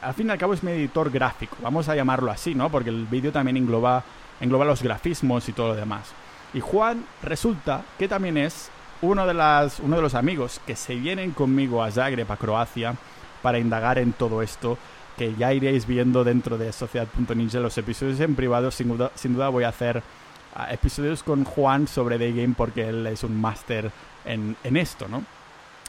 Al 0.00 0.14
fin 0.14 0.28
y 0.28 0.30
al 0.30 0.38
cabo 0.38 0.54
es 0.54 0.62
mi 0.62 0.70
editor 0.72 1.10
gráfico, 1.10 1.56
vamos 1.62 1.88
a 1.88 1.94
llamarlo 1.94 2.30
así, 2.30 2.54
¿no? 2.54 2.70
Porque 2.70 2.88
el 2.88 3.04
vídeo 3.04 3.32
también 3.32 3.58
engloba, 3.58 4.02
engloba 4.40 4.64
los 4.64 4.82
grafismos 4.82 5.46
y 5.48 5.52
todo 5.52 5.68
lo 5.68 5.74
demás. 5.74 6.12
Y 6.54 6.60
Juan 6.60 7.04
resulta 7.22 7.82
que 7.98 8.08
también 8.08 8.38
es 8.38 8.70
uno 9.02 9.26
de, 9.26 9.34
las, 9.34 9.80
uno 9.80 9.96
de 9.96 10.02
los 10.02 10.14
amigos 10.14 10.60
que 10.66 10.76
se 10.76 10.94
vienen 10.94 11.30
conmigo 11.32 11.82
a 11.82 11.90
Zagreb, 11.90 12.30
a 12.30 12.36
Croacia, 12.36 12.94
para 13.42 13.58
indagar 13.58 13.98
en 13.98 14.12
todo 14.12 14.42
esto 14.42 14.78
que 15.16 15.34
ya 15.34 15.52
iréis 15.52 15.86
viendo 15.86 16.24
dentro 16.24 16.58
de 16.58 16.72
Sociedad.ninja 16.72 17.58
los 17.60 17.76
episodios 17.76 18.20
en 18.20 18.34
privado. 18.34 18.70
Sin 18.70 18.88
duda, 18.88 19.10
sin 19.14 19.34
duda 19.34 19.48
voy 19.48 19.64
a 19.64 19.68
hacer 19.68 19.98
uh, 19.98 20.72
episodios 20.72 21.22
con 21.22 21.44
Juan 21.44 21.88
sobre 21.88 22.18
The 22.18 22.32
Game 22.32 22.54
porque 22.56 22.88
él 22.88 23.06
es 23.06 23.24
un 23.24 23.40
máster 23.40 23.90
en, 24.24 24.56
en, 24.62 24.76
esto, 24.76 25.08
¿no? 25.08 25.24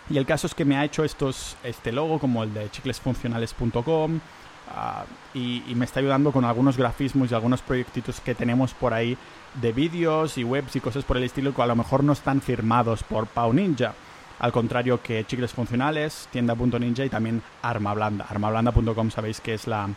Y 0.10 0.17
el 0.17 0.26
caso 0.26 0.48
es 0.48 0.56
que 0.56 0.65
me 0.65 0.78
ha 0.78 0.84
hecho 0.84 1.04
estos, 1.04 1.56
este 1.63 1.91
logo 1.91 2.19
como 2.19 2.43
el 2.43 2.54
de 2.54 2.69
chiclesfuncionales.com 2.72 4.19
y, 5.34 5.63
y, 5.67 5.75
me 5.75 5.86
está 5.86 5.99
ayudando 5.99 6.32
con 6.32 6.45
algunos 6.45 6.77
grafismos 6.77 7.32
y 7.32 7.36
algunos 7.36 7.62
proyectitos 7.62 8.19
que 8.21 8.36
tenemos 8.36 8.73
por 8.73 8.93
ahí 8.93 9.17
de 9.62 9.71
vídeos 9.71 10.38
y 10.38 10.43
webs 10.43 10.75
y 10.75 10.79
cosas 10.79 11.03
por 11.03 11.17
el 11.17 11.23
estilo 11.23 11.53
que 11.53 11.62
a 11.62 11.67
lo 11.67 11.75
mejor 11.75 12.03
no 12.03 12.13
están 12.13 12.41
firmados 12.41 13.03
por 13.03 13.27
Pau 13.27 13.53
Ninja 13.53 13.93
al 14.39 14.51
contrario 14.51 15.01
que 15.01 15.25
Chicles 15.25 15.51
Funcionales, 15.51 16.27
tienda.ninja 16.32 17.05
y 17.05 17.10
también 17.10 17.41
Arma 17.62 17.93
Blanda. 17.93 18.25
Armablanda.com 18.29 19.12
sabéis 19.12 19.41
que 19.41 19.53
es 19.53 19.67
la, 19.67 19.89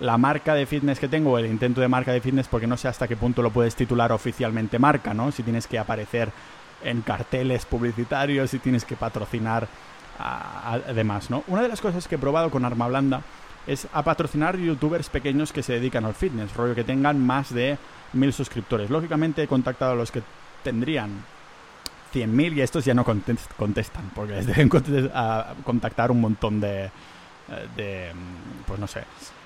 la 0.00 0.18
marca 0.18 0.54
de 0.54 0.66
fitness 0.66 1.00
que 1.00 1.08
tengo, 1.08 1.38
el 1.38 1.46
intento 1.46 1.80
de 1.80 1.88
marca 1.88 2.12
de 2.12 2.20
fitness, 2.20 2.46
porque 2.46 2.66
no 2.66 2.76
sé 2.76 2.88
hasta 2.88 3.08
qué 3.08 3.16
punto 3.16 3.42
lo 3.42 3.50
puedes 3.50 3.74
titular 3.74 4.12
oficialmente 4.12 4.78
marca, 4.78 5.14
¿no? 5.14 5.32
Si 5.32 5.42
tienes 5.42 5.66
que 5.66 5.78
aparecer 5.78 6.30
en 6.84 7.00
carteles 7.00 7.64
publicitarios, 7.64 8.50
si 8.50 8.58
tienes 8.58 8.84
que 8.84 8.96
patrocinar 8.96 9.66
además, 10.18 11.30
¿no? 11.30 11.42
Una 11.46 11.62
de 11.62 11.68
las 11.68 11.80
cosas 11.80 12.06
que 12.06 12.16
he 12.16 12.18
probado 12.18 12.50
con 12.50 12.66
Arma 12.66 12.88
Blanda 12.88 13.22
es 13.66 13.86
a 13.92 14.02
patrocinar 14.02 14.56
youtubers 14.56 15.08
pequeños 15.08 15.52
que 15.52 15.62
se 15.62 15.74
dedican 15.74 16.04
al 16.04 16.14
fitness, 16.14 16.54
rollo 16.54 16.74
que 16.74 16.84
tengan 16.84 17.24
más 17.24 17.52
de 17.52 17.78
mil 18.12 18.32
suscriptores. 18.32 18.90
Lógicamente 18.90 19.42
he 19.42 19.46
contactado 19.46 19.92
a 19.92 19.96
los 19.96 20.10
que 20.10 20.22
tendrían 20.62 21.22
100.000 22.12 22.56
y 22.56 22.60
estos 22.60 22.84
ya 22.84 22.94
no 22.94 23.04
contestan, 23.04 24.10
porque 24.14 24.34
les 24.34 24.46
deben 24.46 24.68
contactar 24.68 26.10
un 26.10 26.20
montón 26.20 26.60
de, 26.60 26.84
eh, 26.84 26.90
de, 27.76 28.12
mm, 28.14 28.64
Pues 28.66 28.80
no 28.80 28.86
sé. 28.86 29.04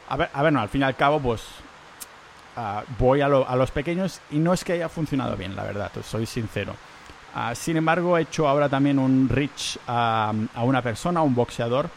A 0.08 0.16
ver, 0.16 0.30
a 0.32 0.42
ver 0.42 0.52
no, 0.52 0.60
al 0.60 0.68
fin 0.68 0.82
y 0.82 0.84
al 0.84 0.96
cabo, 0.96 1.20
pues 1.20 1.42
uh, 2.56 2.82
voy 2.98 3.20
a, 3.20 3.28
lo, 3.28 3.48
a, 3.48 3.56
los 3.56 3.70
pequeños 3.70 4.20
y 4.30 4.38
no 4.38 4.52
es 4.52 4.64
que 4.64 4.74
haya 4.74 4.88
funcionado 4.88 5.36
bien, 5.36 5.56
la 5.56 5.64
verdad, 5.64 5.90
soy 6.02 6.26
sincero. 6.26 6.74
Uh, 7.34 7.54
sin 7.54 7.76
embargo, 7.76 8.16
he 8.16 8.22
hecho 8.22 8.46
ahora 8.46 8.68
también 8.68 8.98
un 8.98 9.28
reach 9.28 9.78
a, 9.86 10.32
a 10.54 10.62
una 10.62 10.82
persona, 10.82 11.22
un 11.22 11.34
boxeador, 11.34 11.88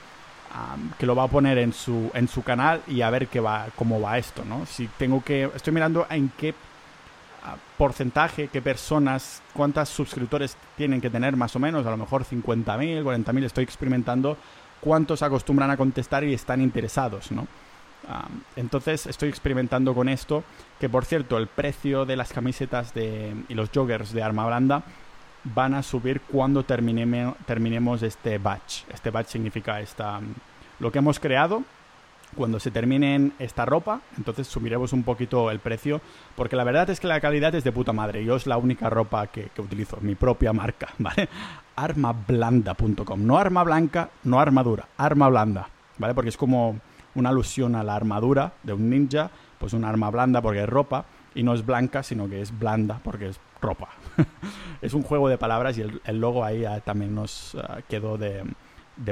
que 0.98 1.06
lo 1.06 1.16
va 1.16 1.24
a 1.24 1.28
poner 1.28 1.58
en 1.58 1.74
su, 1.74 2.10
en 2.14 2.28
su 2.28 2.44
canal 2.44 2.82
y 2.88 3.02
a 3.02 3.10
ver 3.10 3.28
qué 3.28 3.40
va, 3.40 3.68
cómo 3.76 4.02
va 4.02 4.18
esto, 4.18 4.44
¿no? 4.46 4.66
Si 4.66 4.88
tengo 4.98 5.24
que... 5.24 5.50
Estoy 5.56 5.74
mirando 5.74 6.08
en 6.10 6.32
qué 6.38 6.54
porcentaje, 7.78 8.50
qué 8.50 8.62
personas, 8.62 9.42
cuántas 9.54 9.90
suscriptores 9.90 10.58
tienen 10.76 11.00
que 11.00 11.10
tener 11.10 11.36
más 11.36 11.56
o 11.56 11.60
menos, 11.60 11.86
a 11.86 11.92
lo 11.92 11.98
mejor 11.98 12.26
50.000, 12.26 13.04
40.000, 13.04 13.44
estoy 13.44 13.64
experimentando 13.64 14.38
cuántos 14.82 15.22
acostumbran 15.22 15.70
a 15.70 15.78
contestar 15.78 16.24
y 16.24 16.34
están 16.34 16.62
interesados, 16.62 17.32
¿no? 17.32 17.48
entonces 18.56 19.06
estoy 19.06 19.28
experimentando 19.28 19.94
con 19.94 20.08
esto, 20.08 20.44
que 20.80 20.88
por 20.88 21.04
cierto 21.04 21.38
el 21.38 21.48
precio 21.48 22.06
de 22.06 22.16
las 22.16 22.32
camisetas 22.32 22.94
de, 22.94 23.36
y 23.50 23.54
los 23.54 23.70
joggers 23.74 24.14
de 24.14 24.24
arma 24.24 24.46
blanda 24.46 24.84
van 25.54 25.74
a 25.74 25.84
subir 25.84 26.22
cuando 26.22 26.64
terminemos 26.64 28.04
este 28.04 28.38
batch. 28.38 28.84
Este 28.94 29.10
batch 29.10 29.30
significa 29.30 29.80
esta, 29.80 30.20
lo 30.80 30.92
que 30.92 31.00
hemos 31.00 31.20
creado 31.20 31.64
cuando 32.36 32.60
se 32.60 32.72
termine 32.72 33.32
esta 33.40 33.66
ropa, 33.66 34.02
entonces 34.18 34.48
subiremos 34.48 34.94
un 34.94 35.04
poquito 35.04 35.50
el 35.50 35.60
precio, 35.60 36.02
porque 36.36 36.56
la 36.56 36.64
verdad 36.64 36.90
es 36.90 37.00
que 37.00 37.08
la 37.08 37.22
calidad 37.22 37.56
es 37.56 37.64
de 37.64 37.72
puta 37.72 37.94
madre. 37.94 38.24
Yo 38.24 38.36
es 38.36 38.46
la 38.48 38.58
única 38.58 38.90
ropa 38.90 39.28
que, 39.28 39.50
utilizo, 39.58 39.98
mi 40.02 40.16
propia 40.16 40.54
marca, 40.54 40.90
¿vale? 41.00 41.30
Armablanda.com. 41.76 43.26
No 43.26 43.38
arma 43.38 43.64
blanca, 43.64 44.10
no 44.24 44.40
armadura, 44.40 44.88
arma 44.98 45.30
blanda, 45.30 45.70
¿vale? 45.98 46.14
Porque 46.14 46.30
es 46.30 46.38
como 46.38 46.80
una 47.16 47.30
alusión 47.30 47.76
a 47.76 47.84
la 47.84 47.96
armadura 47.96 48.54
de 48.64 48.74
un 48.74 48.90
ninja, 48.90 49.32
pues 49.58 49.74
una 49.74 49.90
arma 49.90 50.10
blanda 50.10 50.42
porque 50.42 50.64
es 50.64 50.70
ropa, 50.70 51.06
y 51.34 51.44
no 51.44 51.54
es 51.54 51.66
blanca, 51.66 52.04
sino 52.04 52.30
que 52.30 52.42
es 52.42 52.58
blanda 52.58 53.00
porque 53.04 53.30
es 53.30 53.40
ropa. 53.62 53.90
es 54.82 54.94
un 54.94 55.04
juego 55.04 55.30
de 55.30 55.38
palabras 55.38 55.78
y 55.78 55.82
el, 55.82 56.20
logo 56.20 56.44
ahí 56.44 56.66
también 56.84 57.14
nos 57.16 57.56
ah, 57.56 57.80
quedó 57.88 58.18
de, 58.18 58.44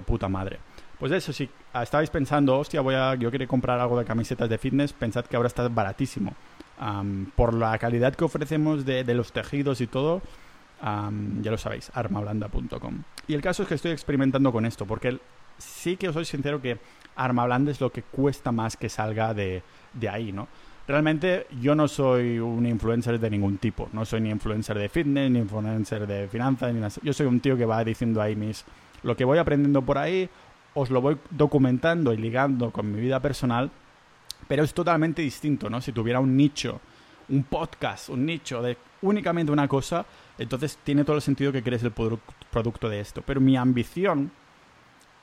puta 0.06 0.28
madre. 0.28 0.60
Pues 1.00 1.12
eso, 1.12 1.34
si 1.34 1.50
estabais 1.74 2.10
pensando, 2.10 2.58
hostia, 2.58 2.82
voy 2.82 2.96
a, 2.96 3.16
yo 3.16 3.30
quiero 3.30 3.48
comprar 3.48 3.80
algo 3.80 4.00
de 4.00 4.06
camisetas 4.06 4.50
de 4.50 4.58
fitness, 4.58 4.94
pensad 4.94 5.26
que 5.26 5.36
ahora 5.36 5.48
está 5.48 5.68
baratísimo. 5.68 6.34
por 7.36 7.54
la 7.54 7.78
calidad 7.78 8.16
que 8.16 8.24
ofrecemos 8.24 8.86
de, 8.86 9.04
los 9.14 9.32
tejidos 9.32 9.82
y 9.82 9.88
todo, 9.88 10.22
ya 10.82 11.52
lo 11.52 11.58
sabéis, 11.58 11.92
armablanda.com. 11.94 13.04
Y 13.28 13.34
el 13.34 13.42
caso 13.42 13.64
es 13.64 13.70
que 13.70 13.76
estoy 13.76 13.92
experimentando 13.92 14.52
con 14.52 14.66
esto, 14.66 14.86
porque 14.86 15.20
sí 15.58 15.98
que 15.98 16.10
os 16.10 16.14
soy 16.14 16.26
sincero 16.26 16.62
que 16.62 16.80
Armablanda 17.16 17.72
es 17.72 17.82
lo 17.82 17.92
que 17.92 18.04
cuesta 18.04 18.52
más 18.52 18.76
que 18.78 18.90
salga 18.90 19.34
de, 19.34 19.64
de 19.94 20.10
ahí, 20.10 20.32
¿no? 20.32 20.48
Realmente 20.88 21.48
yo 21.60 21.74
no 21.74 21.88
soy 21.88 22.38
un 22.38 22.66
influencer 22.66 23.20
de 23.20 23.30
ningún 23.30 23.58
tipo, 23.58 23.90
no 23.92 24.06
soy 24.06 24.22
ni 24.22 24.30
influencer 24.30 24.78
de 24.78 24.88
fitness, 24.88 25.32
ni 25.32 25.40
influencer 25.40 26.06
de 26.06 26.28
finanzas, 26.28 26.74
ni 26.74 26.80
nada. 26.80 26.94
Yo 27.02 27.12
soy 27.12 27.26
un 27.26 27.40
tío 27.40 27.58
que 27.58 27.66
va 27.66 27.84
diciendo 27.84 28.22
ahí 28.22 28.36
mis 28.36 28.64
lo 29.02 29.16
que 29.16 29.26
voy 29.26 29.38
aprendiendo 29.38 29.82
por 29.82 29.98
ahí 29.98 30.30
os 30.76 30.90
lo 30.92 31.02
voy 31.02 31.18
documentando 31.32 32.14
y 32.14 32.18
ligando 32.18 32.72
con 32.72 32.92
mi 32.92 33.00
vida 33.00 33.20
personal, 33.20 33.72
pero 34.48 34.64
es 34.64 34.74
totalmente 34.74 35.22
distinto, 35.22 35.70
¿no? 35.70 35.82
Si 35.82 35.92
tuviera 35.92 36.20
un 36.20 36.36
nicho, 36.36 36.82
un 37.30 37.44
podcast, 37.44 38.10
un 38.10 38.26
nicho 38.26 38.62
de 38.62 38.78
únicamente 39.02 39.52
una 39.52 39.68
cosa, 39.68 40.06
entonces 40.38 40.78
tiene 40.84 41.04
todo 41.04 41.16
el 41.16 41.22
sentido 41.22 41.52
que 41.52 41.64
crees 41.64 41.82
el 41.84 41.92
producto 41.92 42.90
de 42.90 43.00
esto. 43.00 43.24
Pero 43.26 43.40
mi 43.40 43.56
ambición 43.56 44.32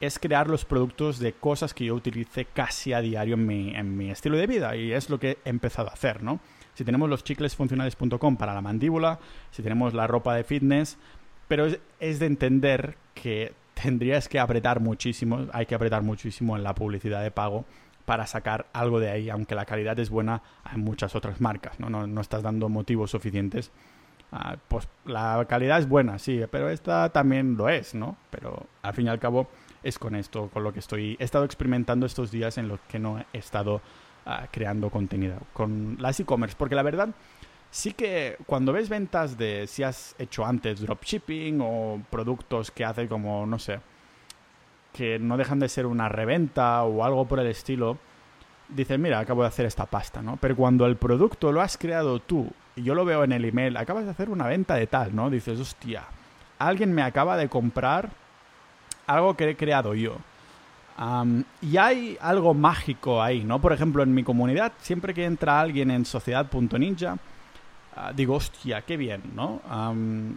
es 0.02 0.18
crear 0.18 0.50
los 0.50 0.64
productos 0.64 1.20
de 1.20 1.32
cosas 1.32 1.72
que 1.74 1.84
yo 1.84 1.94
utilice 1.94 2.44
casi 2.44 2.92
a 2.92 3.00
diario 3.00 3.34
en 3.34 3.46
mi, 3.46 3.72
en 3.72 3.96
mi 3.96 4.10
estilo 4.10 4.36
de 4.36 4.48
vida 4.48 4.74
y 4.74 4.92
es 4.92 5.08
lo 5.08 5.20
que 5.20 5.38
he 5.44 5.48
empezado 5.48 5.88
a 5.88 5.92
hacer, 5.92 6.24
¿no? 6.24 6.40
Si 6.74 6.84
tenemos 6.84 7.08
los 7.08 7.22
chiclesfuncionales.com 7.22 8.36
para 8.36 8.52
la 8.52 8.60
mandíbula, 8.60 9.20
si 9.52 9.62
tenemos 9.62 9.94
la 9.94 10.08
ropa 10.08 10.34
de 10.34 10.42
fitness, 10.42 10.98
pero 11.46 11.68
es, 12.00 12.18
de 12.18 12.26
entender 12.26 12.96
que 13.14 13.52
tendrías 13.80 14.28
que 14.28 14.40
apretar 14.40 14.80
muchísimo, 14.80 15.46
hay 15.52 15.66
que 15.66 15.76
apretar 15.76 16.02
muchísimo 16.02 16.56
en 16.56 16.64
la 16.64 16.74
publicidad 16.74 17.22
de 17.22 17.30
pago 17.30 17.64
para 18.04 18.26
sacar 18.26 18.66
algo 18.72 18.98
de 18.98 19.08
ahí, 19.08 19.30
aunque 19.30 19.54
la 19.54 19.66
calidad 19.66 19.96
es 20.00 20.10
buena, 20.10 20.42
hay 20.64 20.78
muchas 20.78 21.14
otras 21.14 21.40
marcas, 21.40 21.78
¿no? 21.78 21.88
No, 21.88 22.08
no 22.08 22.20
estás 22.20 22.42
dando 22.42 22.68
motivos 22.68 23.12
suficientes. 23.12 23.70
Ah, 24.32 24.56
pues 24.66 24.88
la 25.04 25.44
calidad 25.48 25.78
es 25.78 25.88
buena, 25.88 26.18
sí, 26.18 26.40
pero 26.50 26.70
esta 26.70 27.10
también 27.10 27.56
lo 27.56 27.68
es, 27.68 27.94
¿no? 27.94 28.16
Pero 28.30 28.66
al 28.82 28.94
fin 28.94 29.06
y 29.06 29.08
al 29.08 29.20
cabo 29.20 29.46
es 29.82 29.98
con 29.98 30.14
esto, 30.14 30.48
con 30.52 30.62
lo 30.64 30.72
que 30.72 30.80
estoy, 30.80 31.16
he 31.18 31.24
estado 31.24 31.44
experimentando 31.44 32.06
estos 32.06 32.30
días 32.30 32.58
en 32.58 32.68
los 32.68 32.80
que 32.88 32.98
no 32.98 33.24
he 33.32 33.38
estado 33.38 33.80
ah, 34.26 34.46
creando 34.50 34.90
contenido 34.90 35.36
con 35.52 35.96
las 35.98 36.20
e-commerce, 36.20 36.56
porque 36.58 36.74
la 36.74 36.82
verdad 36.82 37.08
sí 37.70 37.94
que 37.94 38.36
cuando 38.46 38.72
ves 38.72 38.88
ventas 38.88 39.38
de 39.38 39.66
si 39.66 39.82
has 39.82 40.14
hecho 40.18 40.44
antes 40.44 40.80
dropshipping 40.80 41.60
o 41.62 42.02
productos 42.10 42.70
que 42.70 42.84
hace 42.84 43.08
como, 43.08 43.46
no 43.46 43.58
sé, 43.58 43.80
que 44.92 45.18
no 45.18 45.36
dejan 45.36 45.58
de 45.58 45.68
ser 45.68 45.86
una 45.86 46.08
reventa 46.08 46.82
o 46.84 47.02
algo 47.02 47.26
por 47.26 47.40
el 47.40 47.46
estilo, 47.46 47.98
dices, 48.68 48.98
mira, 48.98 49.18
acabo 49.18 49.42
de 49.42 49.48
hacer 49.48 49.66
esta 49.66 49.86
pasta, 49.86 50.22
¿no? 50.22 50.36
Pero 50.36 50.54
cuando 50.54 50.86
el 50.86 50.96
producto 50.96 51.50
lo 51.50 51.62
has 51.62 51.78
creado 51.78 52.20
tú, 52.20 52.50
y 52.76 52.82
yo 52.82 52.94
lo 52.94 53.04
veo 53.04 53.24
en 53.24 53.32
el 53.32 53.44
email, 53.44 53.76
acabas 53.76 54.04
de 54.04 54.10
hacer 54.10 54.28
una 54.28 54.46
venta 54.46 54.74
de 54.74 54.86
tal, 54.86 55.14
¿no? 55.14 55.30
Dices, 55.30 55.58
hostia, 55.58 56.04
alguien 56.58 56.92
me 56.92 57.02
acaba 57.02 57.36
de 57.36 57.48
comprar 57.48 58.10
algo 59.06 59.36
que 59.36 59.50
he 59.50 59.56
creado 59.56 59.94
yo. 59.94 60.16
y 61.60 61.76
hay 61.76 62.16
algo 62.20 62.54
mágico 62.54 63.22
ahí, 63.22 63.44
¿no? 63.44 63.60
Por 63.60 63.72
ejemplo, 63.72 64.02
en 64.02 64.14
mi 64.14 64.22
comunidad, 64.22 64.72
siempre 64.80 65.14
que 65.14 65.24
entra 65.24 65.60
alguien 65.60 65.90
en 65.90 66.04
sociedad.ninja, 66.04 67.14
uh, 67.14 68.14
digo, 68.14 68.34
hostia, 68.34 68.82
qué 68.82 68.96
bien, 68.96 69.22
¿no? 69.34 69.60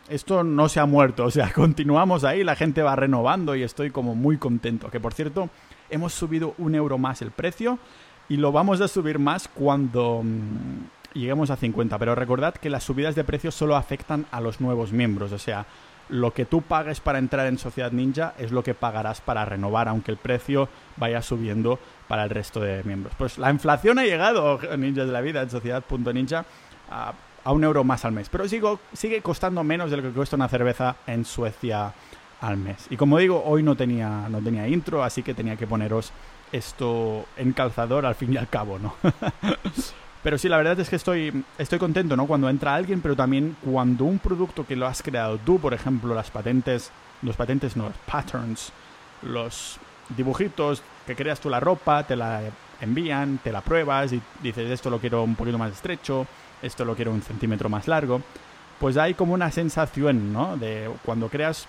esto 0.10 0.44
no 0.44 0.70
se 0.70 0.80
ha 0.80 0.86
muerto, 0.86 1.26
o 1.26 1.32
sea, 1.32 1.52
continuamos 1.54 2.24
ahí, 2.24 2.44
la 2.44 2.56
gente 2.56 2.82
va 2.82 2.96
renovando 2.96 3.56
y 3.56 3.64
estoy 3.64 3.92
como 3.92 4.16
muy 4.16 4.38
contento. 4.38 4.90
Que 4.90 5.00
por 5.00 5.14
cierto, 5.14 5.50
hemos 5.90 6.14
subido 6.14 6.56
un 6.58 6.76
euro 6.76 6.98
más 6.98 7.22
el 7.22 7.32
precio 7.32 7.80
y 8.30 8.38
lo 8.38 8.52
vamos 8.52 8.82
a 8.82 8.88
subir 8.88 9.20
más 9.20 9.48
cuando 9.48 10.22
mm, 10.24 11.20
lleguemos 11.20 11.50
a 11.50 11.56
50. 11.56 11.98
Pero 11.98 12.16
recordad 12.16 12.56
que 12.56 12.70
las 12.70 12.84
subidas 12.84 13.16
de 13.16 13.24
precios 13.24 13.56
solo 13.56 13.76
afectan 13.76 14.26
a 14.32 14.42
los 14.42 14.62
nuevos 14.62 14.92
miembros, 14.92 15.32
o 15.32 15.40
sea, 15.40 15.66
lo 16.10 16.34
que 16.34 16.46
tú 16.46 16.62
pagues 16.62 17.00
para 17.00 17.20
entrar 17.20 17.48
en 17.48 17.58
Sociedad 17.58 17.92
Ninja 17.92 18.34
es 18.38 18.52
lo 18.52 18.64
que 18.64 18.74
pagarás 18.74 19.22
para 19.22 19.46
renovar, 19.46 19.88
aunque 19.88 20.12
el 20.12 20.18
precio 20.18 20.70
vaya 20.98 21.22
subiendo 21.22 21.80
para 22.08 22.24
el 22.24 22.30
resto 22.30 22.60
de 22.60 22.84
miembros. 22.84 23.14
Pues 23.18 23.38
la 23.38 23.50
inflación 23.50 24.00
ha 24.00 24.04
llegado, 24.04 24.60
Ninjas 24.78 25.08
de 25.08 25.14
la 25.14 25.22
Vida, 25.22 25.42
en 25.42 25.50
Sociedad.ninja, 25.50 26.46
a, 26.90 27.14
a 27.44 27.52
un 27.52 27.64
euro 27.64 27.84
más 27.84 28.06
al 28.06 28.12
mes. 28.12 28.30
Pero 28.30 28.48
sigo, 28.48 28.80
sigue 28.94 29.22
costando 29.22 29.64
menos 29.64 29.92
de 29.92 29.98
lo 29.98 30.04
que 30.04 30.10
cuesta 30.10 30.36
una 30.36 30.48
cerveza 30.48 30.96
en 31.08 31.26
Suecia 31.26 31.94
al 32.42 32.58
mes. 32.58 32.88
Y 32.90 32.98
como 32.98 33.18
digo, 33.18 33.44
hoy 33.46 33.64
no 33.64 33.76
tenía, 33.76 34.28
no 34.30 34.40
tenía 34.42 34.68
intro, 34.68 35.04
así 35.04 35.24
que 35.24 35.34
tenía 35.34 35.56
que 35.56 35.68
poneros 35.68 36.12
esto 36.52 37.26
en 37.38 37.54
calzador 37.54 38.06
al 38.06 38.16
fin 38.16 38.34
y 38.34 38.38
al 38.38 38.48
cabo, 38.48 38.80
¿no? 38.80 38.96
Pero 40.26 40.40
sí, 40.40 40.50
la 40.50 40.58
verdad 40.58 40.80
es 40.80 40.90
que 40.90 40.96
estoy, 40.96 41.44
estoy 41.60 41.78
contento, 41.78 42.18
¿no? 42.18 42.26
Cuando 42.26 42.50
entra 42.50 42.74
alguien, 42.74 43.00
pero 43.00 43.16
también 43.16 43.56
cuando 43.64 44.06
un 44.06 44.18
producto 44.18 44.66
que 44.66 44.76
lo 44.76 44.88
has 44.88 45.04
creado 45.04 45.38
tú, 45.38 45.60
por 45.60 45.72
ejemplo, 45.76 46.16
las 46.16 46.32
patentes, 46.32 46.90
los 47.22 47.36
patentes 47.36 47.78
no, 47.78 47.90
los 47.90 47.98
patterns, 48.08 48.72
los 49.22 49.78
dibujitos 50.18 50.82
que 51.06 51.16
creas 51.16 51.40
tú 51.40 51.48
la 51.48 51.60
ropa, 51.60 52.08
te 52.08 52.16
la 52.16 52.42
envían, 52.82 53.38
te 53.38 53.52
la 53.52 53.62
pruebas 53.62 54.14
y 54.14 54.22
dices, 54.42 54.72
esto 54.72 54.90
lo 54.90 54.98
quiero 54.98 55.22
un 55.22 55.36
poquito 55.36 55.60
más 55.60 55.74
estrecho, 55.74 56.26
esto 56.60 56.86
lo 56.86 56.96
quiero 56.96 57.12
un 57.12 57.22
centímetro 57.22 57.70
más 57.70 57.88
largo. 57.88 58.20
Pues 58.80 58.98
hay 58.98 59.14
como 59.14 59.36
una 59.36 59.52
sensación, 59.52 60.34
¿no? 60.34 60.58
De 60.58 60.90
cuando 61.06 61.30
creas 61.30 61.68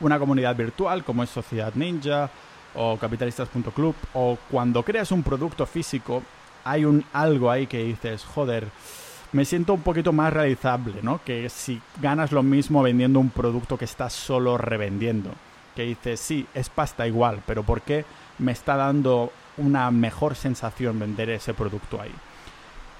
una 0.00 0.18
comunidad 0.18 0.56
virtual 0.56 1.04
como 1.04 1.22
es 1.22 1.28
Sociedad 1.28 1.74
Ninja 1.74 2.30
o 2.74 2.96
capitalistas.club 2.96 3.94
o 4.14 4.38
cuando 4.50 4.82
creas 4.82 5.12
un 5.12 5.22
producto 5.22 5.66
físico 5.66 6.22
hay 6.68 6.84
un 6.84 7.04
algo 7.12 7.50
ahí 7.50 7.66
que 7.66 7.82
dices, 7.82 8.24
joder, 8.24 8.68
me 9.32 9.44
siento 9.44 9.74
un 9.74 9.80
poquito 9.80 10.12
más 10.12 10.32
realizable, 10.32 10.96
¿no? 11.02 11.20
Que 11.24 11.48
si 11.48 11.80
ganas 12.00 12.32
lo 12.32 12.42
mismo 12.42 12.82
vendiendo 12.82 13.20
un 13.20 13.30
producto 13.30 13.76
que 13.78 13.84
estás 13.84 14.12
solo 14.12 14.58
revendiendo. 14.58 15.30
Que 15.74 15.82
dices, 15.84 16.20
sí, 16.20 16.46
es 16.54 16.68
pasta 16.68 17.06
igual, 17.06 17.42
pero 17.46 17.62
¿por 17.62 17.82
qué 17.82 18.04
me 18.38 18.52
está 18.52 18.76
dando 18.76 19.32
una 19.56 19.90
mejor 19.90 20.34
sensación 20.34 20.98
vender 20.98 21.30
ese 21.30 21.54
producto 21.54 22.00
ahí? 22.00 22.12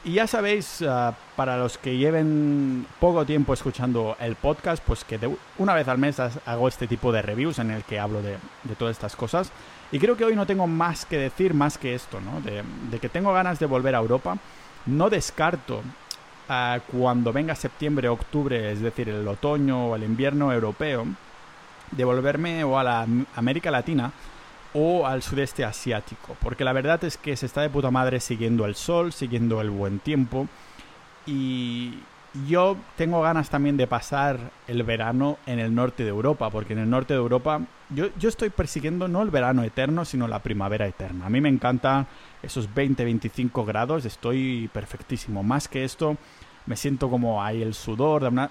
Y 0.05 0.13
ya 0.13 0.27
sabéis, 0.27 0.83
ah, 0.83 1.15
para 1.35 1.59
los 1.59 1.77
que 1.77 1.97
lleven 1.97 2.87
poco 3.01 3.27
tiempo 3.27 3.53
escuchando 3.53 4.17
el 4.21 4.37
podcast, 4.37 4.83
pues 4.87 5.05
que 5.05 5.19
una 5.59 5.75
vez 5.75 5.89
al 5.89 5.99
mes 5.99 6.21
hago 6.21 6.69
este 6.69 6.87
tipo 6.87 7.11
de 7.11 7.21
reviews 7.21 7.59
en 7.59 7.71
el 7.71 7.83
que 7.83 7.99
hablo 7.99 8.23
de, 8.23 8.37
de 8.65 8.75
todas 8.79 8.97
estas 8.97 9.17
cosas. 9.17 9.51
Y 9.91 9.99
creo 9.99 10.17
que 10.17 10.25
hoy 10.25 10.37
no 10.37 10.47
tengo 10.47 10.67
más 10.67 11.07
que 11.07 11.17
decir 11.17 11.55
más 11.55 11.79
que 11.79 11.95
esto, 11.95 12.21
¿no? 12.21 12.41
De, 12.41 12.99
que 12.99 13.09
tengo 13.09 13.33
ganas 13.33 13.59
de 13.59 13.67
volver 13.67 13.95
a 13.95 13.99
Europa. 13.99 14.37
No 14.87 15.09
descarto 15.09 15.83
uh, 16.49 16.81
cuando 16.93 17.33
venga 17.33 17.55
septiembre, 17.55 18.09
octubre, 18.09 18.73
es 18.73 18.81
decir, 18.81 19.09
el 19.09 19.27
otoño 19.27 19.89
o 19.89 19.97
el 19.97 20.05
invierno 20.05 20.53
europeo, 20.53 21.07
de 21.91 22.05
volverme 22.05 22.65
o 22.65 22.79
a 22.79 22.85
la 22.85 23.07
América 23.35 23.71
Latina 23.71 24.13
o 24.75 25.07
al 25.07 25.23
sudeste 25.23 25.65
asiático. 25.65 26.37
Porque 26.41 26.65
la 26.65 26.75
verdad 26.75 27.03
es 27.05 27.17
que 27.17 27.35
se 27.37 27.47
está 27.47 27.63
de 27.63 27.71
puta 27.71 27.91
madre 27.91 28.21
siguiendo 28.21 28.67
el 28.67 28.75
sol, 28.75 29.13
siguiendo 29.13 29.63
el 29.63 29.71
buen 29.71 30.01
tiempo. 30.01 30.49
Y, 31.27 31.95
yo 32.47 32.77
tengo 32.97 33.23
ganas 33.23 33.51
también 33.51 33.77
de 33.77 33.87
pasar 33.87 34.39
el 34.67 34.83
verano 34.83 35.39
en 35.47 35.59
el 35.59 35.75
norte 35.75 36.03
de 36.05 36.11
Europa, 36.11 36.51
porque 36.51 36.75
en 36.75 36.81
el 36.81 36.91
norte 36.91 37.15
de 37.15 37.21
Europa 37.21 37.63
yo, 37.91 38.09
yo 38.19 38.29
estoy 38.29 38.51
persiguiendo 38.51 39.09
no 39.09 39.23
el 39.23 39.31
verano 39.31 39.63
eterno, 39.63 40.05
sino 40.05 40.29
la 40.29 40.43
primavera 40.43 40.87
eterna. 40.87 41.27
A 41.27 41.31
mí 41.31 41.41
me 41.41 41.49
encantan 41.49 42.07
esos 42.43 42.69
20-25 42.75 43.65
grados, 43.67 44.05
estoy 44.05 44.69
perfectísimo. 44.73 45.43
Más 45.43 45.69
que 45.69 45.85
esto, 45.85 46.17
me 46.67 46.77
siento 46.77 47.11
como 47.11 47.43
hay 47.43 47.63
el 47.63 47.75
sudor, 47.75 48.25
una... 48.25 48.51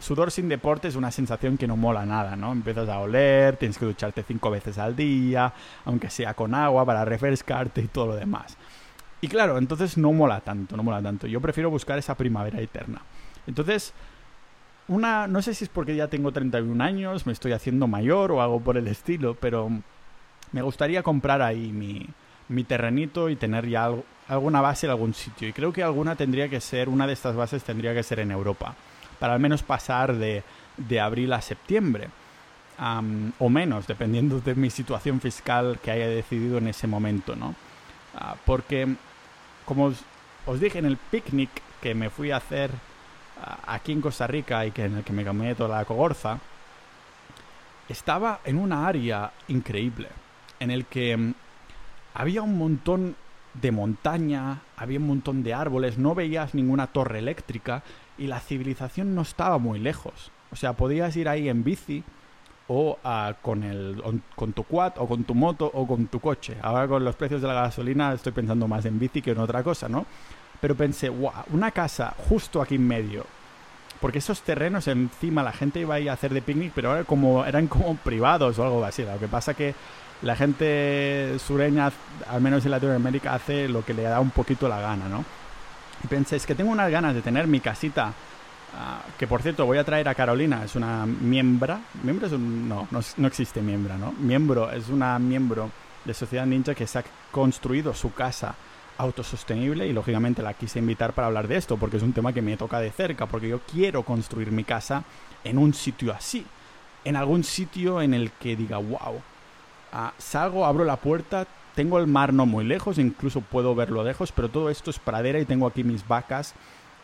Sudor 0.00 0.30
sin 0.30 0.48
deporte 0.48 0.86
es 0.86 0.94
una 0.94 1.10
sensación 1.10 1.58
que 1.58 1.66
no 1.66 1.76
mola 1.76 2.06
nada, 2.06 2.36
¿no? 2.36 2.52
Empiezas 2.52 2.88
a 2.88 3.00
oler, 3.00 3.56
tienes 3.56 3.78
que 3.78 3.84
ducharte 3.84 4.22
cinco 4.22 4.48
veces 4.48 4.78
al 4.78 4.94
día, 4.94 5.52
aunque 5.84 6.08
sea 6.08 6.34
con 6.34 6.54
agua 6.54 6.84
para 6.86 7.04
refrescarte 7.04 7.80
y 7.80 7.88
todo 7.88 8.06
lo 8.06 8.14
demás. 8.14 8.56
Y 9.20 9.26
claro, 9.26 9.58
entonces 9.58 9.98
no 9.98 10.12
mola 10.12 10.40
tanto, 10.40 10.76
no 10.76 10.84
mola 10.84 11.02
tanto. 11.02 11.26
Yo 11.26 11.40
prefiero 11.40 11.68
buscar 11.68 11.98
esa 11.98 12.14
primavera 12.16 12.60
eterna. 12.60 13.02
Entonces, 13.48 13.92
una, 14.86 15.26
no 15.26 15.42
sé 15.42 15.54
si 15.54 15.64
es 15.64 15.70
porque 15.70 15.96
ya 15.96 16.06
tengo 16.06 16.30
31 16.30 16.82
años, 16.84 17.26
me 17.26 17.32
estoy 17.32 17.52
haciendo 17.52 17.88
mayor 17.88 18.30
o 18.30 18.40
algo 18.40 18.60
por 18.60 18.76
el 18.76 18.86
estilo, 18.86 19.34
pero 19.34 19.70
me 20.52 20.62
gustaría 20.62 21.02
comprar 21.02 21.42
ahí 21.42 21.72
mi, 21.72 22.06
mi 22.48 22.62
terrenito 22.62 23.28
y 23.28 23.36
tener 23.36 23.68
ya 23.68 23.90
alguna 24.28 24.60
base 24.60 24.86
en 24.86 24.90
algún 24.92 25.14
sitio. 25.14 25.48
Y 25.48 25.52
creo 25.52 25.72
que 25.72 25.82
alguna 25.82 26.14
tendría 26.14 26.48
que 26.48 26.60
ser, 26.60 26.88
una 26.88 27.06
de 27.06 27.14
estas 27.14 27.34
bases 27.34 27.64
tendría 27.64 27.92
que 27.94 28.02
ser 28.02 28.20
en 28.20 28.30
Europa, 28.30 28.74
para 29.18 29.34
al 29.34 29.40
menos 29.40 29.62
pasar 29.62 30.14
de, 30.14 30.44
de 30.76 31.00
abril 31.00 31.32
a 31.32 31.40
septiembre. 31.40 32.08
o 33.38 33.48
menos, 33.48 33.86
dependiendo 33.86 34.40
de 34.40 34.54
mi 34.54 34.70
situación 34.70 35.20
fiscal 35.20 35.78
que 35.82 35.90
haya 35.90 36.06
decidido 36.06 36.58
en 36.58 36.68
ese 36.68 36.86
momento, 36.86 37.34
¿no? 37.34 37.54
Ah, 38.14 38.36
porque, 38.46 38.96
como 39.64 39.92
os, 40.46 40.60
dije 40.60 40.78
en 40.78 40.86
el 40.86 40.96
picnic 40.96 41.50
que 41.82 41.94
me 41.94 42.08
fui 42.10 42.30
a 42.30 42.36
hacer 42.36 42.70
aquí 43.66 43.92
en 43.92 44.00
Costa 44.00 44.26
Rica 44.26 44.64
y 44.66 44.70
que 44.70 44.84
en 44.84 44.96
el 44.98 45.04
que 45.04 45.12
me 45.12 45.24
cambié 45.24 45.54
toda 45.54 45.78
la 45.78 45.84
cogorza, 45.84 46.38
estaba 47.88 48.40
en 48.44 48.58
una 48.58 48.86
área 48.86 49.32
increíble, 49.48 50.08
en 50.60 50.70
el 50.70 50.84
que 50.86 51.16
mm, 51.16 51.34
había 52.14 52.42
un 52.42 52.58
montón 52.58 53.16
de 53.54 53.72
montaña, 53.72 54.60
había 54.76 54.98
un 54.98 55.06
montón 55.06 55.42
de 55.42 55.54
árboles, 55.54 55.98
no 55.98 56.14
veías 56.14 56.54
ninguna 56.54 56.88
torre 56.88 57.18
eléctrica 57.18 57.82
y 58.18 58.26
la 58.26 58.40
civilización 58.40 59.14
no 59.14 59.22
estaba 59.22 59.58
muy 59.58 59.78
lejos. 59.78 60.30
O 60.50 60.56
sea, 60.56 60.74
podías 60.74 61.16
ir 61.16 61.28
ahí 61.28 61.48
en 61.48 61.64
bici 61.64 62.04
o 62.68 62.98
ah, 63.02 63.34
con, 63.40 63.62
el, 63.62 64.02
con 64.34 64.52
tu 64.52 64.64
quad 64.64 64.92
o 64.98 65.06
con 65.06 65.24
tu 65.24 65.34
moto 65.34 65.70
o 65.72 65.86
con 65.86 66.06
tu 66.06 66.20
coche. 66.20 66.56
Ahora 66.62 66.86
con 66.86 67.04
los 67.04 67.16
precios 67.16 67.40
de 67.40 67.48
la 67.48 67.54
gasolina 67.54 68.12
estoy 68.12 68.32
pensando 68.32 68.68
más 68.68 68.84
en 68.84 68.98
bici 68.98 69.22
que 69.22 69.30
en 69.32 69.38
otra 69.38 69.62
cosa, 69.62 69.88
¿no? 69.88 70.06
Pero 70.60 70.74
pensé, 70.74 71.08
wow, 71.08 71.32
una 71.52 71.70
casa 71.70 72.14
justo 72.28 72.60
aquí 72.60 72.76
en 72.76 72.86
medio. 72.86 73.26
Porque 74.00 74.18
esos 74.18 74.42
terrenos 74.42 74.86
encima 74.86 75.42
la 75.42 75.52
gente 75.52 75.80
iba 75.80 75.96
a 75.96 76.00
ir 76.00 76.10
a 76.10 76.12
hacer 76.12 76.32
de 76.32 76.42
picnic, 76.42 76.72
pero 76.74 76.90
ahora 76.90 77.04
como, 77.04 77.44
eran 77.44 77.66
como 77.66 77.96
privados 77.96 78.58
o 78.58 78.64
algo 78.64 78.84
así. 78.84 79.02
Lo 79.02 79.18
que 79.18 79.28
pasa 79.28 79.54
que 79.54 79.74
la 80.22 80.36
gente 80.36 81.36
sureña, 81.38 81.92
al 82.28 82.40
menos 82.40 82.64
en 82.64 82.72
Latinoamérica, 82.72 83.34
hace 83.34 83.68
lo 83.68 83.84
que 83.84 83.94
le 83.94 84.02
da 84.02 84.20
un 84.20 84.30
poquito 84.30 84.68
la 84.68 84.80
gana, 84.80 85.08
¿no? 85.08 85.24
Y 86.02 86.06
pensé, 86.06 86.36
es 86.36 86.46
que 86.46 86.54
tengo 86.54 86.70
unas 86.70 86.90
ganas 86.90 87.14
de 87.14 87.22
tener 87.22 87.46
mi 87.46 87.60
casita, 87.60 88.12
ah, 88.76 89.00
que 89.18 89.26
por 89.26 89.42
cierto 89.42 89.66
voy 89.66 89.78
a 89.78 89.84
traer 89.84 90.08
a 90.08 90.14
Carolina, 90.14 90.64
es 90.64 90.76
una 90.76 91.06
miembra, 91.06 91.80
miembro 92.02 92.26
es 92.26 92.32
un, 92.32 92.68
no, 92.68 92.86
no, 92.90 93.00
no 93.16 93.26
existe 93.26 93.60
miembra, 93.60 93.96
¿no? 93.96 94.12
Miembro, 94.12 94.70
es 94.70 94.88
una 94.88 95.18
miembro 95.18 95.70
de 96.04 96.14
Sociedad 96.14 96.46
Ninja 96.46 96.74
que 96.74 96.86
se 96.86 97.00
ha 97.00 97.04
construido 97.32 97.94
su 97.94 98.12
casa 98.12 98.54
autosostenible 98.98 99.86
y 99.86 99.92
lógicamente 99.92 100.42
la 100.42 100.54
quise 100.54 100.80
invitar 100.80 101.12
para 101.12 101.28
hablar 101.28 101.48
de 101.48 101.56
esto 101.56 101.76
porque 101.76 101.96
es 101.96 102.02
un 102.02 102.12
tema 102.12 102.32
que 102.32 102.42
me 102.42 102.56
toca 102.56 102.80
de 102.80 102.90
cerca, 102.90 103.26
porque 103.26 103.48
yo 103.48 103.60
quiero 103.60 104.02
construir 104.02 104.50
mi 104.50 104.64
casa 104.64 105.04
en 105.44 105.56
un 105.56 105.72
sitio 105.72 106.12
así, 106.12 106.44
en 107.04 107.16
algún 107.16 107.44
sitio 107.44 108.02
en 108.02 108.12
el 108.12 108.32
que 108.32 108.56
diga, 108.56 108.78
wow, 108.78 109.22
ah, 109.92 110.12
salgo, 110.18 110.66
abro 110.66 110.84
la 110.84 110.96
puerta, 110.96 111.46
tengo 111.74 111.98
el 111.98 112.08
mar 112.08 112.32
no 112.34 112.44
muy 112.44 112.64
lejos, 112.64 112.98
incluso 112.98 113.40
puedo 113.40 113.74
verlo 113.74 114.02
lejos, 114.02 114.32
pero 114.32 114.48
todo 114.48 114.68
esto 114.68 114.90
es 114.90 114.98
pradera 114.98 115.38
y 115.38 115.44
tengo 115.44 115.66
aquí 115.66 115.84
mis 115.84 116.06
vacas 116.06 116.54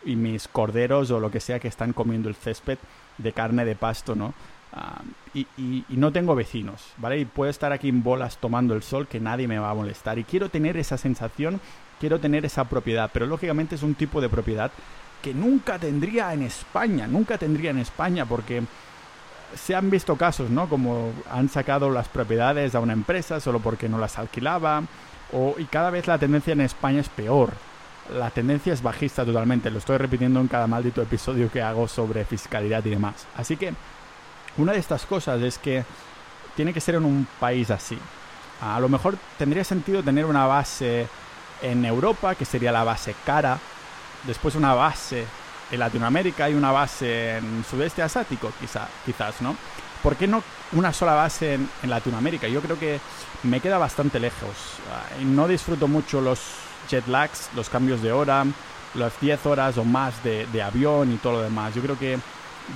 y 0.03 0.15
mis 0.15 0.47
corderos 0.47 1.11
o 1.11 1.19
lo 1.19 1.31
que 1.31 1.39
sea 1.39 1.59
que 1.59 1.69
están 1.69 1.93
comiendo 1.93 2.27
el 2.27 2.35
césped 2.35 2.77
de 3.17 3.31
carne 3.31 3.63
de 3.63 3.75
pasto, 3.75 4.15
¿no? 4.15 4.33
Ah, 4.73 5.01
y, 5.33 5.47
y, 5.57 5.85
no 5.91 6.11
tengo 6.11 6.35
vecinos, 6.35 6.93
¿vale? 6.97 7.19
Y 7.19 7.25
puedo 7.25 7.49
estar 7.49 7.71
aquí 7.71 7.87
en 7.87 8.03
bolas 8.03 8.37
tomando 8.37 8.73
el 8.73 8.83
sol 8.83 9.07
que 9.07 9.21
nadie 9.21 9.47
me 9.47 9.57
va 9.57 9.69
a 9.69 9.73
molestar. 9.73 10.19
Y 10.19 10.25
quiero 10.25 10.49
tener 10.49 10.75
esa 10.75 10.97
sensación, 10.97 11.61
quiero 11.99 12.19
tener 12.19 12.45
esa 12.45 12.65
propiedad, 12.65 13.09
pero 13.13 13.25
lógicamente 13.25 13.75
es 13.75 13.83
un 13.83 13.95
tipo 13.95 14.21
de 14.21 14.29
propiedad 14.29 14.71
que 15.21 15.33
nunca 15.33 15.79
tendría 15.79 16.33
en 16.33 16.43
España, 16.43 17.07
nunca 17.07 17.37
tendría 17.37 17.71
en 17.71 17.79
España 17.79 18.25
porque 18.25 18.63
se 19.55 19.75
han 19.75 19.89
visto 19.89 20.15
casos, 20.15 20.49
¿no? 20.49 20.67
Como 20.67 21.13
han 21.31 21.49
sacado 21.49 21.89
las 21.89 22.07
propiedades 22.07 22.75
a 22.75 22.79
una 22.79 22.93
empresa 22.93 23.39
solo 23.39 23.59
porque 23.59 23.89
no 23.89 23.97
las 23.97 24.17
alquilaba. 24.17 24.83
O, 25.31 25.55
y 25.57 25.65
cada 25.65 25.89
vez 25.89 26.07
la 26.07 26.17
tendencia 26.17 26.53
en 26.53 26.61
España 26.61 26.99
es 26.99 27.09
peor. 27.09 27.53
La 28.13 28.29
tendencia 28.29 28.73
es 28.73 28.83
bajista 28.83 29.25
totalmente. 29.25 29.71
Lo 29.71 29.79
estoy 29.79 29.97
repitiendo 29.97 30.39
en 30.39 30.47
cada 30.47 30.67
maldito 30.67 31.01
episodio 31.01 31.51
que 31.51 31.61
hago 31.61 31.87
sobre 31.87 32.25
fiscalidad 32.25 32.85
y 32.85 32.91
demás. 32.91 33.25
Así 33.35 33.57
que 33.57 33.73
una 34.57 34.73
de 34.73 34.79
estas 34.79 35.05
cosas 35.05 35.41
es 35.41 35.57
que 35.57 35.83
tiene 36.55 36.73
que 36.73 36.81
ser 36.81 36.95
en 36.95 37.05
un 37.05 37.27
país 37.39 37.71
así. 37.71 37.97
A 38.61 38.79
lo 38.79 38.89
mejor 38.89 39.17
tendría 39.37 39.63
sentido 39.63 40.03
tener 40.03 40.25
una 40.25 40.45
base 40.45 41.07
en 41.65 41.83
Europa, 41.83 42.35
que 42.35 42.45
sería 42.45 42.71
la 42.71 42.83
base 42.83 43.15
cara. 43.25 43.57
Después 44.23 44.55
una 44.55 44.73
base 44.73 45.25
en 45.71 45.79
Latinoamérica 45.79 46.49
y 46.49 46.53
una 46.53 46.71
base 46.71 47.37
en 47.37 47.65
sudeste 47.69 48.01
asiático, 48.01 48.51
quizá, 48.59 48.87
quizás, 49.05 49.41
¿no? 49.41 49.55
¿Por 50.03 50.15
qué 50.15 50.27
no 50.27 50.43
una 50.73 50.93
sola 50.93 51.13
base 51.13 51.55
en, 51.55 51.69
Latinoamérica? 51.89 52.47
Yo 52.47 52.61
creo 52.61 52.77
que 52.77 52.99
me 53.43 53.59
queda 53.59 53.79
bastante 53.79 54.19
lejos. 54.19 54.55
Ah, 54.91 55.03
no 55.23 55.47
disfruto 55.47 55.87
mucho 55.87 56.21
los 56.21 56.39
jet 56.87 57.07
lags, 57.07 57.49
los 57.55 57.69
cambios 57.69 58.01
de 58.03 58.11
hora, 58.11 58.45
las 58.93 59.19
10 59.19 59.45
horas 59.47 59.77
o 59.77 59.83
más 59.83 60.23
de, 60.23 60.61
avión 60.61 61.11
y 61.11 61.17
todo 61.17 61.33
lo 61.33 61.41
demás. 61.41 61.73
Yo 61.73 61.81
creo 61.81 61.97
que 61.97 62.19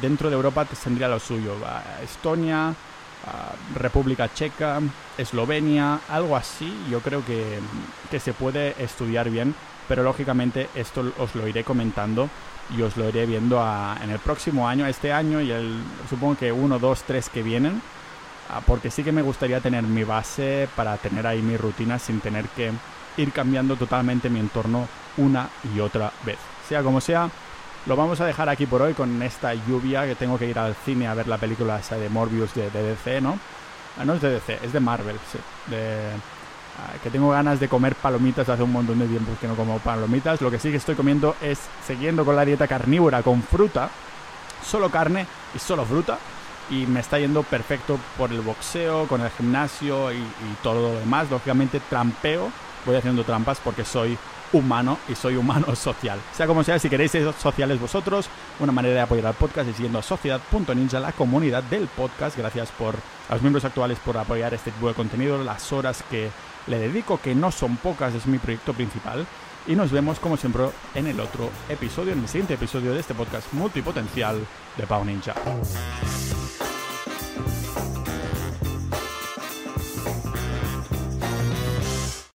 dentro 0.02 0.30
de 0.30 0.36
Europa 0.36 0.66
tendría 0.66 1.08
lo 1.08 1.20
suyo. 1.20 1.54
Ah, 1.64 1.84
Estonia, 2.04 2.74
República 3.76 4.34
Checa, 4.34 4.80
Eslovenia, 5.18 6.00
algo 6.10 6.36
así, 6.36 6.74
yo 6.90 7.02
creo 7.02 7.24
que, 7.26 7.60
que 8.10 8.20
se 8.20 8.34
puede 8.34 8.76
estudiar 8.82 9.30
bien, 9.30 9.54
pero 9.88 10.04
lógicamente 10.04 10.70
esto 10.76 11.12
os 11.18 11.36
lo 11.36 11.48
iré 11.48 11.64
comentando 11.64 12.30
y 12.76 12.82
os 12.82 12.96
lo 12.98 13.10
iré 13.10 13.26
viendo 13.26 13.62
en 14.02 14.10
el 14.10 14.20
próximo 14.20 14.68
año, 14.68 14.86
este 14.86 15.12
año 15.12 15.42
y 15.42 15.52
el 15.52 15.80
supongo 16.10 16.38
que 16.38 16.52
uno, 16.52 16.80
dos, 16.80 17.04
tres 17.04 17.30
que 17.30 17.44
vienen, 17.44 17.82
ah, 18.50 18.62
porque 18.66 18.92
sí 18.92 19.04
que 19.04 19.12
me 19.12 19.22
gustaría 19.22 19.60
tener 19.60 19.84
mi 19.84 20.04
base 20.04 20.68
para 20.76 20.98
tener 20.98 21.26
ahí 21.26 21.42
mi 21.42 21.58
rutina 21.58 22.00
sin 22.00 22.20
tener 22.20 22.48
que 22.50 22.72
ir 23.18 23.32
cambiando 23.32 23.76
totalmente 23.76 24.30
mi 24.30 24.40
entorno 24.40 24.88
una 25.18 25.50
y 25.76 25.80
otra 25.80 26.12
vez. 26.26 26.38
Sea 26.68 26.84
como 26.84 27.02
sea, 27.02 27.30
lo 27.86 27.96
vamos 27.96 28.20
a 28.22 28.26
dejar 28.26 28.50
aquí 28.50 28.66
por 28.66 28.82
hoy 28.82 28.94
con 28.94 29.22
esta 29.24 29.54
lluvia 29.54 30.06
que 30.06 30.16
tengo 30.16 30.38
que 30.38 30.48
ir 30.48 30.60
al 30.60 30.76
cine 30.86 31.08
a 31.08 31.14
ver 31.14 31.28
la 31.28 31.38
película 31.38 31.80
esa 31.80 31.96
de 31.96 32.10
Morbius 32.10 32.54
de, 32.54 32.70
de 32.70 32.84
DC, 32.84 33.22
¿no? 33.22 33.40
Ah, 33.98 34.06
no 34.06 34.14
es 34.14 34.22
de 34.22 34.32
DC, 34.32 34.60
es 34.64 34.74
de 34.74 34.80
Marvel, 34.80 35.18
sí. 35.32 35.40
De, 35.68 36.12
que 37.04 37.10
tengo 37.10 37.30
ganas 37.30 37.60
de 37.60 37.68
comer 37.68 37.96
palomitas 37.96 38.48
hace 38.48 38.64
un 38.64 38.72
montón 38.72 39.00
de 39.00 39.08
tiempo 39.08 39.32
que 39.40 39.48
no 39.48 39.56
como 39.56 39.80
palomitas. 39.80 40.42
Lo 40.42 40.52
que 40.52 40.60
sí 40.60 40.72
que 40.72 40.78
estoy 40.78 40.96
comiendo 40.96 41.36
es, 41.42 41.60
siguiendo 41.86 42.26
con 42.26 42.36
la 42.36 42.46
dieta 42.46 42.68
carnívora, 42.68 43.24
con 43.24 43.42
fruta, 43.44 43.90
solo 44.66 44.90
carne 44.90 45.26
y 45.56 45.60
solo 45.60 45.86
fruta. 45.86 46.18
Y 46.70 46.86
me 46.86 47.00
está 47.00 47.18
yendo 47.18 47.44
perfecto 47.44 48.00
por 48.18 48.32
el 48.32 48.42
boxeo, 48.42 49.08
con 49.08 49.22
el 49.22 49.30
gimnasio 49.32 50.12
y, 50.14 50.24
todo 50.62 50.94
lo 50.94 51.00
demás. 51.00 51.30
Lógicamente 51.30 51.80
trampeo, 51.90 52.52
voy 52.86 52.96
haciendo 52.96 53.24
trampas 53.24 53.60
porque 53.64 53.84
soy 53.84 54.18
humano 54.54 54.98
y 55.08 55.16
soy 55.16 55.36
humano 55.36 55.76
social. 55.76 56.20
Sea 56.34 56.48
como 56.48 56.64
sea, 56.64 56.80
si 56.80 56.90
queréis 56.90 57.12
ser 57.12 57.34
sociales 57.34 57.80
vosotros, 57.80 58.30
una 58.60 58.72
manera 58.72 58.96
de 58.96 59.02
apoyar 59.02 59.28
al 59.28 59.34
podcast 59.34 59.70
es 59.70 59.76
siguiendo 59.76 60.00
a 60.00 60.04
sociedad.ninja, 60.04 61.00
la 61.00 61.12
comunidad 61.12 61.64
del 61.64 61.88
podcast. 61.88 62.38
Gracias 62.38 62.70
por 62.72 62.96
a 63.30 63.34
los 63.34 63.42
miembros 63.42 63.66
actuales 63.66 64.00
por 64.00 64.18
apoyar 64.18 64.54
este 64.54 64.72
tipo 64.72 64.88
de 64.88 64.94
contenido, 64.94 65.44
las 65.44 65.72
horas 65.72 66.04
que 66.10 66.30
le 66.68 66.80
dedico, 66.80 67.20
que 67.22 67.36
no 67.36 67.52
son 67.52 67.78
pocas, 67.78 68.14
es 68.14 68.26
mi 68.26 68.38
proyecto 68.38 68.74
principal. 68.74 69.26
Y 69.68 69.76
nos 69.76 69.92
vemos 69.92 70.20
como 70.20 70.38
siempre 70.38 70.64
en 70.96 71.08
el 71.08 71.20
otro 71.20 71.50
episodio, 71.68 72.14
en 72.14 72.20
el 72.20 72.28
siguiente 72.28 72.56
episodio 72.56 72.94
de 72.94 73.02
este 73.02 73.14
podcast 73.14 73.52
multipotencial 73.54 74.40
de 74.78 74.88
Pau 74.88 75.06
Ninja. 75.06 75.36